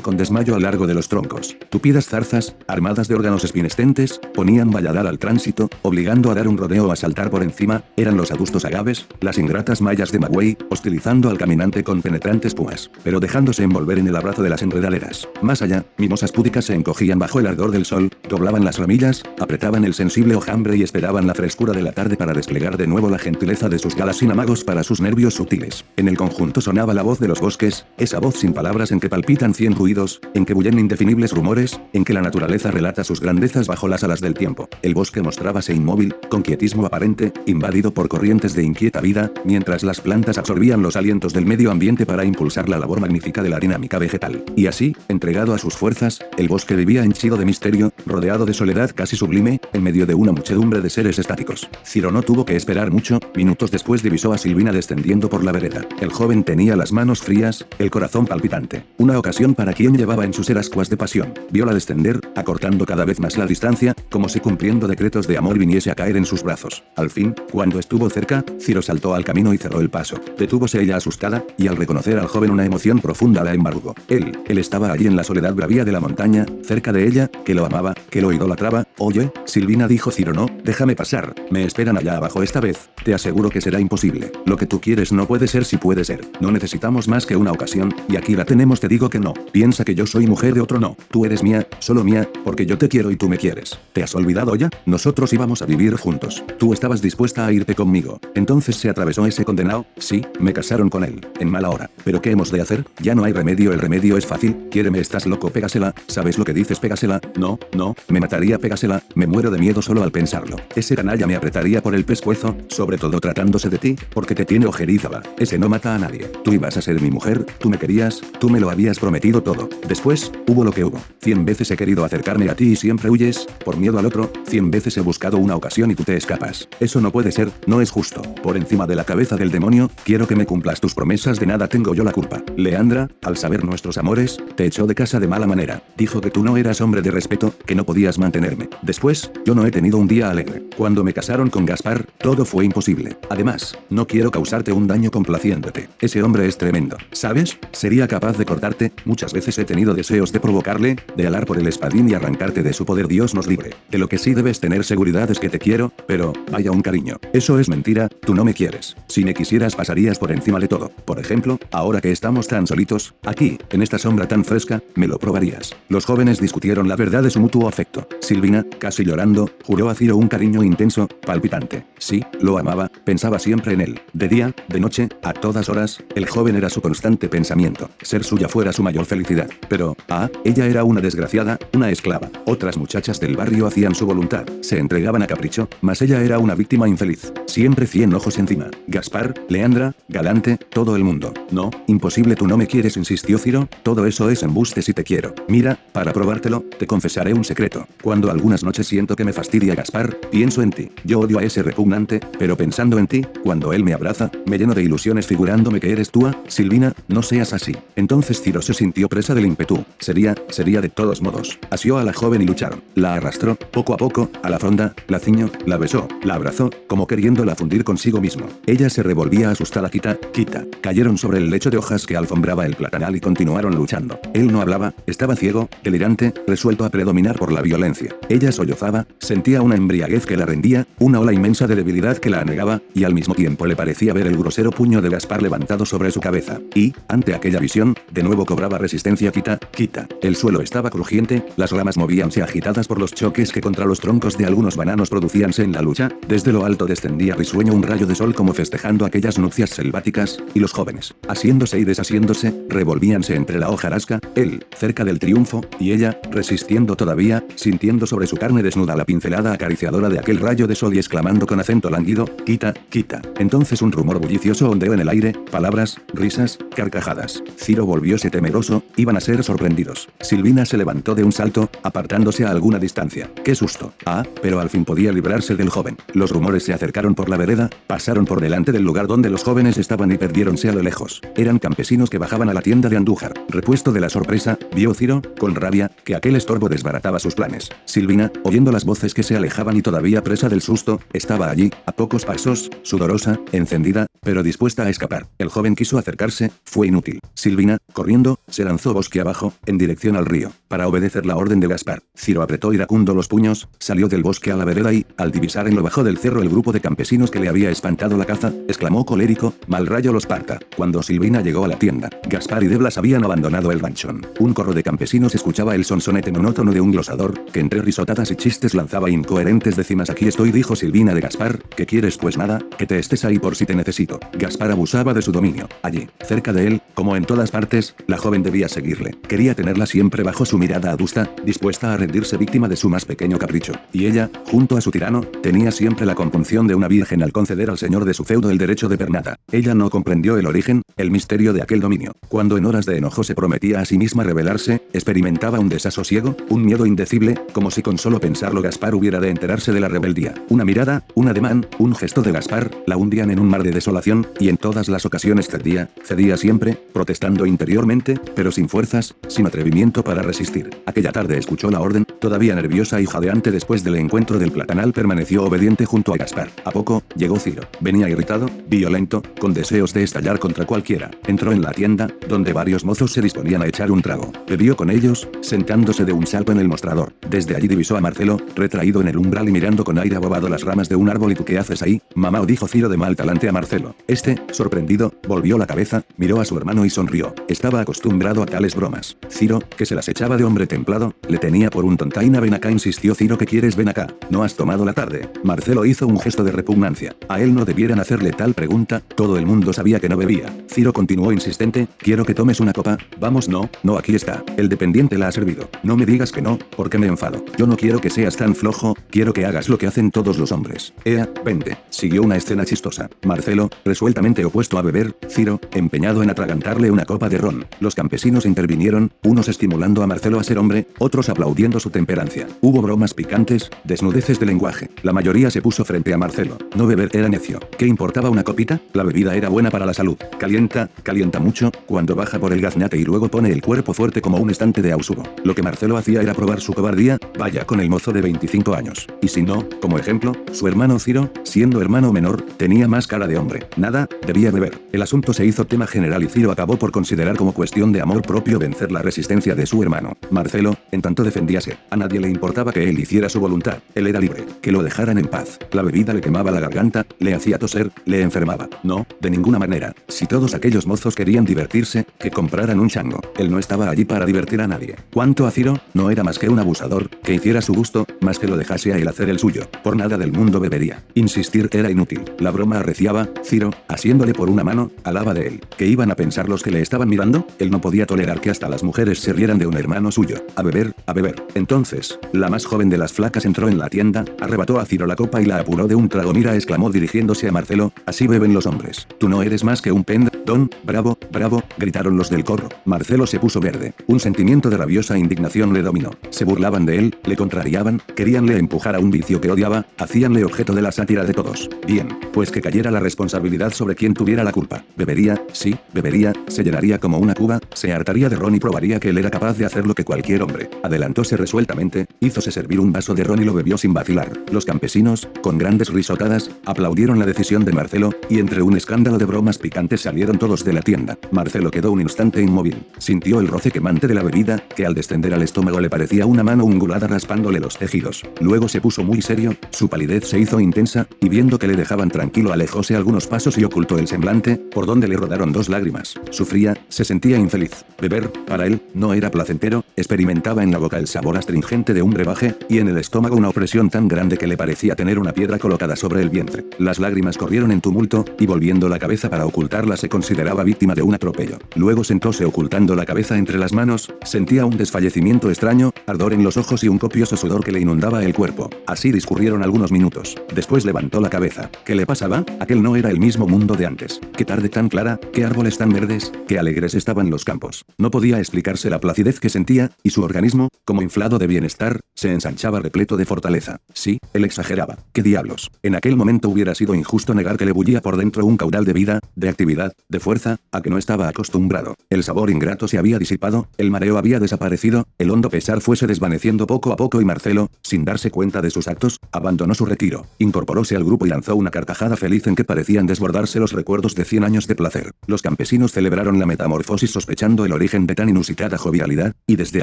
con 0.00 0.16
desmayo 0.16 0.54
a 0.54 0.60
largo 0.60 0.86
de 0.86 0.94
los 0.94 1.08
troncos. 1.08 1.56
Tupidas 1.70 2.06
zarzas, 2.06 2.56
armadas 2.66 3.08
de 3.08 3.14
órganos 3.14 3.44
espinescentes, 3.44 4.20
ponían 4.34 4.70
valladar 4.70 5.06
al 5.06 5.18
tránsito, 5.18 5.68
obligando 5.82 6.30
a 6.30 6.34
dar 6.34 6.48
un 6.48 6.56
rodeo 6.56 6.90
a 6.90 6.96
saltar 6.96 7.30
por 7.30 7.42
encima, 7.42 7.84
eran 7.96 8.16
los 8.16 8.30
adustos 8.30 8.64
agaves, 8.64 9.06
las 9.20 9.38
ingratas 9.38 9.80
mallas 9.80 10.12
de 10.12 10.18
Magüey, 10.18 10.56
hostilizando 10.70 11.30
al 11.30 11.38
caminante 11.38 11.84
con 11.84 12.02
penetrantes 12.02 12.54
púas, 12.54 12.90
pero 13.02 13.20
dejándose 13.20 13.62
envolver 13.62 13.98
en 13.98 14.08
el 14.08 14.16
abrazo 14.16 14.42
de 14.42 14.50
las 14.50 14.62
enredaderas. 14.62 15.28
Más 15.42 15.62
allá, 15.62 15.84
mimosas 15.96 16.32
púdicas 16.32 16.66
se 16.66 16.74
encogían 16.74 17.18
bajo 17.18 17.40
el 17.40 17.46
ardor 17.46 17.70
del 17.70 17.84
sol, 17.84 18.10
doblaban 18.28 18.64
las 18.64 18.78
ramillas, 18.78 19.22
apretaban 19.40 19.84
el 19.84 19.94
sensible 19.94 20.34
hojambre 20.34 20.76
y 20.76 20.82
esperaban 20.82 21.26
la 21.26 21.34
frescura 21.34 21.72
de 21.72 21.82
la 21.82 21.92
tarde 21.92 22.16
para 22.16 22.32
desplegar 22.32 22.76
de 22.76 22.86
nuevo 22.86 23.10
la 23.10 23.18
gentileza 23.18 23.68
de 23.68 23.78
sus 23.78 23.94
galas 23.94 24.18
sin 24.18 24.30
amagos 24.30 24.64
para 24.64 24.82
sus 24.82 25.00
nervios 25.00 25.34
sutiles. 25.34 25.84
En 25.96 26.08
el 26.08 26.16
conjunto 26.16 26.60
sonaba 26.60 26.94
la 26.94 27.02
voz 27.02 27.18
de 27.20 27.28
los 27.28 27.40
bosques, 27.40 27.86
esa 27.98 28.18
voz 28.18 28.36
sin 28.36 28.52
palabras 28.52 28.85
en 28.92 29.00
que 29.00 29.08
palpitan 29.08 29.54
cien 29.54 29.74
ruidos, 29.74 30.20
en 30.34 30.44
que 30.44 30.54
bullen 30.54 30.78
indefinibles 30.78 31.32
rumores, 31.32 31.80
en 31.92 32.04
que 32.04 32.12
la 32.12 32.22
naturaleza 32.22 32.70
relata 32.70 33.04
sus 33.04 33.20
grandezas 33.20 33.66
bajo 33.66 33.88
las 33.88 34.04
alas 34.04 34.20
del 34.20 34.34
tiempo. 34.34 34.68
El 34.82 34.94
bosque 34.94 35.22
mostrábase 35.22 35.74
inmóvil, 35.74 36.14
con 36.28 36.42
quietismo 36.42 36.86
aparente, 36.86 37.32
invadido 37.46 37.92
por 37.92 38.08
corrientes 38.08 38.54
de 38.54 38.62
inquieta 38.62 39.00
vida, 39.00 39.32
mientras 39.44 39.82
las 39.82 40.00
plantas 40.00 40.38
absorbían 40.38 40.82
los 40.82 40.96
alientos 40.96 41.32
del 41.32 41.46
medio 41.46 41.70
ambiente 41.70 42.06
para 42.06 42.24
impulsar 42.24 42.68
la 42.68 42.78
labor 42.78 43.00
magnífica 43.00 43.42
de 43.42 43.50
la 43.50 43.60
dinámica 43.60 43.98
vegetal. 43.98 44.44
Y 44.56 44.66
así, 44.66 44.94
entregado 45.08 45.54
a 45.54 45.58
sus 45.58 45.74
fuerzas, 45.74 46.20
el 46.36 46.48
bosque 46.48 46.76
vivía 46.76 47.02
henchido 47.02 47.36
de 47.36 47.44
misterio, 47.44 47.92
rodeado 48.04 48.46
de 48.46 48.54
soledad 48.54 48.90
casi 48.94 49.16
sublime, 49.16 49.60
en 49.72 49.82
medio 49.82 50.06
de 50.06 50.14
una 50.14 50.32
muchedumbre 50.32 50.80
de 50.80 50.90
seres 50.90 51.18
estáticos. 51.18 51.68
Ciro 51.84 52.10
no 52.10 52.22
tuvo 52.22 52.44
que 52.44 52.56
esperar 52.56 52.90
mucho, 52.90 53.20
minutos 53.34 53.70
después 53.70 54.02
divisó 54.02 54.32
a 54.32 54.38
Silvina 54.38 54.72
descendiendo 54.72 55.28
por 55.28 55.44
la 55.44 55.52
vereda. 55.52 55.86
El 56.00 56.12
joven 56.12 56.44
tenía 56.44 56.76
las 56.76 56.92
manos 56.92 57.20
frías, 57.20 57.66
el 57.78 57.90
corazón 57.90 58.26
palpitante. 58.26 58.75
Una 58.98 59.18
ocasión 59.18 59.54
para 59.54 59.72
quien 59.72 59.96
llevaba 59.96 60.24
en 60.24 60.32
sus 60.32 60.46
ascuas 60.56 60.88
de 60.88 60.96
pasión. 60.96 61.34
Viola 61.50 61.74
descender, 61.74 62.20
acortando 62.34 62.86
cada 62.86 63.04
vez 63.04 63.18
más 63.18 63.36
la 63.36 63.46
distancia, 63.46 63.94
como 64.10 64.28
si 64.28 64.40
cumpliendo 64.40 64.86
decretos 64.86 65.26
de 65.26 65.36
amor 65.36 65.58
viniese 65.58 65.90
a 65.90 65.94
caer 65.94 66.16
en 66.16 66.24
sus 66.24 66.42
brazos. 66.42 66.84
Al 66.94 67.10
fin, 67.10 67.34
cuando 67.50 67.78
estuvo 67.78 68.08
cerca, 68.08 68.44
Ciro 68.60 68.82
saltó 68.82 69.14
al 69.14 69.24
camino 69.24 69.52
y 69.52 69.58
cerró 69.58 69.80
el 69.80 69.90
paso. 69.90 70.20
Detúvose 70.38 70.80
ella 70.80 70.96
asustada, 70.96 71.44
y 71.58 71.66
al 71.66 71.76
reconocer 71.76 72.18
al 72.18 72.28
joven 72.28 72.50
una 72.50 72.64
emoción 72.64 73.00
profunda 73.00 73.42
la 73.42 73.54
embargó. 73.54 73.94
Él, 74.08 74.38
él 74.46 74.58
estaba 74.58 74.92
allí 74.92 75.06
en 75.06 75.16
la 75.16 75.24
soledad 75.24 75.54
bravía 75.54 75.84
de 75.84 75.92
la 75.92 76.00
montaña, 76.00 76.46
cerca 76.62 76.92
de 76.92 77.06
ella, 77.06 77.28
que 77.44 77.54
lo 77.54 77.66
amaba, 77.66 77.94
que 78.10 78.22
lo 78.22 78.32
idolatraba. 78.32 78.84
Oye, 78.98 79.32
Silvina 79.44 79.88
dijo 79.88 80.10
Ciro 80.10 80.32
no, 80.32 80.46
déjame 80.64 80.94
pasar, 80.94 81.34
me 81.50 81.64
esperan 81.64 81.96
allá 81.96 82.16
abajo 82.16 82.42
esta 82.42 82.60
vez, 82.60 82.90
te 83.04 83.14
aseguro 83.14 83.50
que 83.50 83.60
será 83.60 83.80
imposible. 83.80 84.32
Lo 84.46 84.56
que 84.56 84.66
tú 84.66 84.80
quieres 84.80 85.12
no 85.12 85.26
puede 85.26 85.48
ser 85.48 85.64
si 85.64 85.76
puede 85.76 86.04
ser. 86.04 86.26
No 86.40 86.50
necesitamos 86.50 87.08
más 87.08 87.26
que 87.26 87.36
una 87.36 87.52
ocasión, 87.52 87.94
y 88.08 88.16
aquí 88.16 88.36
la 88.36 88.44
tenemos 88.44 88.65
te 88.74 88.88
digo 88.88 89.08
que 89.08 89.20
no. 89.20 89.32
Piensa 89.52 89.84
que 89.84 89.94
yo 89.94 90.06
soy 90.06 90.26
mujer 90.26 90.52
de 90.52 90.60
otro 90.60 90.80
no. 90.80 90.96
Tú 91.10 91.24
eres 91.24 91.42
mía, 91.42 91.66
solo 91.78 92.02
mía, 92.02 92.28
porque 92.44 92.66
yo 92.66 92.76
te 92.76 92.88
quiero 92.88 93.10
y 93.12 93.16
tú 93.16 93.28
me 93.28 93.38
quieres. 93.38 93.78
¿Te 93.92 94.02
has 94.02 94.14
olvidado 94.14 94.56
ya? 94.56 94.68
Nosotros 94.84 95.32
íbamos 95.32 95.62
a 95.62 95.66
vivir 95.66 95.94
juntos. 95.94 96.42
Tú 96.58 96.72
estabas 96.72 97.00
dispuesta 97.00 97.46
a 97.46 97.52
irte 97.52 97.74
conmigo. 97.74 98.20
Entonces 98.34 98.76
se 98.76 98.90
atravesó 98.90 99.24
ese 99.24 99.44
condenado, 99.44 99.86
sí, 99.98 100.22
me 100.40 100.52
casaron 100.52 100.90
con 100.90 101.04
él, 101.04 101.24
en 101.38 101.48
mala 101.48 101.70
hora. 101.70 101.90
Pero 102.04 102.20
¿qué 102.20 102.32
hemos 102.32 102.50
de 102.50 102.60
hacer? 102.60 102.84
Ya 103.00 103.14
no 103.14 103.24
hay 103.24 103.32
remedio, 103.32 103.72
el 103.72 103.78
remedio 103.78 104.16
es 104.16 104.26
fácil. 104.26 104.56
Quiéreme, 104.70 104.98
estás 104.98 105.26
loco, 105.26 105.50
pégasela. 105.50 105.94
¿Sabes 106.08 106.36
lo 106.36 106.44
que 106.44 106.52
dices? 106.52 106.80
Pégasela. 106.80 107.20
No, 107.38 107.58
no, 107.74 107.94
me 108.08 108.20
mataría, 108.20 108.58
pégasela. 108.58 109.02
Me 109.14 109.26
muero 109.26 109.50
de 109.50 109.58
miedo 109.58 109.80
solo 109.80 110.02
al 110.02 110.10
pensarlo. 110.10 110.56
Ese 110.74 110.96
canalla 110.96 111.26
me 111.26 111.36
apretaría 111.36 111.82
por 111.82 111.94
el 111.94 112.04
pescuezo, 112.04 112.56
sobre 112.68 112.98
todo 112.98 113.20
tratándose 113.20 113.70
de 113.70 113.78
ti, 113.78 113.96
porque 114.12 114.34
te 114.34 114.44
tiene 114.44 114.66
ojerizada. 114.66 115.22
Ese 115.38 115.58
no 115.58 115.68
mata 115.68 115.94
a 115.94 115.98
nadie. 115.98 116.30
Tú 116.44 116.52
ibas 116.52 116.76
a 116.76 116.82
ser 116.82 117.00
mi 117.00 117.10
mujer, 117.10 117.44
tú 117.58 117.70
me 117.70 117.78
querías, 117.78 118.20
tú 118.40 118.45
me 118.48 118.60
lo 118.60 118.70
habías 118.70 118.98
prometido 118.98 119.42
todo. 119.42 119.68
Después, 119.88 120.32
hubo 120.48 120.64
lo 120.64 120.72
que 120.72 120.84
hubo. 120.84 120.98
Cien 121.20 121.44
veces 121.44 121.70
he 121.70 121.76
querido 121.76 122.04
acercarme 122.04 122.48
a 122.50 122.54
ti 122.54 122.72
y 122.72 122.76
siempre 122.76 123.10
huyes, 123.10 123.46
por 123.64 123.76
miedo 123.76 123.98
al 123.98 124.06
otro, 124.06 124.32
cien 124.46 124.70
veces 124.70 124.96
he 124.96 125.00
buscado 125.00 125.38
una 125.38 125.56
ocasión 125.56 125.90
y 125.90 125.94
tú 125.94 126.04
te 126.04 126.16
escapas. 126.16 126.68
Eso 126.80 127.00
no 127.00 127.12
puede 127.12 127.32
ser, 127.32 127.50
no 127.66 127.80
es 127.80 127.90
justo. 127.90 128.22
Por 128.42 128.56
encima 128.56 128.86
de 128.86 128.96
la 128.96 129.04
cabeza 129.04 129.36
del 129.36 129.50
demonio, 129.50 129.90
quiero 130.04 130.26
que 130.26 130.36
me 130.36 130.46
cumplas 130.46 130.80
tus 130.80 130.94
promesas, 130.94 131.40
de 131.40 131.46
nada 131.46 131.68
tengo 131.68 131.94
yo 131.94 132.04
la 132.04 132.12
culpa. 132.12 132.42
Leandra, 132.56 133.08
al 133.22 133.36
saber 133.36 133.64
nuestros 133.64 133.98
amores, 133.98 134.38
te 134.54 134.66
echó 134.66 134.86
de 134.86 134.94
casa 134.94 135.20
de 135.20 135.28
mala 135.28 135.46
manera. 135.46 135.82
Dijo 135.96 136.20
que 136.20 136.30
tú 136.30 136.44
no 136.44 136.56
eras 136.56 136.80
hombre 136.80 137.02
de 137.02 137.10
respeto, 137.10 137.54
que 137.66 137.74
no 137.74 137.84
podías 137.84 138.18
mantenerme. 138.18 138.68
Después, 138.82 139.30
yo 139.44 139.54
no 139.54 139.66
he 139.66 139.70
tenido 139.70 139.98
un 139.98 140.08
día 140.08 140.30
alegre. 140.30 140.64
Cuando 140.76 141.04
me 141.04 141.12
casaron 141.12 141.50
con 141.50 141.66
Gaspar, 141.66 142.06
todo 142.18 142.44
fue 142.44 142.64
imposible. 142.64 143.16
Además, 143.30 143.76
no 143.90 144.06
quiero 144.06 144.30
causarte 144.30 144.72
un 144.72 144.86
daño 144.86 145.10
complaciéndote. 145.10 145.88
Ese 146.00 146.22
hombre 146.22 146.46
es 146.46 146.58
tremendo. 146.58 146.96
¿Sabes? 147.12 147.58
Sería 147.72 148.08
capaz 148.08 148.35
de 148.38 148.44
cortarte, 148.44 148.92
muchas 149.04 149.32
veces 149.32 149.58
he 149.58 149.64
tenido 149.64 149.94
deseos 149.94 150.32
de 150.32 150.40
provocarle, 150.40 150.96
de 151.16 151.26
alar 151.26 151.46
por 151.46 151.58
el 151.58 151.66
espadín 151.66 152.08
y 152.08 152.14
arrancarte 152.14 152.62
de 152.62 152.72
su 152.72 152.84
poder 152.84 153.08
Dios 153.08 153.34
nos 153.34 153.46
libre. 153.46 153.70
De 153.90 153.98
lo 153.98 154.08
que 154.08 154.18
sí 154.18 154.34
debes 154.34 154.60
tener 154.60 154.84
seguridad 154.84 155.30
es 155.30 155.38
que 155.38 155.48
te 155.48 155.58
quiero, 155.58 155.92
pero, 156.06 156.32
vaya 156.50 156.70
un 156.70 156.82
cariño. 156.82 157.16
Eso 157.32 157.58
es 157.58 157.68
mentira, 157.68 158.08
tú 158.08 158.34
no 158.34 158.44
me 158.44 158.54
quieres. 158.54 158.96
Si 159.08 159.24
me 159.24 159.34
quisieras 159.34 159.74
pasarías 159.74 160.18
por 160.18 160.32
encima 160.32 160.58
de 160.58 160.68
todo. 160.68 160.90
Por 161.04 161.18
ejemplo, 161.18 161.58
ahora 161.70 162.00
que 162.00 162.12
estamos 162.12 162.48
tan 162.48 162.66
solitos, 162.66 163.14
aquí, 163.24 163.58
en 163.70 163.82
esta 163.82 163.98
sombra 163.98 164.26
tan 164.28 164.44
fresca, 164.44 164.82
me 164.94 165.06
lo 165.06 165.18
probarías. 165.18 165.74
Los 165.88 166.04
jóvenes 166.04 166.40
discutieron 166.40 166.88
la 166.88 166.96
verdad 166.96 167.22
de 167.22 167.30
su 167.30 167.40
mutuo 167.40 167.68
afecto. 167.68 168.08
Silvina, 168.20 168.64
casi 168.78 169.04
llorando, 169.04 169.50
juró 169.64 169.90
a 169.90 169.94
Ciro 169.94 170.16
un 170.16 170.28
cariño 170.28 170.62
intenso, 170.62 171.08
palpitante. 171.24 171.84
Sí, 171.98 172.24
lo 172.40 172.58
amaba, 172.58 172.90
pensaba 173.04 173.38
siempre 173.38 173.74
en 173.74 173.80
él. 173.80 174.00
De 174.12 174.28
día, 174.28 174.54
de 174.68 174.80
noche, 174.80 175.08
a 175.22 175.32
todas 175.32 175.68
horas, 175.68 176.02
el 176.14 176.26
joven 176.26 176.56
era 176.56 176.70
su 176.70 176.80
constante 176.80 177.28
pensamiento. 177.28 177.90
Ser 178.02 178.24
suya 178.26 178.48
fuera 178.48 178.72
su 178.72 178.82
mayor 178.82 179.06
felicidad. 179.06 179.48
Pero, 179.68 179.96
ah, 180.08 180.28
ella 180.44 180.66
era 180.66 180.84
una 180.84 181.00
desgraciada, 181.00 181.58
una 181.72 181.90
esclava. 181.90 182.30
Otras 182.44 182.76
muchachas 182.76 183.20
del 183.20 183.36
barrio 183.36 183.66
hacían 183.66 183.94
su 183.94 184.06
voluntad, 184.06 184.44
se 184.60 184.78
entregaban 184.78 185.22
a 185.22 185.26
capricho, 185.26 185.68
mas 185.80 186.02
ella 186.02 186.22
era 186.22 186.38
una 186.38 186.54
víctima 186.54 186.88
infeliz. 186.88 187.32
Siempre 187.46 187.86
cien 187.86 188.12
ojos 188.12 188.38
encima. 188.38 188.66
Gaspar, 188.88 189.34
Leandra, 189.48 189.94
Galante, 190.08 190.58
todo 190.70 190.96
el 190.96 191.04
mundo. 191.04 191.32
No, 191.50 191.70
imposible 191.86 192.36
tú 192.36 192.46
no 192.46 192.56
me 192.56 192.66
quieres, 192.66 192.96
insistió 192.96 193.38
Ciro, 193.38 193.68
todo 193.82 194.06
eso 194.06 194.28
es 194.28 194.42
embuste 194.42 194.82
si 194.82 194.92
te 194.92 195.04
quiero. 195.04 195.34
Mira, 195.48 195.78
para 195.92 196.12
probártelo, 196.12 196.64
te 196.78 196.86
confesaré 196.86 197.32
un 197.32 197.44
secreto. 197.44 197.86
Cuando 198.02 198.30
algunas 198.30 198.64
noches 198.64 198.86
siento 198.86 199.16
que 199.16 199.24
me 199.24 199.32
fastidia 199.32 199.74
Gaspar, 199.74 200.16
pienso 200.30 200.62
en 200.62 200.70
ti. 200.70 200.90
Yo 201.04 201.20
odio 201.20 201.38
a 201.38 201.44
ese 201.44 201.62
repugnante, 201.62 202.20
pero 202.38 202.56
pensando 202.56 202.98
en 202.98 203.06
ti, 203.06 203.24
cuando 203.42 203.72
él 203.72 203.84
me 203.84 203.94
abraza, 203.94 204.30
me 204.46 204.58
lleno 204.58 204.74
de 204.74 204.82
ilusiones 204.82 205.26
figurándome 205.26 205.80
que 205.80 205.92
eres 205.92 206.10
tú, 206.10 206.30
Silvina, 206.48 206.92
no 207.08 207.22
seas 207.22 207.52
así. 207.52 207.76
Entonces 207.94 208.15
Ciro 208.22 208.62
se 208.62 208.74
sintió 208.74 209.08
presa 209.08 209.34
del 209.34 209.46
ímpetu. 209.46 209.84
Sería, 209.98 210.34
sería 210.48 210.80
de 210.80 210.88
todos 210.88 211.22
modos. 211.22 211.58
Asió 211.70 211.98
a 211.98 212.04
la 212.04 212.12
joven 212.12 212.42
y 212.42 212.46
lucharon. 212.46 212.82
La 212.94 213.14
arrastró, 213.14 213.56
poco 213.56 213.94
a 213.94 213.96
poco, 213.96 214.30
a 214.42 214.50
la 214.50 214.58
fronda, 214.58 214.94
la 215.08 215.18
ciñó, 215.18 215.50
la 215.66 215.76
besó, 215.76 216.08
la 216.22 216.34
abrazó, 216.34 216.70
como 216.86 217.06
queriéndola 217.06 217.54
fundir 217.54 217.84
consigo 217.84 218.20
mismo. 218.20 218.46
Ella 218.66 218.90
se 218.90 219.02
revolvía 219.02 219.50
asustada, 219.50 219.90
quita, 219.90 220.16
quita. 220.32 220.64
Cayeron 220.80 221.18
sobre 221.18 221.38
el 221.38 221.50
lecho 221.50 221.70
de 221.70 221.78
hojas 221.78 222.06
que 222.06 222.16
alfombraba 222.16 222.66
el 222.66 222.76
platanal 222.76 223.16
y 223.16 223.20
continuaron 223.20 223.74
luchando. 223.74 224.18
Él 224.34 224.52
no 224.52 224.60
hablaba, 224.60 224.94
estaba 225.06 225.36
ciego, 225.36 225.68
delirante, 225.82 226.32
resuelto 226.46 226.84
a 226.84 226.90
predominar 226.90 227.38
por 227.38 227.52
la 227.52 227.62
violencia. 227.62 228.16
Ella 228.28 228.52
sollozaba, 228.52 229.06
sentía 229.18 229.62
una 229.62 229.76
embriaguez 229.76 230.26
que 230.26 230.36
la 230.36 230.46
rendía, 230.46 230.86
una 230.98 231.20
ola 231.20 231.32
inmensa 231.32 231.66
de 231.66 231.76
debilidad 231.76 232.18
que 232.18 232.30
la 232.30 232.40
anegaba, 232.40 232.82
y 232.94 233.04
al 233.04 233.14
mismo 233.14 233.34
tiempo 233.34 233.66
le 233.66 233.76
parecía 233.76 234.12
ver 234.12 234.26
el 234.26 234.36
grosero 234.36 234.70
puño 234.70 235.02
de 235.02 235.10
Gaspar 235.10 235.42
levantado 235.42 235.84
sobre 235.84 236.10
su 236.10 236.20
cabeza. 236.20 236.60
Y, 236.74 236.94
ante 237.08 237.34
aquella 237.34 237.60
visión, 237.60 237.94
de 238.10 238.22
nuevo 238.22 238.44
cobraba 238.44 238.78
resistencia 238.78 239.32
quita, 239.32 239.58
quita. 239.58 240.06
El 240.22 240.36
suelo 240.36 240.60
estaba 240.60 240.90
crujiente, 240.90 241.44
las 241.56 241.70
ramas 241.70 241.96
movíanse 241.96 242.42
agitadas 242.42 242.86
por 242.86 242.98
los 242.98 243.12
choques 243.12 243.52
que 243.52 243.60
contra 243.60 243.84
los 243.84 244.00
troncos 244.00 244.38
de 244.38 244.46
algunos 244.46 244.76
bananos 244.76 245.10
producíanse 245.10 245.62
en 245.62 245.72
la 245.72 245.82
lucha, 245.82 246.10
desde 246.28 246.52
lo 246.52 246.64
alto 246.64 246.86
descendía 246.86 247.34
risueño 247.34 247.72
un 247.72 247.82
rayo 247.82 248.06
de 248.06 248.14
sol 248.14 248.34
como 248.34 248.54
festejando 248.54 249.04
aquellas 249.04 249.38
nupcias 249.38 249.70
selváticas, 249.70 250.38
y 250.54 250.60
los 250.60 250.72
jóvenes, 250.72 251.14
haciéndose 251.28 251.78
y 251.78 251.84
deshaciéndose, 251.84 252.54
revolvíanse 252.68 253.34
entre 253.34 253.58
la 253.58 253.70
hojarasca, 253.70 254.20
él, 254.34 254.64
cerca 254.76 255.04
del 255.04 255.18
triunfo, 255.18 255.62
y 255.78 255.92
ella, 255.92 256.20
resistiendo 256.30 256.96
todavía, 256.96 257.44
sintiendo 257.54 258.06
sobre 258.06 258.26
su 258.26 258.36
carne 258.36 258.62
desnuda 258.62 258.96
la 258.96 259.04
pincelada 259.04 259.52
acariciadora 259.52 260.08
de 260.08 260.18
aquel 260.18 260.38
rayo 260.38 260.66
de 260.66 260.74
sol 260.74 260.94
y 260.94 260.98
exclamando 260.98 261.46
con 261.46 261.60
acento 261.60 261.90
lánguido, 261.90 262.26
quita, 262.44 262.74
quita. 262.90 263.22
Entonces 263.38 263.82
un 263.82 263.92
rumor 263.92 264.18
bullicioso 264.18 264.70
ondeó 264.70 264.94
en 264.94 265.00
el 265.00 265.08
aire, 265.08 265.32
palabras, 265.50 266.00
risas, 266.12 266.58
carcajadas. 266.74 267.42
Ciro 267.56 267.86
volvióse 267.96 268.28
temeroso, 268.28 268.82
iban 268.96 269.16
a 269.16 269.22
ser 269.22 269.42
sorprendidos. 269.42 270.10
Silvina 270.20 270.66
se 270.66 270.76
levantó 270.76 271.14
de 271.14 271.24
un 271.24 271.32
salto, 271.32 271.70
apartándose 271.82 272.44
a 272.44 272.50
alguna 272.50 272.78
distancia. 272.78 273.30
¡Qué 273.42 273.54
susto! 273.54 273.94
Ah, 274.04 274.22
pero 274.42 274.60
al 274.60 274.68
fin 274.68 274.84
podía 274.84 275.12
librarse 275.12 275.56
del 275.56 275.70
joven. 275.70 275.96
Los 276.12 276.30
rumores 276.30 276.62
se 276.62 276.74
acercaron 276.74 277.14
por 277.14 277.30
la 277.30 277.38
vereda, 277.38 277.70
pasaron 277.86 278.26
por 278.26 278.42
delante 278.42 278.70
del 278.70 278.82
lugar 278.82 279.06
donde 279.06 279.30
los 279.30 279.44
jóvenes 279.44 279.78
estaban 279.78 280.12
y 280.12 280.18
perdiéronse 280.18 280.68
a 280.68 280.74
lo 280.74 280.82
lejos. 280.82 281.22
Eran 281.36 281.58
campesinos 281.58 282.10
que 282.10 282.18
bajaban 282.18 282.50
a 282.50 282.52
la 282.52 282.60
tienda 282.60 282.90
de 282.90 282.98
Andújar. 282.98 283.32
Repuesto 283.48 283.92
de 283.92 284.00
la 284.00 284.10
sorpresa, 284.10 284.58
vio 284.74 284.92
Ciro, 284.92 285.22
con 285.38 285.54
rabia, 285.54 285.90
que 286.04 286.16
aquel 286.16 286.36
estorbo 286.36 286.68
desbarataba 286.68 287.18
sus 287.18 287.34
planes. 287.34 287.70
Silvina, 287.86 288.30
oyendo 288.44 288.72
las 288.72 288.84
voces 288.84 289.14
que 289.14 289.22
se 289.22 289.36
alejaban 289.36 289.78
y 289.78 289.80
todavía 289.80 290.22
presa 290.22 290.50
del 290.50 290.60
susto, 290.60 291.00
estaba 291.14 291.48
allí, 291.48 291.70
a 291.86 291.92
pocos 291.92 292.26
pasos, 292.26 292.68
sudorosa, 292.82 293.40
encendida, 293.52 294.06
pero 294.20 294.42
dispuesta 294.42 294.82
a 294.82 294.90
escapar. 294.90 295.28
El 295.38 295.48
joven 295.48 295.74
quiso 295.74 295.96
acercarse, 295.96 296.50
fue 296.64 296.88
inútil. 296.88 297.20
Silvina, 297.34 297.78
corriendo, 297.92 298.38
se 298.48 298.64
lanzó 298.64 298.92
bosque 298.92 299.20
abajo, 299.20 299.54
en 299.66 299.78
dirección 299.78 300.16
al 300.16 300.26
río, 300.26 300.52
para 300.68 300.86
obedecer 300.88 301.26
la 301.26 301.36
orden 301.36 301.60
de 301.60 301.68
Gaspar. 301.68 302.02
Ciro 302.14 302.42
apretó 302.42 302.72
iracundo 302.72 303.14
los 303.14 303.28
puños, 303.28 303.68
salió 303.78 304.08
del 304.08 304.22
bosque 304.22 304.52
a 304.52 304.56
la 304.56 304.64
vereda 304.64 304.92
y, 304.92 305.06
al 305.16 305.32
divisar 305.32 305.68
en 305.68 305.76
lo 305.76 305.82
bajo 305.82 306.04
del 306.04 306.18
cerro 306.18 306.42
el 306.42 306.48
grupo 306.48 306.72
de 306.72 306.80
campesinos 306.80 307.30
que 307.30 307.40
le 307.40 307.48
había 307.48 307.70
espantado 307.70 308.16
la 308.16 308.24
caza, 308.24 308.52
exclamó 308.68 309.04
colérico, 309.04 309.54
mal 309.66 309.86
rayo 309.86 310.12
los 310.12 310.26
parta. 310.26 310.58
Cuando 310.76 311.02
Silvina 311.02 311.40
llegó 311.40 311.64
a 311.64 311.68
la 311.68 311.78
tienda, 311.78 312.10
Gaspar 312.28 312.62
y 312.64 312.68
Deblas 312.68 312.98
habían 312.98 313.24
abandonado 313.24 313.70
el 313.70 313.80
ranchón. 313.80 314.26
Un 314.40 314.52
corro 314.52 314.74
de 314.74 314.82
campesinos 314.82 315.34
escuchaba 315.34 315.74
el 315.74 315.84
sonsonete 315.84 316.32
monótono 316.32 316.72
de 316.72 316.80
un 316.80 316.92
glosador, 316.92 317.44
que 317.46 317.60
entre 317.60 317.82
risotadas 317.82 318.30
y 318.30 318.36
chistes 318.36 318.74
lanzaba 318.74 319.10
incoherentes 319.10 319.76
décimas 319.76 320.10
aquí 320.10 320.26
estoy 320.26 320.52
dijo 320.52 320.76
Silvina 320.76 321.14
de 321.14 321.20
Gaspar, 321.20 321.58
¿qué 321.76 321.86
quieres 321.86 322.18
pues 322.18 322.36
nada, 322.36 322.60
que 322.78 322.86
te 322.86 322.98
estés 322.98 323.24
ahí 323.24 323.38
por 323.38 323.56
si 323.56 323.66
te 323.66 323.74
necesito. 323.74 324.18
Gaspar 324.32 324.70
abusaba 324.70 325.14
de 325.14 325.22
su 325.22 325.32
dominio. 325.32 325.68
Allí, 325.82 326.08
cerca 326.24 326.52
de 326.52 326.66
él, 326.66 326.82
como 326.94 327.16
en 327.16 327.24
todas 327.24 327.50
partes, 327.50 327.75
la 328.06 328.16
joven 328.16 328.42
debía 328.42 328.68
seguirle. 328.68 329.16
Quería 329.28 329.54
tenerla 329.54 329.86
siempre 329.86 330.22
bajo 330.22 330.44
su 330.44 330.58
mirada 330.58 330.90
adusta, 330.90 331.30
dispuesta 331.44 331.92
a 331.92 331.96
rendirse 331.96 332.36
víctima 332.36 332.68
de 332.68 332.76
su 332.76 332.88
más 332.88 333.04
pequeño 333.04 333.38
capricho. 333.38 333.72
Y 333.92 334.06
ella, 334.06 334.30
junto 334.50 334.76
a 334.76 334.80
su 334.80 334.90
tirano, 334.90 335.20
tenía 335.42 335.70
siempre 335.70 336.06
la 336.06 336.14
compunción 336.14 336.66
de 336.66 336.74
una 336.74 336.88
virgen 336.88 337.22
al 337.22 337.32
conceder 337.32 337.68
al 337.68 337.78
señor 337.78 338.04
de 338.04 338.14
su 338.14 338.24
feudo 338.24 338.50
el 338.50 338.58
derecho 338.58 338.88
de 338.88 338.96
pernada. 338.96 339.36
Ella 339.52 339.74
no 339.74 339.90
comprendió 339.90 340.38
el 340.38 340.46
origen, 340.46 340.82
el 340.96 341.10
misterio 341.10 341.52
de 341.52 341.62
aquel 341.62 341.80
dominio. 341.80 342.12
Cuando 342.28 342.56
en 342.56 342.64
horas 342.64 342.86
de 342.86 342.96
enojo 342.96 343.22
se 343.24 343.34
prometía 343.34 343.80
a 343.80 343.84
sí 343.84 343.98
misma 343.98 344.22
rebelarse, 344.22 344.82
experimentaba 344.92 345.58
un 345.58 345.68
desasosiego, 345.68 346.36
un 346.48 346.64
miedo 346.64 346.86
indecible, 346.86 347.34
como 347.52 347.70
si 347.70 347.82
con 347.82 347.98
solo 347.98 348.20
pensarlo 348.20 348.62
Gaspar 348.62 348.94
hubiera 348.94 349.20
de 349.20 349.30
enterarse 349.30 349.72
de 349.72 349.80
la 349.80 349.88
rebeldía. 349.88 350.34
Una 350.48 350.64
mirada, 350.64 351.04
un 351.14 351.28
ademán, 351.28 351.66
un 351.78 351.94
gesto 351.94 352.22
de 352.22 352.32
Gaspar, 352.32 352.70
la 352.86 352.96
hundían 352.96 353.30
en 353.30 353.38
un 353.38 353.48
mar 353.48 353.62
de 353.62 353.70
desolación, 353.70 354.26
y 354.40 354.48
en 354.48 354.56
todas 354.56 354.88
las 354.88 355.04
ocasiones 355.04 355.48
cedía, 355.48 355.90
cedía 356.04 356.36
siempre, 356.36 356.78
protestando 356.92 357.44
interiormente, 357.66 358.14
pero 358.36 358.52
sin 358.52 358.68
fuerzas, 358.68 359.16
sin 359.26 359.44
atrevimiento 359.44 360.04
para 360.04 360.22
resistir. 360.22 360.70
Aquella 360.86 361.10
tarde 361.10 361.36
escuchó 361.36 361.68
la 361.68 361.80
orden, 361.80 362.04
todavía 362.04 362.54
nerviosa 362.54 363.00
y 363.00 363.06
jadeante 363.06 363.50
después 363.50 363.82
del 363.82 363.96
encuentro 363.96 364.38
del 364.38 364.52
platanal 364.52 364.92
permaneció 364.92 365.42
obediente 365.42 365.84
junto 365.84 366.14
a 366.14 366.16
Gaspar. 366.16 366.48
A 366.64 366.70
poco, 366.70 367.02
llegó 367.16 367.40
Ciro. 367.40 367.64
Venía 367.80 368.08
irritado, 368.08 368.48
violento, 368.68 369.20
con 369.40 369.52
deseos 369.52 369.92
de 369.92 370.04
estallar 370.04 370.38
contra 370.38 370.64
cualquiera. 370.64 371.10
Entró 371.26 371.50
en 371.50 371.60
la 371.60 371.72
tienda, 371.72 372.06
donde 372.28 372.52
varios 372.52 372.84
mozos 372.84 373.12
se 373.12 373.20
disponían 373.20 373.62
a 373.62 373.66
echar 373.66 373.90
un 373.90 374.00
trago. 374.00 374.30
Bebió 374.46 374.76
con 374.76 374.88
ellos, 374.88 375.28
sentándose 375.40 376.04
de 376.04 376.12
un 376.12 376.24
salto 376.24 376.52
en 376.52 376.60
el 376.60 376.68
mostrador. 376.68 377.14
Desde 377.28 377.56
allí 377.56 377.66
divisó 377.66 377.96
a 377.96 378.00
Marcelo, 378.00 378.36
retraído 378.54 379.00
en 379.00 379.08
el 379.08 379.16
umbral 379.16 379.48
y 379.48 379.52
mirando 379.52 379.82
con 379.82 379.98
aire 379.98 380.14
abobado 380.14 380.48
las 380.48 380.62
ramas 380.62 380.88
de 380.88 380.94
un 380.94 381.08
árbol. 381.08 381.32
¿Y 381.32 381.34
tú 381.34 381.44
qué 381.44 381.58
haces 381.58 381.82
ahí, 381.82 382.00
mamá? 382.14 382.36
dijo 382.46 382.68
Ciro 382.68 382.88
de 382.88 382.96
mal 382.96 383.16
talante 383.16 383.48
a 383.48 383.52
Marcelo. 383.52 383.96
Este, 384.06 384.40
sorprendido, 384.52 385.14
volvió 385.26 385.58
la 385.58 385.66
cabeza, 385.66 386.04
miró 386.16 386.40
a 386.40 386.44
su 386.44 386.56
hermano 386.56 386.84
y 386.84 386.90
sonrió. 386.90 387.34
Estaba 387.56 387.80
acostumbrado 387.80 388.42
a 388.42 388.46
tales 388.46 388.74
bromas. 388.74 389.16
Ciro, 389.30 389.60
que 389.78 389.86
se 389.86 389.94
las 389.94 390.10
echaba 390.10 390.36
de 390.36 390.44
hombre 390.44 390.66
templado, 390.66 391.14
le 391.26 391.38
tenía 391.38 391.70
por 391.70 391.86
un 391.86 391.96
tontaina. 391.96 392.38
Ven 392.38 392.52
acá, 392.52 392.70
insistió 392.70 393.14
Ciro, 393.14 393.38
que 393.38 393.46
quieres? 393.46 393.76
Ven 393.76 393.88
acá. 393.88 394.08
¿No 394.28 394.42
has 394.42 394.56
tomado 394.56 394.84
la 394.84 394.92
tarde? 394.92 395.30
Marcelo 395.42 395.86
hizo 395.86 396.06
un 396.06 396.20
gesto 396.20 396.44
de 396.44 396.52
repugnancia. 396.52 397.16
A 397.30 397.40
él 397.40 397.54
no 397.54 397.64
debieran 397.64 397.98
hacerle 397.98 398.32
tal 398.32 398.52
pregunta, 398.52 399.00
todo 399.00 399.38
el 399.38 399.46
mundo 399.46 399.72
sabía 399.72 400.00
que 400.00 400.08
no 400.10 400.18
bebía. 400.18 400.54
Ciro 400.68 400.92
continuó 400.92 401.32
insistente, 401.32 401.88
quiero 401.96 402.26
que 402.26 402.34
tomes 402.34 402.60
una 402.60 402.74
copa, 402.74 402.98
vamos 403.18 403.48
no, 403.48 403.70
no 403.82 403.96
aquí 403.96 404.14
está, 404.14 404.44
el 404.58 404.68
dependiente 404.68 405.16
la 405.16 405.28
ha 405.28 405.32
servido. 405.32 405.70
No 405.82 405.96
me 405.96 406.04
digas 406.04 406.32
que 406.32 406.42
no, 406.42 406.58
porque 406.76 406.98
me 406.98 407.06
enfado. 407.06 407.42
Yo 407.56 407.66
no 407.66 407.78
quiero 407.78 408.02
que 408.02 408.10
seas 408.10 408.36
tan 408.36 408.54
flojo, 408.54 408.94
quiero 409.08 409.32
que 409.32 409.46
hagas 409.46 409.70
lo 409.70 409.78
que 409.78 409.86
hacen 409.86 410.10
todos 410.10 410.36
los 410.36 410.52
hombres. 410.52 410.92
Ea, 411.06 411.26
vente. 411.42 411.78
Siguió 411.88 412.22
una 412.22 412.36
escena 412.36 412.66
chistosa. 412.66 413.08
Marcelo, 413.24 413.70
resueltamente 413.82 414.44
opuesto 414.44 414.76
a 414.76 414.82
beber, 414.82 415.16
Ciro, 415.30 415.58
empeñado 415.72 416.22
en 416.22 416.28
atragantarle 416.28 416.90
una 416.90 417.06
copa 417.06 417.30
de 417.30 417.45
Los 417.80 417.94
campesinos 417.94 418.46
intervinieron, 418.46 419.12
unos 419.22 419.48
estimulando 419.48 420.02
a 420.02 420.06
Marcelo 420.06 420.40
a 420.40 420.44
ser 420.44 420.58
hombre, 420.58 420.86
otros 420.98 421.28
aplaudiendo 421.28 421.78
su 421.80 421.90
temperancia. 421.90 422.46
Hubo 422.60 422.82
bromas 422.82 423.14
picantes, 423.14 423.70
desnudeces 423.84 424.40
de 424.40 424.46
lenguaje. 424.46 424.90
La 425.02 425.12
mayoría 425.12 425.50
se 425.50 425.62
puso 425.62 425.84
frente 425.84 426.12
a 426.12 426.18
Marcelo. 426.18 426.58
No 426.74 426.86
beber 426.86 427.10
era 427.12 427.28
necio. 427.28 427.60
¿Qué 427.78 427.86
importaba 427.86 428.30
una 428.30 428.44
copita? 428.44 428.80
La 428.92 429.02
bebida 429.02 429.34
era 429.36 429.48
buena 429.48 429.70
para 429.70 429.86
la 429.86 429.94
salud. 429.94 430.16
Calienta, 430.38 430.90
calienta 431.02 431.38
mucho, 431.38 431.70
cuando 431.86 432.14
baja 432.14 432.38
por 432.38 432.52
el 432.52 432.60
gaznate 432.60 432.98
y 432.98 433.04
luego 433.04 433.28
pone 433.28 433.52
el 433.52 433.62
cuerpo 433.62 433.94
fuerte 433.94 434.20
como 434.20 434.38
un 434.38 434.50
estante 434.50 434.82
de 434.82 434.92
ausubo. 434.92 435.22
Lo 435.44 435.54
que 435.54 435.62
Marcelo 435.62 435.96
hacía 435.96 436.22
era 436.22 436.34
probar 436.34 436.60
su 436.60 436.72
cobardía, 436.72 437.18
vaya 437.38 437.64
con 437.64 437.80
el 437.80 437.88
mozo 437.88 438.12
de 438.12 438.22
25 438.22 438.74
años. 438.74 439.06
Y 439.22 439.28
si 439.28 439.42
no, 439.42 439.68
como 439.80 439.98
ejemplo, 439.98 440.32
su 440.52 440.66
hermano 440.66 440.98
Ciro, 440.98 441.30
siendo 441.44 441.80
hermano 441.80 442.12
menor, 442.12 442.42
tenía 442.56 442.88
más 442.88 443.06
cara 443.06 443.26
de 443.26 443.38
hombre. 443.38 443.66
Nada, 443.76 444.08
debía 444.26 444.50
beber. 444.50 444.78
El 444.92 445.02
asunto 445.02 445.32
se 445.32 445.44
hizo 445.44 445.64
tema 445.64 445.86
general 445.86 446.22
y 446.22 446.28
Ciro 446.28 446.50
acabó 446.50 446.78
por 446.78 446.92
considerar 446.92 447.25
como 447.34 447.52
cuestión 447.52 447.90
de 447.90 448.00
amor 448.00 448.22
propio 448.22 448.58
vencer 448.58 448.92
la 448.92 449.02
resistencia 449.02 449.56
de 449.56 449.66
su 449.66 449.82
hermano. 449.82 450.16
Marcelo, 450.30 450.76
en 450.92 451.02
tanto 451.02 451.24
defendíase, 451.24 451.78
a 451.90 451.96
nadie 451.96 452.20
le 452.20 452.28
importaba 452.28 452.72
que 452.72 452.88
él 452.88 452.98
hiciera 453.00 453.28
su 453.28 453.40
voluntad. 453.40 453.78
Él 453.96 454.06
era 454.06 454.20
libre, 454.20 454.44
que 454.62 454.70
lo 454.70 454.82
dejaran 454.82 455.18
en 455.18 455.26
paz. 455.26 455.58
La 455.72 455.82
bebida 455.82 456.14
le 456.14 456.20
quemaba 456.20 456.52
la 456.52 456.60
garganta, 456.60 457.04
le 457.18 457.34
hacía 457.34 457.58
toser, 457.58 457.90
le 458.04 458.22
enfermaba. 458.22 458.68
No, 458.84 459.06
de 459.20 459.30
ninguna 459.30 459.58
manera. 459.58 459.92
Si 460.06 460.26
todos 460.26 460.54
aquellos 460.54 460.86
mozos 460.86 461.16
querían 461.16 461.44
divertirse, 461.44 462.06
que 462.18 462.30
compraran 462.30 462.78
un 462.78 462.88
chango. 462.88 463.20
Él 463.36 463.50
no 463.50 463.58
estaba 463.58 463.90
allí 463.90 464.04
para 464.04 464.26
divertir 464.26 464.60
a 464.60 464.68
nadie. 464.68 464.94
Cuanto 465.12 465.46
a 465.46 465.50
Ciro, 465.50 465.80
no 465.94 466.10
era 466.10 466.22
más 466.22 466.38
que 466.38 466.48
un 466.48 466.60
abusador, 466.60 467.10
que 467.24 467.34
hiciera 467.34 467.60
su 467.60 467.74
gusto, 467.74 468.06
más 468.20 468.38
que 468.38 468.46
lo 468.46 468.56
dejase 468.56 468.92
a 468.92 468.98
él 468.98 469.08
hacer 469.08 469.30
el 469.30 469.40
suyo. 469.40 469.68
Por 469.82 469.96
nada 469.96 470.16
del 470.16 470.30
mundo 470.30 470.60
bebería. 470.60 471.02
Insistir 471.14 471.68
era 471.72 471.90
inútil. 471.90 472.22
La 472.38 472.52
broma 472.52 472.78
arreciaba, 472.78 473.28
Ciro, 473.42 473.70
asiéndole 473.88 474.32
por 474.32 474.48
una 474.48 474.62
mano, 474.62 474.92
alaba 475.02 475.34
de 475.34 475.48
él. 475.48 475.60
¿Qué 475.76 475.86
iban 475.86 476.12
a 476.12 476.14
pensar 476.14 476.48
los 476.48 476.62
que 476.62 476.70
le 476.70 476.82
estaban 476.82 477.08
mirando? 477.08 477.15
Él 477.58 477.70
no 477.70 477.80
podía 477.80 478.04
tolerar 478.04 478.40
que 478.40 478.50
hasta 478.50 478.68
las 478.68 478.82
mujeres 478.82 479.20
se 479.20 479.32
rieran 479.32 479.58
de 479.58 479.66
un 479.66 479.76
hermano 479.76 480.12
suyo. 480.12 480.36
A 480.54 480.62
beber, 480.62 480.94
a 481.06 481.14
beber. 481.14 481.42
Entonces, 481.54 482.18
la 482.32 482.50
más 482.50 482.66
joven 482.66 482.90
de 482.90 482.98
las 482.98 483.12
flacas 483.12 483.46
entró 483.46 483.68
en 483.68 483.78
la 483.78 483.88
tienda, 483.88 484.24
arrebató 484.40 484.78
a 484.78 484.84
Ciro 484.84 485.06
la 485.06 485.16
copa 485.16 485.40
y 485.40 485.46
la 485.46 485.58
apuró 485.58 485.86
de 485.86 485.94
un 485.94 486.10
trago. 486.10 486.34
Mira, 486.34 486.54
exclamó 486.54 486.90
dirigiéndose 486.90 487.48
a 487.48 487.52
Marcelo, 487.52 487.92
así 488.04 488.26
beben 488.26 488.52
los 488.52 488.66
hombres. 488.66 489.08
Tú 489.18 489.28
no 489.30 489.42
eres 489.42 489.64
más 489.64 489.80
que 489.80 489.92
un 489.92 490.04
pend, 490.04 490.30
don, 490.44 490.68
bravo, 490.84 491.18
bravo, 491.32 491.62
gritaron 491.78 492.18
los 492.18 492.28
del 492.28 492.44
corro. 492.44 492.68
Marcelo 492.84 493.26
se 493.26 493.40
puso 493.40 493.60
verde. 493.60 493.94
Un 494.06 494.20
sentimiento 494.20 494.68
de 494.68 494.76
rabiosa 494.76 495.16
indignación 495.16 495.72
le 495.72 495.82
dominó. 495.82 496.10
Se 496.30 496.44
burlaban 496.44 496.84
de 496.84 496.98
él, 496.98 497.16
le 497.24 497.36
contrariaban, 497.36 498.02
queríanle 498.14 498.58
empujar 498.58 498.94
a 498.94 499.00
un 499.00 499.10
vicio 499.10 499.40
que 499.40 499.50
odiaba, 499.50 499.86
hacíanle 499.96 500.44
objeto 500.44 500.74
de 500.74 500.82
la 500.82 500.92
sátira 500.92 501.24
de 501.24 501.32
todos. 501.32 501.70
Bien, 501.86 502.08
pues 502.32 502.50
que 502.50 502.60
cayera 502.60 502.90
la 502.90 503.00
responsabilidad 503.00 503.72
sobre 503.72 503.94
quien 503.94 504.12
tuviera 504.12 504.44
la 504.44 504.52
culpa. 504.52 504.84
Bebería, 504.96 505.42
sí, 505.52 505.76
bebería, 505.94 506.32
se 506.48 506.62
llenaría 506.62 506.98
como 507.06 507.18
una 507.18 507.34
cuba, 507.34 507.60
se 507.72 507.92
hartaría 507.92 508.28
de 508.28 508.34
ron 508.34 508.56
y 508.56 508.58
probaría 508.58 508.98
que 508.98 509.10
él 509.10 509.18
era 509.18 509.30
capaz 509.30 509.56
de 509.56 509.64
hacer 509.64 509.86
lo 509.86 509.94
que 509.94 510.02
cualquier 510.02 510.42
hombre. 510.42 510.68
Adelantóse 510.82 511.36
resueltamente, 511.36 512.08
hízose 512.18 512.50
servir 512.50 512.80
un 512.80 512.90
vaso 512.90 513.14
de 513.14 513.22
ron 513.22 513.40
y 513.40 513.44
lo 513.44 513.54
bebió 513.54 513.78
sin 513.78 513.94
vacilar. 513.94 514.32
Los 514.50 514.64
campesinos, 514.64 515.28
con 515.40 515.56
grandes 515.56 515.90
risotadas, 515.92 516.50
aplaudieron 516.64 517.20
la 517.20 517.24
decisión 517.24 517.64
de 517.64 517.72
Marcelo, 517.72 518.10
y 518.28 518.40
entre 518.40 518.60
un 518.60 518.76
escándalo 518.76 519.18
de 519.18 519.24
bromas 519.24 519.56
picantes 519.58 520.00
salieron 520.00 520.36
todos 520.36 520.64
de 520.64 520.72
la 520.72 520.82
tienda. 520.82 521.16
Marcelo 521.30 521.70
quedó 521.70 521.92
un 521.92 522.00
instante 522.00 522.42
inmóvil. 522.42 522.84
Sintió 522.98 523.38
el 523.38 523.46
roce 523.46 523.70
quemante 523.70 524.08
de 524.08 524.14
la 524.14 524.24
bebida, 524.24 524.64
que 524.74 524.84
al 524.84 524.94
descender 524.94 525.32
al 525.32 525.42
estómago 525.42 525.80
le 525.80 525.88
parecía 525.88 526.26
una 526.26 526.42
mano 526.42 526.64
ungulada 526.64 527.06
raspándole 527.06 527.60
los 527.60 527.78
tejidos. 527.78 528.24
Luego 528.40 528.66
se 528.66 528.80
puso 528.80 529.04
muy 529.04 529.22
serio, 529.22 529.54
su 529.70 529.88
palidez 529.88 530.28
se 530.28 530.40
hizo 530.40 530.58
intensa, 530.58 531.06
y 531.20 531.28
viendo 531.28 531.60
que 531.60 531.68
le 531.68 531.76
dejaban 531.76 532.08
tranquilo 532.08 532.52
alejóse 532.52 532.96
algunos 532.96 533.28
pasos 533.28 533.56
y 533.58 533.62
ocultó 533.62 533.96
el 533.96 534.08
semblante, 534.08 534.56
por 534.56 534.86
donde 534.86 535.06
le 535.06 535.16
rodaron 535.16 535.52
dos 535.52 535.68
lágrimas. 535.68 536.16
Sufría, 536.32 536.76
se 536.96 537.04
sentía 537.04 537.36
infeliz. 537.36 537.84
Beber, 538.00 538.32
para 538.46 538.64
él, 538.64 538.80
no 538.94 539.12
era 539.12 539.30
placentero, 539.30 539.84
experimentaba 539.96 540.62
en 540.62 540.72
la 540.72 540.78
boca 540.78 540.96
el 540.96 541.06
sabor 541.06 541.36
astringente 541.36 541.92
de 541.92 542.00
un 542.00 542.10
brebaje, 542.10 542.54
y 542.70 542.78
en 542.78 542.88
el 542.88 542.96
estómago 542.96 543.36
una 543.36 543.50
opresión 543.50 543.90
tan 543.90 544.08
grande 544.08 544.38
que 544.38 544.46
le 544.46 544.56
parecía 544.56 544.96
tener 544.96 545.18
una 545.18 545.34
piedra 545.34 545.58
colocada 545.58 545.94
sobre 545.94 546.22
el 546.22 546.30
vientre. 546.30 546.64
Las 546.78 546.98
lágrimas 546.98 547.36
corrieron 547.36 547.70
en 547.70 547.82
tumulto, 547.82 548.24
y 548.38 548.46
volviendo 548.46 548.88
la 548.88 548.98
cabeza 548.98 549.28
para 549.28 549.44
ocultarla 549.44 549.98
se 549.98 550.08
consideraba 550.08 550.64
víctima 550.64 550.94
de 550.94 551.02
un 551.02 551.14
atropello. 551.14 551.58
Luego 551.74 552.02
sentóse 552.02 552.46
ocultando 552.46 552.94
la 552.94 553.04
cabeza 553.04 553.36
entre 553.36 553.58
las 553.58 553.74
manos, 553.74 554.10
sentía 554.24 554.64
un 554.64 554.78
desfallecimiento 554.78 555.50
extraño, 555.50 555.92
ardor 556.06 556.32
en 556.32 556.44
los 556.44 556.56
ojos 556.56 556.82
y 556.82 556.88
un 556.88 556.98
copioso 556.98 557.36
sudor 557.36 557.62
que 557.62 557.72
le 557.72 557.80
inundaba 557.80 558.24
el 558.24 558.32
cuerpo. 558.32 558.70
Así 558.86 559.12
discurrieron 559.12 559.62
algunos 559.62 559.92
minutos. 559.92 560.34
Después 560.54 560.86
levantó 560.86 561.20
la 561.20 561.28
cabeza. 561.28 561.70
¿Qué 561.84 561.94
le 561.94 562.06
pasaba? 562.06 562.42
Aquel 562.58 562.82
no 562.82 562.96
era 562.96 563.10
el 563.10 563.18
mismo 563.18 563.46
mundo 563.46 563.74
de 563.74 563.84
antes. 563.84 564.18
Qué 564.34 564.46
tarde 564.46 564.70
tan 564.70 564.88
clara, 564.88 565.20
qué 565.34 565.44
árboles 565.44 565.76
tan 565.76 565.90
verdes, 565.90 566.32
qué 566.48 566.58
estaban 566.94 567.30
los 567.30 567.44
campos. 567.44 567.84
No 567.98 568.10
podía 568.10 568.38
explicarse 568.38 568.90
la 568.90 569.00
placidez 569.00 569.40
que 569.40 569.48
sentía, 569.48 569.92
y 570.02 570.10
su 570.10 570.22
organismo, 570.22 570.68
como 570.84 571.02
inflado 571.02 571.38
de 571.38 571.46
bienestar, 571.46 572.00
se 572.14 572.32
ensanchaba 572.32 572.80
repleto 572.80 573.16
de 573.16 573.24
fortaleza. 573.24 573.78
Sí, 573.92 574.18
él 574.32 574.44
exageraba. 574.44 574.98
¿Qué 575.12 575.22
diablos? 575.22 575.70
En 575.82 575.94
aquel 575.94 576.16
momento 576.16 576.48
hubiera 576.48 576.74
sido 576.74 576.94
injusto 576.94 577.34
negar 577.34 577.56
que 577.56 577.66
le 577.66 577.72
bullía 577.72 578.00
por 578.00 578.16
dentro 578.16 578.44
un 578.44 578.56
caudal 578.56 578.84
de 578.84 578.92
vida, 578.92 579.20
de 579.34 579.48
actividad, 579.48 579.92
de 580.08 580.20
fuerza, 580.20 580.58
a 580.72 580.80
que 580.82 580.90
no 580.90 580.98
estaba 580.98 581.28
acostumbrado. 581.28 581.94
El 582.10 582.22
sabor 582.22 582.50
ingrato 582.50 582.88
se 582.88 582.98
había 582.98 583.18
disipado, 583.18 583.68
el 583.78 583.90
mareo 583.90 584.18
había 584.18 584.40
desaparecido, 584.40 585.06
el 585.18 585.30
hondo 585.30 585.50
pesar 585.50 585.80
fuese 585.80 586.06
desvaneciendo 586.06 586.66
poco 586.66 586.92
a 586.92 586.96
poco 586.96 587.20
y 587.20 587.24
Marcelo, 587.24 587.70
sin 587.82 588.04
darse 588.04 588.30
cuenta 588.30 588.62
de 588.62 588.70
sus 588.70 588.88
actos, 588.88 589.18
abandonó 589.32 589.74
su 589.74 589.86
retiro, 589.86 590.26
incorporóse 590.38 590.96
al 590.96 591.04
grupo 591.04 591.26
y 591.26 591.30
lanzó 591.30 591.56
una 591.56 591.70
carcajada 591.70 592.16
feliz 592.16 592.46
en 592.46 592.54
que 592.54 592.64
parecían 592.64 593.06
desbordarse 593.06 593.60
los 593.60 593.72
recuerdos 593.72 594.14
de 594.14 594.24
100 594.24 594.44
años 594.44 594.66
de 594.66 594.74
placer. 594.74 595.12
Los 595.26 595.42
campesinos 595.42 595.92
celebraron 595.92 596.38
la 596.38 596.46
metamorfosis 596.46 596.75
sospechando 596.84 597.64
el 597.64 597.72
origen 597.72 598.06
de 598.06 598.14
tan 598.14 598.28
inusitada 598.28 598.78
jovialidad, 598.78 599.34
y 599.46 599.56
desde 599.56 599.82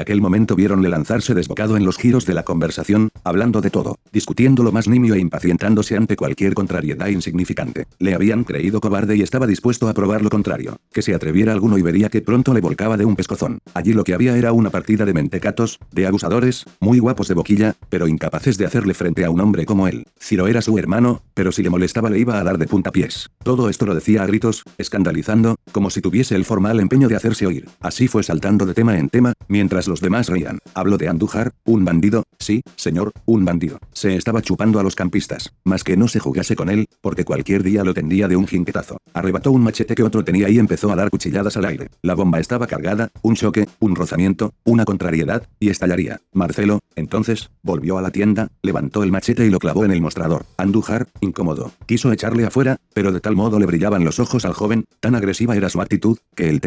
aquel 0.00 0.20
momento 0.20 0.54
vieronle 0.56 0.88
lanzarse 0.88 1.34
desbocado 1.34 1.76
en 1.76 1.84
los 1.84 1.96
giros 1.96 2.26
de 2.26 2.34
la 2.34 2.44
conversación, 2.44 3.10
hablando 3.24 3.60
de 3.60 3.70
todo, 3.70 3.98
discutiendo 4.12 4.62
lo 4.62 4.72
más 4.72 4.88
nimio 4.88 5.14
e 5.14 5.20
impacientándose 5.20 5.96
ante 5.96 6.16
cualquier 6.16 6.54
contrariedad 6.54 7.08
insignificante. 7.08 7.86
Le 7.98 8.14
habían 8.14 8.44
creído 8.44 8.80
cobarde 8.80 9.16
y 9.16 9.22
estaba 9.22 9.46
dispuesto 9.46 9.88
a 9.88 9.94
probar 9.94 10.22
lo 10.22 10.30
contrario, 10.30 10.76
que 10.92 11.02
se 11.02 11.14
atreviera 11.14 11.52
alguno 11.52 11.78
y 11.78 11.82
vería 11.82 12.08
que 12.08 12.22
pronto 12.22 12.52
le 12.54 12.60
volcaba 12.60 12.96
de 12.96 13.04
un 13.04 13.16
pescozón. 13.16 13.58
Allí 13.74 13.92
lo 13.92 14.04
que 14.04 14.14
había 14.14 14.36
era 14.36 14.52
una 14.52 14.70
partida 14.70 15.04
de 15.04 15.14
mentecatos, 15.14 15.78
de 15.92 16.06
abusadores, 16.06 16.64
muy 16.80 16.98
guapos 16.98 17.28
de 17.28 17.34
boquilla, 17.34 17.74
pero 17.88 18.08
incapaces 18.08 18.58
de 18.58 18.66
hacerle 18.66 18.94
frente 18.94 19.24
a 19.24 19.30
un 19.30 19.40
hombre 19.40 19.66
como 19.66 19.88
él. 19.88 20.06
Ciro 20.18 20.46
era 20.46 20.62
su 20.62 20.78
hermano, 20.78 21.22
pero 21.34 21.52
si 21.52 21.62
le 21.62 21.70
molestaba 21.70 22.10
le 22.10 22.18
iba 22.18 22.38
a 22.38 22.44
dar 22.44 22.58
de 22.58 22.66
puntapiés. 22.66 23.30
Todo 23.42 23.68
esto 23.68 23.86
lo 23.86 23.94
decía 23.94 24.22
a 24.22 24.26
gritos, 24.26 24.62
escandalizando, 24.78 25.56
como 25.72 25.90
si 25.90 26.00
tuviese 26.00 26.34
el 26.34 26.44
formal 26.44 26.80
empeño 26.84 27.08
de 27.08 27.16
hacerse 27.16 27.46
oír. 27.46 27.68
Así 27.80 28.08
fue 28.08 28.22
saltando 28.22 28.66
de 28.66 28.74
tema 28.74 28.98
en 28.98 29.08
tema, 29.08 29.32
mientras 29.48 29.88
los 29.88 30.00
demás 30.00 30.28
reían. 30.28 30.58
Hablo 30.74 30.96
de 30.98 31.08
Andújar, 31.08 31.52
un 31.64 31.84
bandido, 31.84 32.24
sí, 32.38 32.62
señor, 32.76 33.12
un 33.26 33.44
bandido. 33.44 33.78
Se 33.92 34.14
estaba 34.14 34.42
chupando 34.42 34.78
a 34.78 34.82
los 34.82 34.94
campistas, 34.94 35.52
más 35.64 35.82
que 35.82 35.96
no 35.96 36.08
se 36.08 36.20
jugase 36.20 36.54
con 36.54 36.68
él, 36.70 36.86
porque 37.00 37.24
cualquier 37.24 37.62
día 37.62 37.84
lo 37.84 37.94
tendía 37.94 38.28
de 38.28 38.36
un 38.36 38.46
jinquetazo. 38.46 38.98
Arrebató 39.12 39.50
un 39.50 39.62
machete 39.62 39.94
que 39.94 40.02
otro 40.02 40.24
tenía 40.24 40.48
y 40.48 40.58
empezó 40.58 40.92
a 40.92 40.96
dar 40.96 41.10
cuchilladas 41.10 41.56
al 41.56 41.64
aire. 41.64 41.88
La 42.02 42.14
bomba 42.14 42.38
estaba 42.38 42.66
cargada, 42.66 43.10
un 43.22 43.34
choque, 43.34 43.66
un 43.80 43.96
rozamiento, 43.96 44.52
una 44.64 44.84
contrariedad, 44.84 45.46
y 45.58 45.70
estallaría. 45.70 46.20
Marcelo, 46.32 46.80
entonces, 46.96 47.50
volvió 47.62 47.98
a 47.98 48.02
la 48.02 48.10
tienda, 48.10 48.48
levantó 48.62 49.02
el 49.02 49.12
machete 49.12 49.46
y 49.46 49.50
lo 49.50 49.58
clavó 49.58 49.84
en 49.84 49.90
el 49.90 50.00
mostrador. 50.00 50.46
Andújar, 50.56 51.08
incómodo, 51.20 51.72
quiso 51.86 52.12
echarle 52.12 52.44
afuera, 52.44 52.76
pero 52.92 53.10
de 53.10 53.20
tal 53.20 53.36
modo 53.36 53.58
le 53.58 53.66
brillaban 53.66 54.04
los 54.04 54.20
ojos 54.20 54.44
al 54.44 54.52
joven, 54.52 54.84
tan 55.00 55.14
agresiva 55.14 55.56
era 55.56 55.70
su 55.70 55.80
actitud, 55.80 56.18
que 56.34 56.48
el 56.48 56.60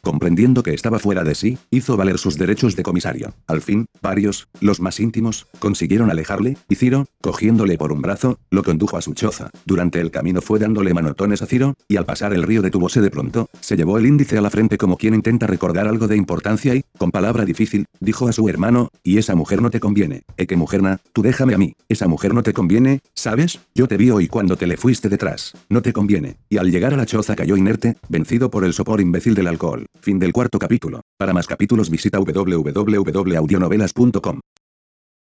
comprendiendo 0.00 0.62
que 0.62 0.74
estaba 0.74 0.98
fuera 0.98 1.24
de 1.24 1.34
sí, 1.34 1.58
hizo 1.70 1.96
valer 1.96 2.18
sus 2.18 2.38
derechos 2.38 2.76
de 2.76 2.82
comisario. 2.82 3.34
Al 3.46 3.60
fin, 3.60 3.86
varios, 4.00 4.48
los 4.60 4.80
más 4.80 5.00
íntimos, 5.00 5.46
consiguieron 5.58 6.10
alejarle, 6.10 6.56
y 6.68 6.76
Ciro, 6.76 7.06
cogiéndole 7.20 7.78
por 7.78 7.92
un 7.92 8.02
brazo, 8.02 8.38
lo 8.50 8.62
condujo 8.62 8.96
a 8.96 9.02
su 9.02 9.14
choza. 9.14 9.50
Durante 9.64 10.00
el 10.00 10.10
camino 10.10 10.40
fue 10.40 10.58
dándole 10.58 10.94
manotones 10.94 11.42
a 11.42 11.46
Ciro, 11.46 11.74
y 11.88 11.96
al 11.96 12.06
pasar 12.06 12.32
el 12.32 12.42
río 12.42 12.62
detúvose 12.62 13.00
de 13.00 13.10
pronto, 13.10 13.48
se 13.60 13.76
llevó 13.76 13.98
el 13.98 14.06
índice 14.06 14.38
a 14.38 14.40
la 14.42 14.50
frente 14.50 14.78
como 14.78 14.96
quien 14.96 15.14
intenta 15.14 15.46
recordar 15.46 15.88
algo 15.88 16.08
de 16.08 16.16
importancia 16.16 16.74
y, 16.74 16.84
con 16.98 17.10
palabra 17.10 17.44
difícil, 17.44 17.86
dijo 18.00 18.28
a 18.28 18.32
su 18.32 18.48
hermano, 18.48 18.90
y 19.02 19.18
esa 19.18 19.34
mujer 19.34 19.62
no 19.62 19.70
te 19.70 19.80
conviene. 19.80 20.22
Eh 20.36 20.46
que 20.46 20.56
mujerna, 20.56 21.00
tú 21.12 21.22
déjame 21.22 21.54
a 21.54 21.58
mí, 21.58 21.74
esa 21.88 22.08
mujer 22.08 22.34
no 22.34 22.42
te 22.42 22.52
conviene, 22.52 23.00
¿sabes? 23.14 23.60
Yo 23.74 23.88
te 23.88 23.96
vi 23.96 24.10
hoy 24.10 24.28
cuando 24.28 24.56
te 24.56 24.66
le 24.66 24.76
fuiste 24.76 25.08
detrás. 25.08 25.54
No 25.68 25.80
te 25.80 25.92
conviene. 25.92 26.36
Y 26.50 26.58
al 26.58 26.70
llegar 26.70 26.92
a 26.92 26.96
la 26.98 27.06
choza 27.06 27.34
cayó 27.36 27.56
inerte, 27.56 27.96
vencido 28.08 28.50
por 28.50 28.64
el 28.64 28.74
sopor 28.74 29.00
imbécil 29.00 29.34
del 29.34 29.46
alcohol. 29.52 29.86
Fin 30.00 30.18
del 30.18 30.32
cuarto 30.32 30.58
capítulo. 30.58 31.02
Para 31.18 31.32
más 31.32 31.46
capítulos 31.46 31.88
visita 31.88 32.18
www.audionovelas.com. 32.18 34.40